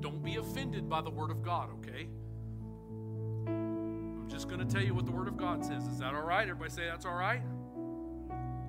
Don't 0.00 0.20
be 0.24 0.34
offended 0.34 0.88
by 0.88 1.00
the 1.00 1.10
Word 1.10 1.30
of 1.30 1.44
God, 1.44 1.68
okay? 1.78 2.08
Just 4.40 4.48
going 4.48 4.66
to 4.66 4.74
tell 4.74 4.82
you 4.82 4.94
what 4.94 5.04
the 5.04 5.12
Word 5.12 5.28
of 5.28 5.36
God 5.36 5.62
says. 5.62 5.86
Is 5.86 5.98
that 5.98 6.14
all 6.14 6.22
right? 6.22 6.48
Everybody 6.48 6.70
say 6.70 6.86
that's 6.86 7.04
all 7.04 7.12
right? 7.12 7.42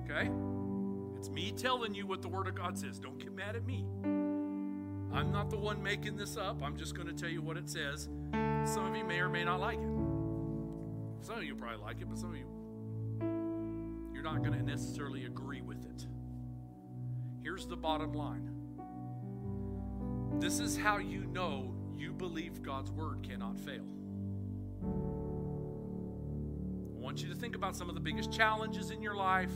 Okay? 0.04 0.30
It's 1.16 1.30
me 1.30 1.50
telling 1.50 1.94
you 1.94 2.06
what 2.06 2.20
the 2.20 2.28
Word 2.28 2.46
of 2.46 2.54
God 2.54 2.76
says. 2.76 2.98
Don't 2.98 3.18
get 3.18 3.34
mad 3.34 3.56
at 3.56 3.64
me. 3.64 3.86
I'm 4.04 5.32
not 5.32 5.48
the 5.48 5.56
one 5.56 5.82
making 5.82 6.18
this 6.18 6.36
up. 6.36 6.62
I'm 6.62 6.76
just 6.76 6.94
going 6.94 7.06
to 7.06 7.14
tell 7.14 7.30
you 7.30 7.40
what 7.40 7.56
it 7.56 7.70
says. 7.70 8.10
Some 8.66 8.84
of 8.84 8.94
you 8.94 9.02
may 9.02 9.18
or 9.18 9.30
may 9.30 9.44
not 9.44 9.60
like 9.60 9.78
it. 9.78 11.24
Some 11.24 11.38
of 11.38 11.44
you 11.44 11.54
probably 11.54 11.82
like 11.82 12.02
it, 12.02 12.06
but 12.10 12.18
some 12.18 12.32
of 12.32 12.36
you, 12.36 12.44
you're 14.12 14.22
not 14.22 14.42
going 14.42 14.52
to 14.52 14.62
necessarily 14.62 15.24
agree 15.24 15.62
with 15.62 15.86
it. 15.86 16.06
Here's 17.42 17.64
the 17.64 17.76
bottom 17.76 18.12
line 18.12 18.50
this 20.38 20.60
is 20.60 20.76
how 20.76 20.98
you 20.98 21.24
know 21.24 21.74
you 21.96 22.12
believe 22.12 22.62
God's 22.62 22.90
Word 22.90 23.22
cannot 23.26 23.58
fail 23.58 23.86
want 27.12 27.22
you 27.22 27.28
to 27.28 27.38
think 27.38 27.54
about 27.54 27.76
some 27.76 27.90
of 27.90 27.94
the 27.94 28.00
biggest 28.00 28.32
challenges 28.32 28.90
in 28.90 29.02
your 29.02 29.14
life 29.14 29.52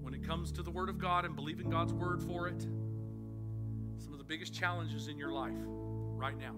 when 0.00 0.14
it 0.14 0.24
comes 0.24 0.52
to 0.52 0.62
the 0.62 0.70
Word 0.70 0.88
of 0.88 0.98
God 0.98 1.24
and 1.24 1.34
believing 1.34 1.68
God's 1.68 1.92
Word 1.92 2.22
for 2.22 2.46
it. 2.46 2.60
Some 3.98 4.12
of 4.12 4.18
the 4.18 4.24
biggest 4.24 4.54
challenges 4.54 5.08
in 5.08 5.18
your 5.18 5.32
life 5.32 5.56
right 5.58 6.38
now. 6.38 6.54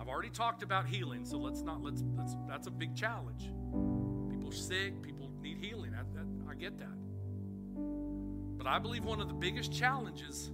I've 0.00 0.06
already 0.06 0.30
talked 0.30 0.62
about 0.62 0.86
healing, 0.86 1.24
so 1.24 1.36
let's 1.36 1.62
not 1.62 1.82
let's, 1.82 2.04
let's 2.16 2.36
that's 2.46 2.68
a 2.68 2.70
big 2.70 2.94
challenge. 2.94 3.40
People 4.30 4.48
are 4.48 4.52
sick, 4.52 5.02
people 5.02 5.32
need 5.42 5.58
healing. 5.58 5.94
I, 5.94 6.04
that, 6.14 6.26
I 6.48 6.54
get 6.54 6.78
that. 6.78 6.96
But 8.56 8.68
I 8.68 8.78
believe 8.78 9.04
one 9.04 9.20
of 9.20 9.26
the 9.26 9.34
biggest 9.34 9.72
challenges 9.72 10.52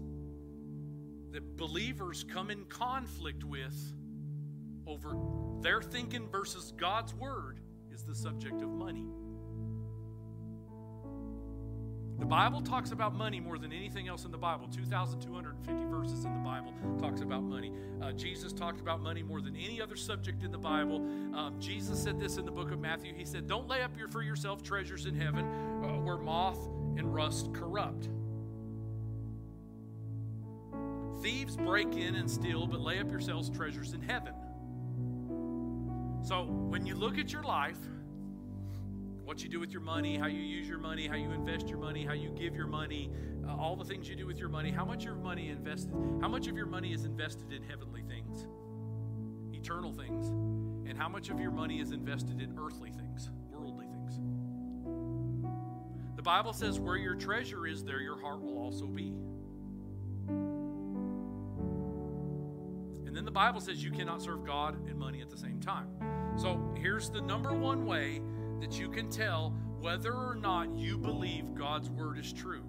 that 1.32 1.58
believers 1.58 2.24
come 2.24 2.50
in 2.50 2.64
conflict 2.64 3.44
with 3.44 3.76
over 4.88 5.16
their 5.60 5.82
thinking 5.82 6.28
versus 6.28 6.72
God's 6.76 7.14
word 7.14 7.60
is 7.92 8.02
the 8.02 8.14
subject 8.14 8.62
of 8.62 8.70
money. 8.70 9.06
The 12.18 12.26
Bible 12.26 12.60
talks 12.60 12.90
about 12.90 13.14
money 13.14 13.38
more 13.38 13.58
than 13.58 13.72
anything 13.72 14.08
else 14.08 14.24
in 14.24 14.32
the 14.32 14.38
Bible. 14.38 14.66
2,250 14.68 15.84
verses 15.84 16.24
in 16.24 16.32
the 16.32 16.40
Bible 16.40 16.74
talks 17.00 17.20
about 17.20 17.44
money. 17.44 17.72
Uh, 18.02 18.10
Jesus 18.10 18.52
talked 18.52 18.80
about 18.80 19.00
money 19.00 19.22
more 19.22 19.40
than 19.40 19.54
any 19.54 19.80
other 19.80 19.94
subject 19.94 20.42
in 20.42 20.50
the 20.50 20.58
Bible. 20.58 20.96
Um, 21.32 21.56
Jesus 21.60 22.02
said 22.02 22.18
this 22.18 22.36
in 22.36 22.44
the 22.44 22.50
book 22.50 22.72
of 22.72 22.80
Matthew. 22.80 23.14
He 23.14 23.24
said, 23.24 23.46
Don't 23.46 23.68
lay 23.68 23.82
up 23.82 23.96
your, 23.96 24.08
for 24.08 24.22
yourself 24.22 24.64
treasures 24.64 25.06
in 25.06 25.14
heaven 25.14 25.44
uh, 25.44 26.00
where 26.00 26.16
moth 26.16 26.58
and 26.96 27.14
rust 27.14 27.54
corrupt. 27.54 28.08
Thieves 31.22 31.56
break 31.56 31.96
in 31.96 32.16
and 32.16 32.28
steal, 32.28 32.66
but 32.66 32.80
lay 32.80 32.98
up 32.98 33.10
yourselves 33.12 33.48
treasures 33.48 33.92
in 33.92 34.02
heaven 34.02 34.34
so 36.22 36.44
when 36.44 36.86
you 36.86 36.94
look 36.94 37.18
at 37.18 37.32
your 37.32 37.42
life, 37.42 37.78
what 39.24 39.42
you 39.42 39.48
do 39.48 39.60
with 39.60 39.72
your 39.72 39.82
money, 39.82 40.16
how 40.16 40.26
you 40.26 40.40
use 40.40 40.66
your 40.66 40.78
money, 40.78 41.06
how 41.06 41.16
you 41.16 41.30
invest 41.32 41.68
your 41.68 41.78
money, 41.78 42.04
how 42.04 42.14
you 42.14 42.30
give 42.30 42.56
your 42.56 42.66
money, 42.66 43.10
uh, 43.46 43.54
all 43.54 43.76
the 43.76 43.84
things 43.84 44.08
you 44.08 44.16
do 44.16 44.26
with 44.26 44.38
your 44.38 44.48
money, 44.48 44.70
how 44.70 44.86
much 44.86 45.00
of 45.00 45.04
your 45.04 45.14
money 45.16 45.50
invested, 45.50 45.92
how 46.20 46.28
much 46.28 46.46
of 46.46 46.56
your 46.56 46.66
money 46.66 46.92
is 46.94 47.04
invested 47.04 47.52
in 47.52 47.62
heavenly 47.62 48.02
things, 48.02 48.46
eternal 49.52 49.92
things, 49.92 50.28
and 50.88 50.96
how 50.96 51.08
much 51.10 51.28
of 51.28 51.38
your 51.38 51.50
money 51.50 51.78
is 51.78 51.92
invested 51.92 52.40
in 52.40 52.58
earthly 52.58 52.90
things, 52.90 53.28
worldly 53.50 53.86
things. 53.86 54.18
The 56.16 56.22
Bible 56.22 56.54
says, 56.54 56.80
where 56.80 56.96
your 56.96 57.14
treasure 57.14 57.66
is, 57.66 57.84
there 57.84 58.00
your 58.00 58.18
heart 58.20 58.40
will 58.40 58.58
also 58.58 58.86
be. 58.86 59.12
And 63.06 63.14
then 63.14 63.26
the 63.26 63.30
Bible 63.30 63.60
says 63.60 63.84
you 63.84 63.90
cannot 63.90 64.22
serve 64.22 64.44
God 64.44 64.88
and 64.88 64.98
money 64.98 65.20
at 65.20 65.28
the 65.28 65.36
same 65.36 65.60
time. 65.60 65.88
So 66.38 66.60
here's 66.80 67.10
the 67.10 67.20
number 67.20 67.52
one 67.52 67.84
way 67.84 68.20
that 68.60 68.78
you 68.78 68.88
can 68.88 69.10
tell 69.10 69.52
whether 69.80 70.12
or 70.12 70.36
not 70.36 70.72
you 70.76 70.96
believe 70.96 71.52
God's 71.52 71.90
word 71.90 72.16
is 72.16 72.32
true. 72.32 72.62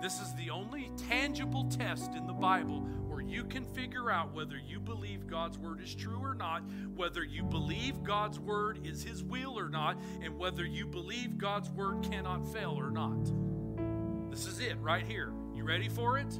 This 0.00 0.20
is 0.20 0.32
the 0.34 0.50
only 0.50 0.92
tangible 1.08 1.64
test 1.64 2.14
in 2.14 2.24
the 2.28 2.32
Bible 2.32 2.82
where 3.08 3.20
you 3.20 3.42
can 3.44 3.64
figure 3.64 4.12
out 4.12 4.32
whether 4.32 4.56
you 4.56 4.78
believe 4.78 5.26
God's 5.26 5.58
word 5.58 5.80
is 5.82 5.92
true 5.92 6.20
or 6.22 6.36
not, 6.36 6.62
whether 6.94 7.24
you 7.24 7.42
believe 7.42 8.04
God's 8.04 8.38
word 8.38 8.86
is 8.86 9.02
his 9.02 9.24
will 9.24 9.58
or 9.58 9.68
not, 9.68 10.00
and 10.22 10.38
whether 10.38 10.64
you 10.64 10.86
believe 10.86 11.36
God's 11.36 11.70
word 11.70 12.08
cannot 12.08 12.52
fail 12.52 12.76
or 12.78 12.92
not. 12.92 14.30
This 14.30 14.46
is 14.46 14.60
it 14.60 14.78
right 14.78 15.04
here. 15.04 15.32
You 15.52 15.64
ready 15.64 15.88
for 15.88 16.16
it? 16.18 16.32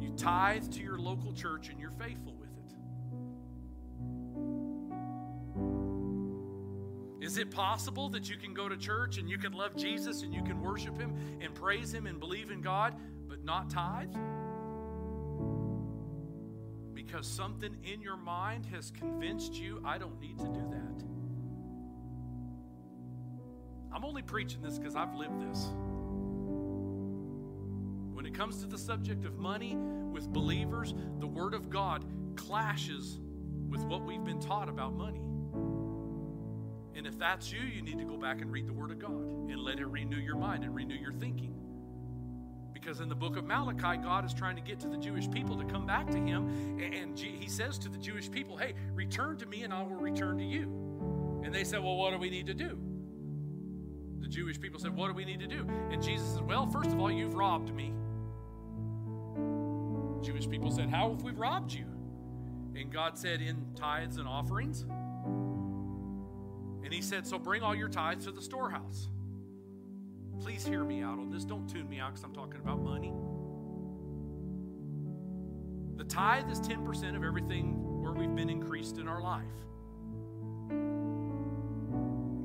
You 0.00 0.12
tithe 0.16 0.70
to 0.74 0.80
your 0.80 0.98
local 0.98 1.32
church 1.32 1.70
and 1.70 1.80
you're 1.80 1.90
faithful 1.98 2.33
Is 7.24 7.38
it 7.38 7.50
possible 7.50 8.10
that 8.10 8.28
you 8.28 8.36
can 8.36 8.52
go 8.52 8.68
to 8.68 8.76
church 8.76 9.16
and 9.16 9.30
you 9.30 9.38
can 9.38 9.54
love 9.54 9.74
Jesus 9.74 10.20
and 10.20 10.34
you 10.34 10.42
can 10.42 10.60
worship 10.60 11.00
Him 11.00 11.14
and 11.40 11.54
praise 11.54 11.90
Him 11.94 12.06
and 12.06 12.20
believe 12.20 12.50
in 12.50 12.60
God, 12.60 12.94
but 13.26 13.42
not 13.42 13.70
tithe? 13.70 14.14
Because 16.92 17.26
something 17.26 17.74
in 17.82 18.02
your 18.02 18.18
mind 18.18 18.66
has 18.66 18.90
convinced 18.90 19.54
you, 19.54 19.80
I 19.86 19.96
don't 19.96 20.20
need 20.20 20.38
to 20.38 20.44
do 20.44 20.68
that. 20.70 21.02
I'm 23.90 24.04
only 24.04 24.20
preaching 24.20 24.60
this 24.60 24.78
because 24.78 24.94
I've 24.94 25.14
lived 25.14 25.40
this. 25.50 25.68
When 28.12 28.26
it 28.26 28.34
comes 28.34 28.60
to 28.60 28.66
the 28.66 28.76
subject 28.76 29.24
of 29.24 29.38
money 29.38 29.76
with 29.76 30.28
believers, 30.30 30.92
the 31.20 31.26
Word 31.26 31.54
of 31.54 31.70
God 31.70 32.04
clashes 32.36 33.18
with 33.70 33.82
what 33.84 34.04
we've 34.04 34.24
been 34.24 34.40
taught 34.40 34.68
about 34.68 34.92
money. 34.92 35.22
And 36.96 37.06
if 37.06 37.18
that's 37.18 37.52
you, 37.52 37.60
you 37.60 37.82
need 37.82 37.98
to 37.98 38.04
go 38.04 38.16
back 38.16 38.40
and 38.40 38.52
read 38.52 38.66
the 38.66 38.72
Word 38.72 38.90
of 38.90 38.98
God 38.98 39.10
and 39.10 39.58
let 39.58 39.80
it 39.80 39.86
renew 39.86 40.18
your 40.18 40.36
mind 40.36 40.64
and 40.64 40.74
renew 40.74 40.94
your 40.94 41.12
thinking. 41.12 41.54
Because 42.72 43.00
in 43.00 43.08
the 43.08 43.14
book 43.14 43.36
of 43.36 43.44
Malachi, 43.44 43.96
God 44.02 44.24
is 44.24 44.34
trying 44.34 44.56
to 44.56 44.62
get 44.62 44.78
to 44.80 44.88
the 44.88 44.96
Jewish 44.96 45.30
people 45.30 45.56
to 45.56 45.64
come 45.64 45.86
back 45.86 46.10
to 46.10 46.18
Him. 46.18 46.78
And 46.80 47.18
He 47.18 47.48
says 47.48 47.78
to 47.78 47.88
the 47.88 47.98
Jewish 47.98 48.30
people, 48.30 48.56
Hey, 48.56 48.74
return 48.92 49.38
to 49.38 49.46
me 49.46 49.62
and 49.62 49.72
I 49.72 49.82
will 49.82 49.96
return 49.96 50.38
to 50.38 50.44
you. 50.44 51.40
And 51.42 51.54
they 51.54 51.64
said, 51.64 51.82
Well, 51.82 51.96
what 51.96 52.12
do 52.12 52.18
we 52.18 52.30
need 52.30 52.46
to 52.46 52.54
do? 52.54 52.78
The 54.20 54.28
Jewish 54.28 54.60
people 54.60 54.78
said, 54.80 54.94
What 54.94 55.08
do 55.08 55.14
we 55.14 55.24
need 55.24 55.40
to 55.40 55.46
do? 55.46 55.66
And 55.90 56.02
Jesus 56.02 56.28
said, 56.34 56.46
Well, 56.46 56.66
first 56.66 56.90
of 56.90 57.00
all, 57.00 57.10
you've 57.10 57.34
robbed 57.34 57.74
me. 57.74 57.92
Jewish 60.22 60.48
people 60.48 60.70
said, 60.70 60.88
How 60.88 61.10
have 61.10 61.22
we 61.22 61.32
robbed 61.32 61.72
you? 61.72 61.86
And 62.76 62.92
God 62.92 63.18
said, 63.18 63.40
In 63.40 63.66
tithes 63.74 64.16
and 64.16 64.26
offerings. 64.26 64.84
And 66.84 66.92
He 66.92 67.02
said, 67.02 67.26
So 67.26 67.38
bring 67.38 67.62
all 67.62 67.74
your 67.74 67.88
tithes 67.88 68.26
to 68.26 68.32
the 68.32 68.42
storehouse. 68.42 69.08
Please 70.40 70.64
hear 70.66 70.84
me 70.84 71.02
out 71.02 71.18
on 71.18 71.30
this. 71.30 71.44
Don't 71.44 71.68
tune 71.68 71.88
me 71.88 71.98
out 71.98 72.12
because 72.12 72.24
I'm 72.24 72.34
talking 72.34 72.60
about 72.60 72.80
money. 72.80 73.12
The 75.96 76.04
tithe 76.04 76.50
is 76.50 76.60
10% 76.60 77.16
of 77.16 77.24
everything 77.24 78.02
where 78.02 78.12
we've 78.12 78.34
been 78.34 78.50
increased 78.50 78.98
in 78.98 79.08
our 79.08 79.22
life. 79.22 79.44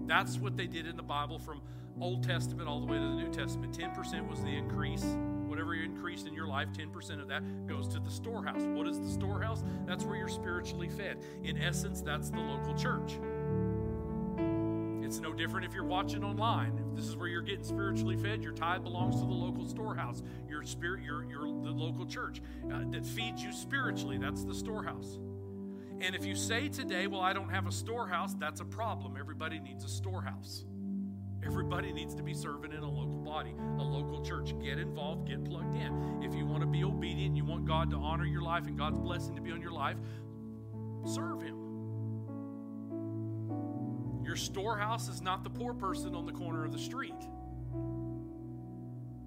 That's 0.07 0.37
what 0.37 0.55
they 0.55 0.67
did 0.67 0.87
in 0.87 0.95
the 0.95 1.03
Bible 1.03 1.39
from 1.39 1.61
Old 1.99 2.23
Testament 2.23 2.69
all 2.69 2.79
the 2.79 2.85
way 2.85 2.97
to 2.97 3.03
the 3.03 3.15
New 3.15 3.31
Testament. 3.31 3.77
10% 3.77 4.29
was 4.29 4.41
the 4.41 4.47
increase. 4.47 5.03
Whatever 5.45 5.75
you 5.75 5.83
increased 5.83 6.27
in 6.27 6.33
your 6.33 6.47
life, 6.47 6.69
10% 6.71 7.21
of 7.21 7.27
that 7.27 7.67
goes 7.67 7.87
to 7.89 7.99
the 7.99 8.09
storehouse. 8.09 8.61
What 8.61 8.87
is 8.87 8.99
the 8.99 9.09
storehouse? 9.09 9.63
That's 9.85 10.05
where 10.05 10.15
you're 10.15 10.29
spiritually 10.29 10.89
fed. 10.89 11.17
In 11.43 11.57
essence, 11.57 12.01
that's 12.01 12.29
the 12.29 12.39
local 12.39 12.75
church. 12.75 13.19
It's 15.09 15.17
no 15.17 15.33
different 15.33 15.65
if 15.65 15.73
you're 15.73 15.85
watching 15.85 16.23
online. 16.23 16.79
If 16.87 16.95
this 16.95 17.05
is 17.05 17.17
where 17.17 17.27
you're 17.27 17.41
getting 17.41 17.63
spiritually 17.63 18.15
fed, 18.15 18.43
your 18.43 18.53
tithe 18.53 18.83
belongs 18.83 19.15
to 19.15 19.21
the 19.21 19.33
local 19.33 19.67
storehouse. 19.67 20.21
Your 20.47 20.63
spirit, 20.63 21.01
your, 21.01 21.23
your 21.23 21.41
the 21.41 21.71
local 21.71 22.05
church 22.05 22.43
uh, 22.71 22.81
that 22.91 23.03
feeds 23.03 23.41
you 23.41 23.51
spiritually. 23.51 24.19
That's 24.19 24.43
the 24.43 24.53
storehouse. 24.53 25.17
And 25.99 26.13
if 26.13 26.27
you 26.27 26.35
say 26.35 26.69
today, 26.69 27.07
well, 27.07 27.21
I 27.21 27.33
don't 27.33 27.49
have 27.49 27.65
a 27.65 27.71
storehouse, 27.71 28.35
that's 28.35 28.61
a 28.61 28.65
problem. 28.65 29.17
Everybody 29.19 29.59
needs 29.59 29.83
a 29.83 29.87
storehouse. 29.87 30.65
Everybody 31.43 31.91
needs 31.91 32.13
to 32.13 32.21
be 32.21 32.35
serving 32.35 32.71
in 32.71 32.83
a 32.83 32.89
local 32.89 33.17
body, 33.17 33.55
a 33.79 33.83
local 33.83 34.23
church. 34.23 34.53
Get 34.61 34.77
involved, 34.77 35.27
get 35.27 35.43
plugged 35.43 35.73
in. 35.73 36.21
If 36.21 36.35
you 36.35 36.45
want 36.45 36.61
to 36.61 36.67
be 36.67 36.83
obedient, 36.83 37.35
you 37.35 37.45
want 37.45 37.65
God 37.65 37.89
to 37.89 37.95
honor 37.95 38.25
your 38.25 38.43
life 38.43 38.67
and 38.67 38.77
God's 38.77 38.99
blessing 38.99 39.35
to 39.37 39.41
be 39.41 39.49
on 39.49 39.59
your 39.59 39.71
life, 39.71 39.97
serve 41.03 41.41
Him. 41.41 41.58
Your 44.29 44.37
storehouse 44.37 45.09
is 45.09 45.23
not 45.23 45.43
the 45.43 45.49
poor 45.49 45.73
person 45.73 46.13
on 46.13 46.27
the 46.27 46.31
corner 46.31 46.63
of 46.63 46.71
the 46.71 46.77
street. 46.77 47.19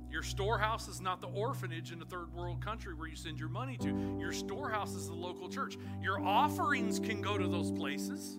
Your 0.09 0.23
storehouse 0.23 0.87
is 0.87 1.01
not 1.01 1.21
the 1.21 1.27
orphanage 1.27 1.91
in 1.91 2.01
a 2.01 2.05
third 2.05 2.33
world 2.33 2.65
country 2.65 2.95
where 2.95 3.09
you 3.09 3.17
send 3.17 3.41
your 3.41 3.49
money 3.49 3.77
to. 3.79 4.17
Your 4.21 4.31
storehouse 4.31 4.95
is 4.95 5.09
the 5.09 5.15
local 5.15 5.49
church. 5.49 5.77
Your 6.01 6.21
offerings 6.21 7.01
can 7.01 7.21
go 7.21 7.37
to 7.37 7.49
those 7.49 7.73
places. 7.73 8.39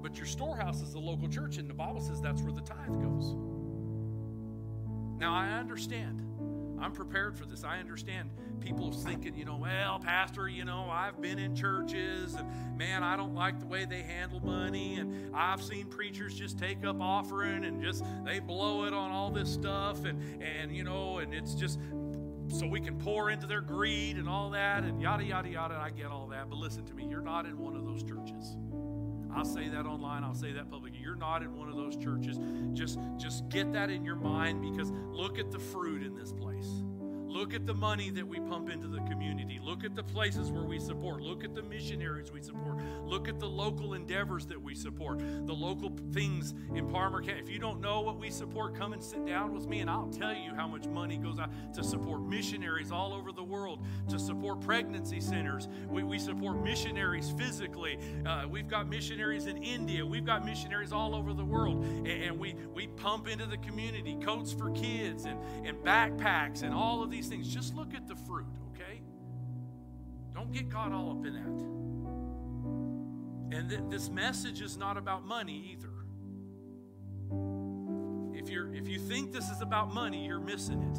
But 0.00 0.16
your 0.16 0.26
storehouse 0.26 0.82
is 0.82 0.92
the 0.92 1.00
local 1.00 1.28
church, 1.28 1.56
and 1.56 1.68
the 1.68 1.74
Bible 1.74 2.00
says 2.00 2.20
that's 2.20 2.40
where 2.40 2.52
the 2.52 2.60
tithe 2.60 3.02
goes. 3.02 3.34
Now, 5.18 5.34
I 5.34 5.58
understand. 5.58 6.22
I'm 6.80 6.92
prepared 6.92 7.36
for 7.36 7.46
this. 7.46 7.64
I 7.64 7.80
understand 7.80 8.30
people 8.60 8.92
thinking, 8.92 9.34
you 9.34 9.44
know, 9.44 9.56
well, 9.56 9.98
Pastor, 9.98 10.48
you 10.48 10.64
know, 10.64 10.88
I've 10.90 11.20
been 11.20 11.38
in 11.38 11.54
churches 11.54 12.34
and 12.34 12.76
man, 12.76 13.02
I 13.02 13.16
don't 13.16 13.34
like 13.34 13.58
the 13.58 13.66
way 13.66 13.84
they 13.84 14.02
handle 14.02 14.40
money. 14.40 14.96
And 14.96 15.34
I've 15.34 15.62
seen 15.62 15.86
preachers 15.86 16.34
just 16.34 16.58
take 16.58 16.84
up 16.84 17.00
offering 17.00 17.64
and 17.64 17.82
just 17.82 18.04
they 18.24 18.38
blow 18.38 18.84
it 18.84 18.92
on 18.92 19.10
all 19.10 19.30
this 19.30 19.52
stuff. 19.52 20.04
And, 20.04 20.42
and 20.42 20.74
you 20.74 20.84
know, 20.84 21.18
and 21.18 21.34
it's 21.34 21.54
just 21.54 21.78
so 22.48 22.66
we 22.66 22.80
can 22.80 22.98
pour 22.98 23.30
into 23.30 23.46
their 23.46 23.60
greed 23.60 24.16
and 24.16 24.28
all 24.28 24.50
that 24.50 24.84
and 24.84 25.00
yada, 25.00 25.24
yada, 25.24 25.48
yada. 25.48 25.74
I 25.80 25.90
get 25.90 26.06
all 26.06 26.26
that. 26.28 26.48
But 26.50 26.58
listen 26.58 26.84
to 26.86 26.94
me, 26.94 27.06
you're 27.08 27.20
not 27.20 27.46
in 27.46 27.58
one 27.58 27.76
of 27.76 27.84
those 27.84 28.02
churches. 28.02 28.56
I'll 29.34 29.44
say 29.44 29.68
that 29.68 29.86
online, 29.86 30.24
I'll 30.24 30.34
say 30.34 30.52
that 30.52 30.68
publicly. 30.68 30.98
You're 31.00 31.14
not 31.14 31.42
in 31.42 31.56
one 31.56 31.68
of 31.68 31.76
those 31.76 31.96
churches. 31.96 32.38
Just 32.72 32.98
just 33.16 33.48
get 33.48 33.72
that 33.72 33.90
in 33.90 34.04
your 34.04 34.16
mind 34.16 34.60
because 34.60 34.92
look 35.12 35.38
at 35.38 35.50
the 35.52 35.58
fruit 35.58 36.02
in 36.02 36.16
this 36.16 36.32
place. 36.32 36.82
Look 37.30 37.54
at 37.54 37.64
the 37.64 37.74
money 37.74 38.10
that 38.10 38.26
we 38.26 38.40
pump 38.40 38.70
into 38.70 38.88
the 38.88 39.00
community. 39.02 39.60
Look 39.62 39.84
at 39.84 39.94
the 39.94 40.02
places 40.02 40.50
where 40.50 40.64
we 40.64 40.80
support. 40.80 41.22
Look 41.22 41.44
at 41.44 41.54
the 41.54 41.62
missionaries 41.62 42.32
we 42.32 42.42
support. 42.42 42.78
Look 43.04 43.28
at 43.28 43.38
the 43.38 43.46
local 43.48 43.94
endeavors 43.94 44.46
that 44.46 44.60
we 44.60 44.74
support. 44.74 45.20
The 45.20 45.52
local 45.52 45.92
things 46.12 46.54
in 46.74 46.88
Palmer 46.88 47.22
County. 47.22 47.38
If 47.38 47.48
you 47.48 47.60
don't 47.60 47.80
know 47.80 48.00
what 48.00 48.18
we 48.18 48.30
support, 48.30 48.74
come 48.74 48.92
and 48.94 49.02
sit 49.02 49.24
down 49.26 49.54
with 49.54 49.68
me 49.68 49.78
and 49.78 49.88
I'll 49.88 50.08
tell 50.08 50.34
you 50.34 50.52
how 50.56 50.66
much 50.66 50.88
money 50.88 51.18
goes 51.18 51.38
out 51.38 51.50
to 51.74 51.84
support 51.84 52.22
missionaries 52.22 52.90
all 52.90 53.14
over 53.14 53.30
the 53.30 53.44
world, 53.44 53.86
to 54.08 54.18
support 54.18 54.60
pregnancy 54.60 55.20
centers. 55.20 55.68
We, 55.88 56.02
we 56.02 56.18
support 56.18 56.60
missionaries 56.60 57.32
physically. 57.38 57.96
Uh, 58.26 58.46
we've 58.50 58.68
got 58.68 58.88
missionaries 58.88 59.46
in 59.46 59.56
India. 59.62 60.04
We've 60.04 60.26
got 60.26 60.44
missionaries 60.44 60.92
all 60.92 61.14
over 61.14 61.32
the 61.32 61.44
world. 61.44 61.84
And, 61.84 62.08
and 62.08 62.38
we, 62.40 62.56
we 62.74 62.88
pump 62.88 63.28
into 63.28 63.46
the 63.46 63.58
community 63.58 64.18
coats 64.20 64.52
for 64.52 64.70
kids 64.72 65.26
and, 65.26 65.38
and 65.64 65.78
backpacks 65.78 66.64
and 66.64 66.74
all 66.74 67.04
of 67.04 67.10
these 67.10 67.19
these 67.20 67.28
things. 67.28 67.52
Just 67.52 67.74
look 67.74 67.92
at 67.94 68.08
the 68.08 68.16
fruit, 68.16 68.46
okay? 68.70 69.02
Don't 70.34 70.50
get 70.52 70.70
caught 70.70 70.90
all 70.90 71.10
up 71.10 71.26
in 71.26 71.34
that. 71.34 71.42
And 73.58 73.68
th- 73.68 73.82
this 73.90 74.08
message 74.08 74.62
is 74.62 74.78
not 74.78 74.96
about 74.96 75.26
money 75.26 75.72
either. 75.72 75.90
If 78.32 78.48
you're 78.48 78.74
if 78.74 78.88
you 78.88 78.98
think 78.98 79.32
this 79.32 79.50
is 79.50 79.60
about 79.60 79.92
money, 79.92 80.24
you're 80.24 80.40
missing 80.40 80.82
it. 80.82 80.98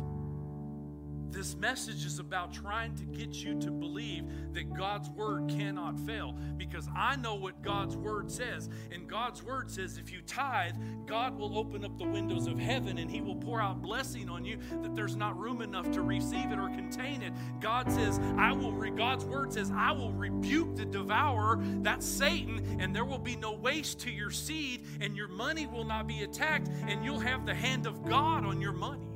This 1.32 1.56
message 1.56 2.06
is 2.06 2.20
about 2.20 2.54
trying 2.54 2.94
to 2.96 3.06
get 3.06 3.34
you 3.36 3.58
to 3.62 3.72
believe 3.72 4.26
that 4.54 4.74
God's 4.74 5.10
word 5.12 5.48
cannot 5.48 5.98
fail 6.00 6.36
because 6.58 6.90
I 6.96 7.16
know 7.16 7.36
what 7.36 7.62
God's 7.62 7.96
word 7.96 8.30
says. 8.30 8.70
And 8.92 9.08
God's 9.08 9.42
word 9.42 9.72
says 9.72 9.98
if 9.98 10.12
you 10.12 10.22
tithe, 10.28 10.76
God 11.06 11.38
will 11.38 11.58
open 11.58 11.86
up 11.86 11.98
the 11.98 12.04
windows 12.04 12.48
of 12.48 12.60
heaven 12.60 12.98
and 12.98 13.10
he 13.10 13.22
will 13.22 13.38
pour 13.38 13.62
out 13.62 13.82
blessing 13.82 14.30
on 14.30 14.44
you 14.44 14.58
that 14.84 14.94
there's 14.94 15.16
not 15.16 15.40
room 15.40 15.62
enough 15.62 15.90
to 15.92 16.02
receive 16.02 16.52
it 16.52 16.60
or 16.60 16.68
contain 16.68 17.22
it. 17.22 17.32
God 17.62 17.90
says, 17.90 18.20
I 18.38 18.52
will 18.52 18.74
re- 18.74 18.92
God's 18.92 19.24
word 19.24 19.54
says, 19.54 19.72
I 19.74 19.94
will 19.94 20.12
rebuke 20.12 20.76
the 20.76 20.86
devourer, 20.86 21.60
that's 21.82 22.06
Satan, 22.06 22.78
and 22.82 22.94
there 22.94 23.06
will 23.06 23.18
be 23.18 23.38
no 23.38 23.54
waste 23.54 24.00
to 24.02 24.12
your 24.12 24.32
seed 24.32 24.86
and 25.00 25.16
your 25.16 25.30
money 25.30 25.66
will 25.66 25.86
not 25.86 26.08
be 26.08 26.24
attacked 26.24 26.70
and 26.88 27.06
you'll 27.06 27.20
have 27.20 27.46
the 27.46 27.56
hand 27.56 27.88
of 27.88 28.04
God 28.04 28.46
on 28.46 28.60
your 28.60 28.74
money. 28.74 29.11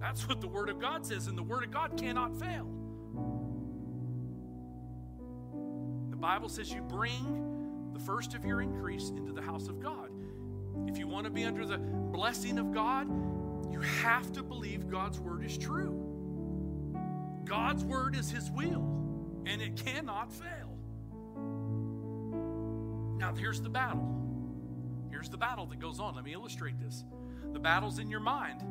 That's 0.00 0.26
what 0.28 0.40
the 0.40 0.48
Word 0.48 0.68
of 0.70 0.80
God 0.80 1.04
says, 1.04 1.26
and 1.26 1.36
the 1.36 1.42
Word 1.42 1.62
of 1.62 1.70
God 1.70 1.96
cannot 1.96 2.38
fail. 2.38 2.66
The 6.10 6.16
Bible 6.16 6.48
says 6.48 6.72
you 6.72 6.82
bring 6.82 7.90
the 7.92 8.00
first 8.00 8.34
of 8.34 8.44
your 8.44 8.62
increase 8.62 9.10
into 9.10 9.32
the 9.32 9.42
house 9.42 9.68
of 9.68 9.80
God. 9.80 10.10
If 10.86 10.98
you 10.98 11.06
want 11.06 11.24
to 11.24 11.30
be 11.30 11.44
under 11.44 11.66
the 11.66 11.78
blessing 11.78 12.58
of 12.58 12.72
God, 12.72 13.08
you 13.70 13.80
have 13.80 14.32
to 14.32 14.42
believe 14.42 14.88
God's 14.88 15.20
Word 15.20 15.44
is 15.44 15.56
true. 15.58 16.06
God's 17.44 17.84
Word 17.84 18.16
is 18.16 18.30
His 18.30 18.50
will, 18.50 19.44
and 19.46 19.60
it 19.60 19.76
cannot 19.76 20.32
fail. 20.32 20.78
Now, 23.18 23.34
here's 23.34 23.60
the 23.60 23.68
battle 23.68 24.20
Here's 25.10 25.28
the 25.28 25.36
battle 25.36 25.66
that 25.66 25.78
goes 25.80 26.00
on. 26.00 26.14
Let 26.14 26.24
me 26.24 26.32
illustrate 26.32 26.78
this. 26.80 27.04
The 27.52 27.58
battle's 27.58 27.98
in 27.98 28.08
your 28.08 28.20
mind. 28.20 28.62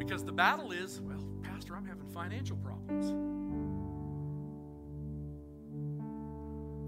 Because 0.00 0.24
the 0.24 0.32
battle 0.32 0.72
is, 0.72 0.98
well, 1.02 1.22
Pastor, 1.42 1.76
I'm 1.76 1.84
having 1.84 2.08
financial 2.08 2.56
problems. 2.56 3.12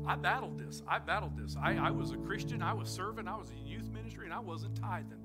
I 0.06 0.16
battled 0.16 0.58
this. 0.58 0.82
I 0.88 0.98
battled 0.98 1.36
this. 1.36 1.54
I, 1.62 1.76
I 1.76 1.90
was 1.90 2.12
a 2.12 2.16
Christian. 2.16 2.62
I 2.62 2.72
was 2.72 2.88
serving. 2.88 3.28
I 3.28 3.36
was 3.36 3.50
in 3.50 3.66
youth 3.66 3.90
ministry, 3.92 4.24
and 4.24 4.32
I 4.32 4.40
wasn't 4.40 4.76
tithing. 4.76 5.20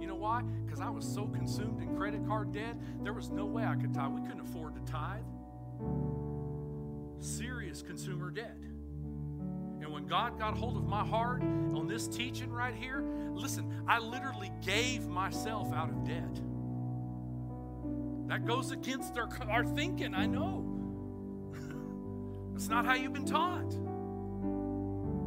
You 0.00 0.06
know 0.06 0.14
why? 0.14 0.42
Because 0.64 0.80
I 0.80 0.88
was 0.88 1.04
so 1.04 1.26
consumed 1.26 1.82
in 1.82 1.96
credit 1.96 2.24
card 2.28 2.52
debt, 2.52 2.76
there 3.02 3.12
was 3.12 3.28
no 3.30 3.44
way 3.44 3.64
I 3.64 3.74
could 3.74 3.92
tithe. 3.92 4.12
We 4.12 4.20
couldn't 4.20 4.42
afford 4.42 4.76
to 4.76 4.92
tithe. 4.92 5.24
Serious 7.18 7.82
consumer 7.82 8.30
debt. 8.30 8.56
And 9.80 9.92
when 9.92 10.06
God 10.06 10.38
got 10.38 10.56
hold 10.56 10.76
of 10.76 10.86
my 10.86 11.04
heart 11.04 11.42
on 11.42 11.88
this 11.88 12.06
teaching 12.06 12.52
right 12.52 12.74
here, 12.74 13.04
listen, 13.32 13.82
I 13.88 13.98
literally 13.98 14.52
gave 14.64 15.08
myself 15.08 15.72
out 15.72 15.90
of 15.90 16.04
debt. 16.04 16.40
That 18.32 18.46
goes 18.46 18.70
against 18.70 19.18
our, 19.18 19.28
our 19.50 19.62
thinking, 19.62 20.14
I 20.14 20.24
know. 20.24 20.64
That's 22.52 22.66
not 22.66 22.86
how 22.86 22.94
you've 22.94 23.12
been 23.12 23.26
taught. 23.26 23.72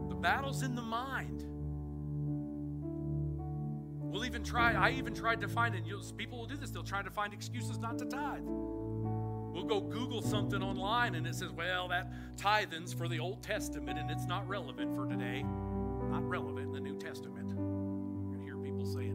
The 0.10 0.16
battle's 0.16 0.64
in 0.64 0.74
the 0.74 0.82
mind. 0.82 1.44
We'll 4.02 4.26
even 4.26 4.44
try, 4.44 4.74
I 4.74 4.90
even 4.94 5.14
tried 5.14 5.40
to 5.42 5.48
find, 5.48 5.76
and 5.76 5.86
people 6.18 6.40
will 6.40 6.48
do 6.48 6.58
this, 6.58 6.72
they'll 6.72 6.82
try 6.82 7.04
to 7.04 7.12
find 7.12 7.32
excuses 7.32 7.78
not 7.78 8.00
to 8.00 8.06
tithe. 8.06 8.42
We'll 8.42 9.66
go 9.66 9.82
Google 9.82 10.24
something 10.24 10.64
online 10.64 11.14
and 11.14 11.28
it 11.28 11.36
says, 11.36 11.52
well, 11.52 11.88
that 11.90 12.12
tithing's 12.38 12.92
for 12.92 13.08
the 13.08 13.20
Old 13.20 13.44
Testament 13.44 14.00
and 14.00 14.10
it's 14.10 14.26
not 14.26 14.50
relevant 14.50 14.96
for 14.96 15.06
today. 15.06 15.44
Not 16.10 16.28
relevant 16.28 16.70
in 16.70 16.72
the 16.72 16.80
New 16.80 16.98
Testament. 16.98 17.52
You 17.52 18.40
hear 18.44 18.58
people 18.58 18.84
saying 18.84 19.15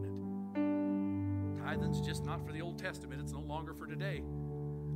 Tithing's 1.71 2.01
just 2.01 2.25
not 2.25 2.45
for 2.45 2.51
the 2.51 2.61
Old 2.61 2.77
Testament, 2.77 3.21
it's 3.21 3.31
no 3.31 3.39
longer 3.39 3.73
for 3.73 3.87
today. 3.87 4.23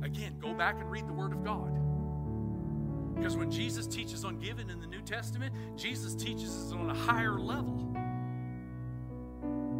Again, 0.02 0.36
go 0.38 0.52
back 0.52 0.78
and 0.78 0.90
read 0.90 1.08
the 1.08 1.12
Word 1.12 1.32
of 1.32 1.42
God. 1.42 1.72
Because 3.14 3.34
when 3.34 3.50
Jesus 3.50 3.86
teaches 3.86 4.26
on 4.26 4.38
giving 4.38 4.68
in 4.68 4.78
the 4.78 4.86
New 4.86 5.00
Testament, 5.00 5.54
Jesus 5.74 6.14
teaches 6.14 6.50
us 6.50 6.72
on 6.72 6.90
a 6.90 6.94
higher 6.94 7.40
level. 7.40 7.96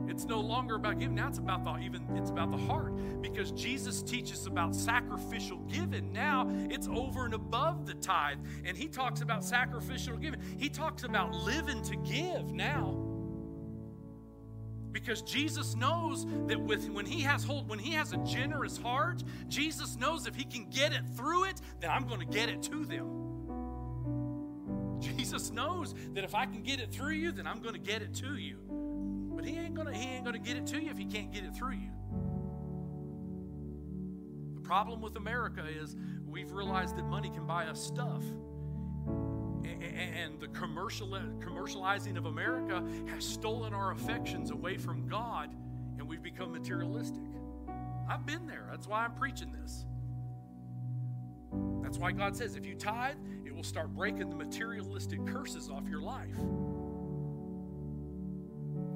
It's 0.09 0.25
no 0.25 0.41
longer 0.41 0.77
about 0.77 0.99
giving. 0.99 1.17
Now 1.17 1.29
it's 1.29 1.37
about 1.37 1.65
the 1.65 1.77
even 1.85 2.07
it's 2.17 2.31
about 2.31 2.51
the 2.51 2.57
heart. 2.57 3.21
Because 3.21 3.51
Jesus 3.51 4.03
teaches 4.03 4.47
about 4.47 4.75
sacrificial 4.75 5.59
giving. 5.71 6.15
Now 6.15 6.49
it's 6.71 6.89
over 6.89 7.27
and 7.27 7.35
above 7.35 7.85
the 7.85 7.93
tithe. 7.93 8.39
And 8.65 8.75
he 8.75 8.89
talks 8.89 9.21
about 9.21 9.45
sacrificial 9.45 10.17
giving. 10.17 10.41
He 10.57 10.71
talks 10.71 11.05
about 11.05 11.35
living 11.35 11.83
to 11.83 11.97
give 11.97 12.55
now. 12.55 13.06
Because 14.97 15.21
Jesus 15.21 15.77
knows 15.77 16.25
that 16.47 16.59
with 16.59 16.89
when 16.89 17.05
he 17.05 17.21
has 17.21 17.45
hold, 17.45 17.69
when 17.69 17.79
he 17.79 17.93
has 17.93 18.15
a 18.15 18.17
generous 18.17 18.79
heart, 18.79 19.23
Jesus 19.47 19.99
knows 19.99 20.27
if 20.27 20.35
he 20.35 20.45
can 20.45 20.71
get 20.71 20.95
it 20.95 21.03
through 21.15 21.45
it, 21.45 21.61
then 21.81 21.91
I'm 21.91 22.09
going 22.09 22.21
to 22.21 22.27
get 22.27 22.49
it 22.49 22.63
to 22.63 22.87
them. 22.87 23.37
Jesus 24.99 25.51
knows 25.51 25.95
that 26.15 26.25
if 26.25 26.35
I 26.35 26.47
can 26.47 26.63
get 26.63 26.81
it 26.81 26.91
through 26.91 27.13
you, 27.13 27.31
then 27.31 27.47
I'm 27.47 27.61
going 27.61 27.75
to 27.75 27.79
get 27.79 28.01
it 28.01 28.15
to 28.15 28.37
you. 28.37 28.57
But 29.37 29.45
he 29.45 29.59
ain't 29.59 29.75
gonna 29.75 29.93
he 29.93 30.09
ain't 30.09 30.25
gonna 30.25 30.39
get 30.39 30.57
it 30.57 30.67
to 30.69 30.81
you 30.83 30.91
if 30.91 30.97
he 30.97 31.05
can't 31.05 31.31
get 31.31 31.45
it 31.45 31.55
through 31.55 31.75
you. 31.75 31.91
The 34.55 34.63
problem 34.63 35.03
with 35.03 35.17
America 35.17 35.63
is 35.67 35.95
we've 36.27 36.53
realized 36.53 36.97
that 36.97 37.05
money 37.05 37.29
can 37.29 37.47
buy 37.47 37.67
us 37.67 37.85
stuff. 37.85 38.25
And 39.67 40.41
the 40.41 40.49
commercial, 40.49 41.09
commercializing 41.09 42.17
of 42.17 42.27
America 42.27 42.85
has 43.09 43.25
stolen 43.25 43.75
our 43.75 43.93
affections 43.93 44.51
away 44.51 44.77
from 44.77 45.07
God, 45.09 45.55
and 45.99 46.09
we've 46.09 46.23
become 46.23 46.53
materialistic. 46.53 47.23
I've 48.09 48.25
been 48.25 48.47
there. 48.47 48.67
That's 48.71 48.87
why 48.87 49.05
I'm 49.05 49.15
preaching 49.15 49.53
this. 49.53 49.85
That's 51.83 51.99
why 51.99 52.13
God 52.13 52.37
says 52.37 52.57
if 52.57 52.67
you 52.67 52.75
tithe, 52.75 53.17
it 53.45 53.55
will 53.55 53.63
start 53.63 53.95
breaking 53.95 54.31
the 54.31 54.37
materialistic 54.37 55.25
curses 55.27 55.71
off 55.71 55.89
your 55.89 56.03
life. 56.03 56.37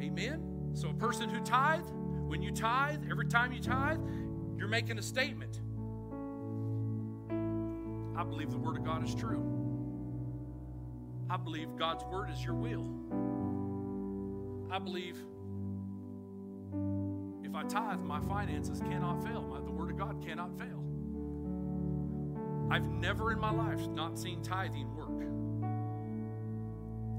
Amen? 0.00 0.70
So, 0.74 0.88
a 0.88 0.94
person 0.94 1.28
who 1.28 1.40
tithe, 1.40 1.84
when 2.26 2.42
you 2.42 2.52
tithe, 2.52 3.02
every 3.10 3.26
time 3.26 3.52
you 3.52 3.60
tithe, 3.60 4.00
you're 4.56 4.68
making 4.68 4.98
a 4.98 5.02
statement. 5.02 5.60
I 8.16 8.22
believe 8.22 8.50
the 8.50 8.58
Word 8.58 8.76
of 8.76 8.84
God 8.84 9.02
is 9.02 9.14
true. 9.14 9.59
I 11.30 11.36
believe 11.36 11.76
God's 11.78 12.02
Word 12.04 12.28
is 12.28 12.44
your 12.44 12.54
will. 12.54 12.88
I 14.68 14.80
believe 14.80 15.16
if 17.44 17.54
I 17.54 17.62
tithe, 17.62 18.00
my 18.00 18.20
finances 18.20 18.80
cannot 18.80 19.22
fail. 19.22 19.42
My, 19.42 19.60
the 19.60 19.70
Word 19.70 19.90
of 19.90 19.96
God 19.96 20.20
cannot 20.26 20.58
fail. 20.58 20.82
I've 22.68 22.88
never 22.88 23.30
in 23.30 23.38
my 23.38 23.52
life 23.52 23.86
not 23.90 24.18
seen 24.18 24.42
tithing 24.42 24.92
work. 24.96 25.20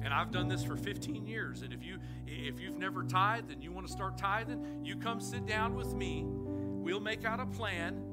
And 0.03 0.13
I've 0.13 0.31
done 0.31 0.49
this 0.49 0.63
for 0.63 0.75
15 0.75 1.25
years. 1.25 1.61
And 1.61 1.71
if 1.71 1.81
you 1.81 1.97
if 2.27 2.59
you've 2.59 2.77
never 2.77 3.03
tithed 3.03 3.49
and 3.49 3.63
you 3.63 3.71
want 3.71 3.87
to 3.87 3.93
start 3.93 4.17
tithing, 4.17 4.81
you 4.83 4.97
come 4.97 5.21
sit 5.21 5.45
down 5.45 5.73
with 5.73 5.93
me. 5.93 6.25
We'll 6.25 6.99
make 6.99 7.23
out 7.23 7.39
a 7.39 7.45
plan. 7.45 8.10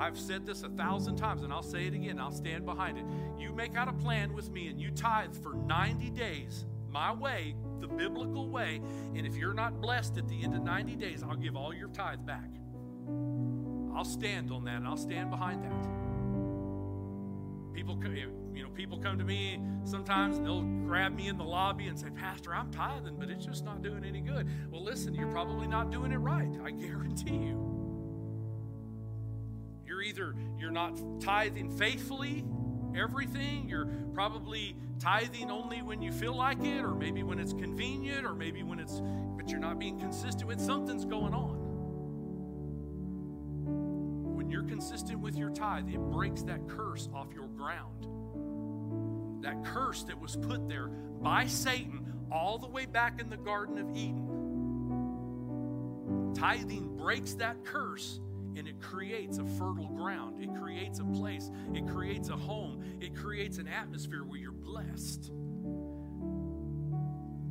I've 0.00 0.18
said 0.18 0.46
this 0.46 0.62
a 0.62 0.70
thousand 0.70 1.16
times 1.16 1.42
and 1.42 1.52
I'll 1.52 1.62
say 1.62 1.86
it 1.86 1.92
again. 1.92 2.18
I'll 2.18 2.30
stand 2.30 2.64
behind 2.64 2.96
it. 2.96 3.04
You 3.38 3.52
make 3.52 3.76
out 3.76 3.86
a 3.86 3.92
plan 3.92 4.32
with 4.32 4.50
me 4.50 4.68
and 4.68 4.80
you 4.80 4.90
tithe 4.90 5.36
for 5.36 5.52
90 5.52 6.08
days, 6.10 6.64
my 6.88 7.12
way, 7.12 7.54
the 7.80 7.86
biblical 7.86 8.48
way. 8.48 8.80
And 9.14 9.26
if 9.26 9.36
you're 9.36 9.52
not 9.52 9.82
blessed 9.82 10.16
at 10.16 10.26
the 10.26 10.42
end 10.42 10.54
of 10.54 10.62
90 10.62 10.96
days, 10.96 11.22
I'll 11.22 11.36
give 11.36 11.54
all 11.54 11.74
your 11.74 11.88
tithe 11.88 12.24
back. 12.24 12.48
I'll 13.94 14.06
stand 14.06 14.50
on 14.50 14.64
that 14.64 14.76
and 14.76 14.86
I'll 14.86 14.96
stand 14.96 15.28
behind 15.30 15.62
that. 15.64 15.86
People, 17.74 18.00
you 18.54 18.62
know, 18.62 18.70
people 18.70 18.98
come 18.98 19.18
to 19.18 19.24
me 19.24 19.60
sometimes 19.84 20.38
and 20.38 20.46
they'll 20.46 20.62
grab 20.62 21.14
me 21.14 21.28
in 21.28 21.36
the 21.36 21.44
lobby 21.44 21.88
and 21.88 21.98
say, 21.98 22.08
Pastor, 22.08 22.54
I'm 22.54 22.70
tithing, 22.70 23.16
but 23.18 23.28
it's 23.28 23.44
just 23.44 23.66
not 23.66 23.82
doing 23.82 24.04
any 24.04 24.22
good. 24.22 24.48
Well, 24.70 24.82
listen, 24.82 25.14
you're 25.14 25.30
probably 25.30 25.66
not 25.66 25.90
doing 25.90 26.10
it 26.10 26.18
right. 26.18 26.50
I 26.64 26.70
guarantee 26.70 27.36
you. 27.36 27.69
You're 30.00 30.08
either 30.08 30.34
you're 30.58 30.70
not 30.70 30.98
tithing 31.20 31.70
faithfully, 31.76 32.42
everything. 32.96 33.68
You're 33.68 33.84
probably 34.14 34.74
tithing 34.98 35.50
only 35.50 35.82
when 35.82 36.00
you 36.00 36.10
feel 36.10 36.34
like 36.34 36.64
it, 36.64 36.80
or 36.80 36.94
maybe 36.94 37.22
when 37.22 37.38
it's 37.38 37.52
convenient, 37.52 38.24
or 38.24 38.34
maybe 38.34 38.62
when 38.62 38.80
it's, 38.80 39.02
but 39.36 39.50
you're 39.50 39.60
not 39.60 39.78
being 39.78 40.00
consistent 40.00 40.46
with 40.46 40.58
something's 40.58 41.04
going 41.04 41.34
on 41.34 41.58
When 44.36 44.50
you're 44.50 44.62
consistent 44.62 45.20
with 45.20 45.36
your 45.36 45.50
tithe, 45.50 45.90
it 45.90 46.00
breaks 46.10 46.40
that 46.44 46.66
curse 46.66 47.10
off 47.12 47.34
your 47.34 47.48
ground. 47.48 48.06
That 49.44 49.62
curse 49.66 50.04
that 50.04 50.18
was 50.18 50.34
put 50.34 50.66
there 50.66 50.88
by 51.20 51.46
Satan 51.46 52.10
all 52.32 52.56
the 52.56 52.68
way 52.68 52.86
back 52.86 53.20
in 53.20 53.28
the 53.28 53.36
Garden 53.36 53.76
of 53.76 53.90
Eden. 53.94 54.28
Tithing 56.34 56.96
breaks 56.96 57.34
that 57.34 57.62
curse 57.66 58.18
and 58.56 58.66
it 58.66 58.80
creates 58.80 59.38
a 59.38 59.44
fertile 59.44 59.88
ground. 59.88 60.42
It 60.42 60.54
creates 60.54 60.98
a 60.98 61.04
place. 61.04 61.50
It 61.74 61.86
creates 61.86 62.28
a 62.28 62.36
home. 62.36 62.82
It 63.00 63.14
creates 63.14 63.58
an 63.58 63.68
atmosphere 63.68 64.24
where 64.24 64.38
you're 64.38 64.52
blessed. 64.52 65.30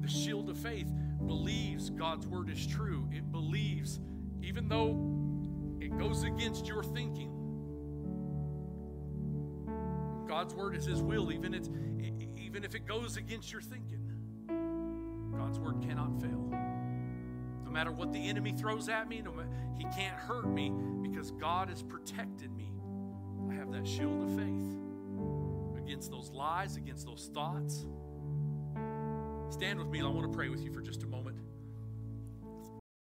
The 0.02 0.08
shield 0.08 0.50
of 0.50 0.58
faith 0.58 0.92
believes 1.26 1.90
God's 1.90 2.28
word 2.28 2.50
is 2.50 2.66
true. 2.66 3.08
It 3.12 3.32
believes, 3.32 4.00
even 4.42 4.68
though 4.68 4.98
it 5.80 5.98
goes 5.98 6.24
against 6.24 6.68
your 6.68 6.84
thinking. 6.84 7.36
God's 10.28 10.54
word 10.54 10.76
is 10.76 10.86
His 10.86 11.02
will, 11.02 11.32
even, 11.32 11.54
it's, 11.54 11.70
even 12.38 12.64
if 12.64 12.76
it 12.76 12.86
goes 12.86 13.18
against 13.18 13.52
your 13.52 13.62
thinking. 13.62 14.00
God's 15.36 15.60
word 15.60 15.82
cannot 15.82 16.22
fail. 16.22 16.69
No 17.70 17.74
matter 17.74 17.92
what 17.92 18.12
the 18.12 18.28
enemy 18.28 18.52
throws 18.52 18.90
at 18.90 19.08
me, 19.08 19.22
no 19.22 19.32
he 19.78 19.84
can't 19.84 20.16
hurt 20.16 20.50
me 20.50 20.74
because 21.04 21.30
God 21.30 21.70
has 21.70 21.84
protected 21.84 22.52
me. 22.52 22.74
I 23.48 23.54
have 23.54 23.72
that 23.72 23.88
shield 23.88 24.24
of 24.24 24.36
faith 24.36 24.76
against 25.78 26.10
those 26.10 26.32
lies, 26.32 26.78
against 26.78 27.06
those 27.06 27.30
thoughts. 27.32 27.86
Stand 29.52 29.78
with 29.78 29.88
me, 29.88 30.02
I 30.02 30.08
want 30.08 30.32
to 30.32 30.36
pray 30.36 30.50
with 30.50 30.64
you 30.64 30.74
for 30.74 30.82
just 30.82 31.04
a 31.04 31.06
moment. 31.06 31.29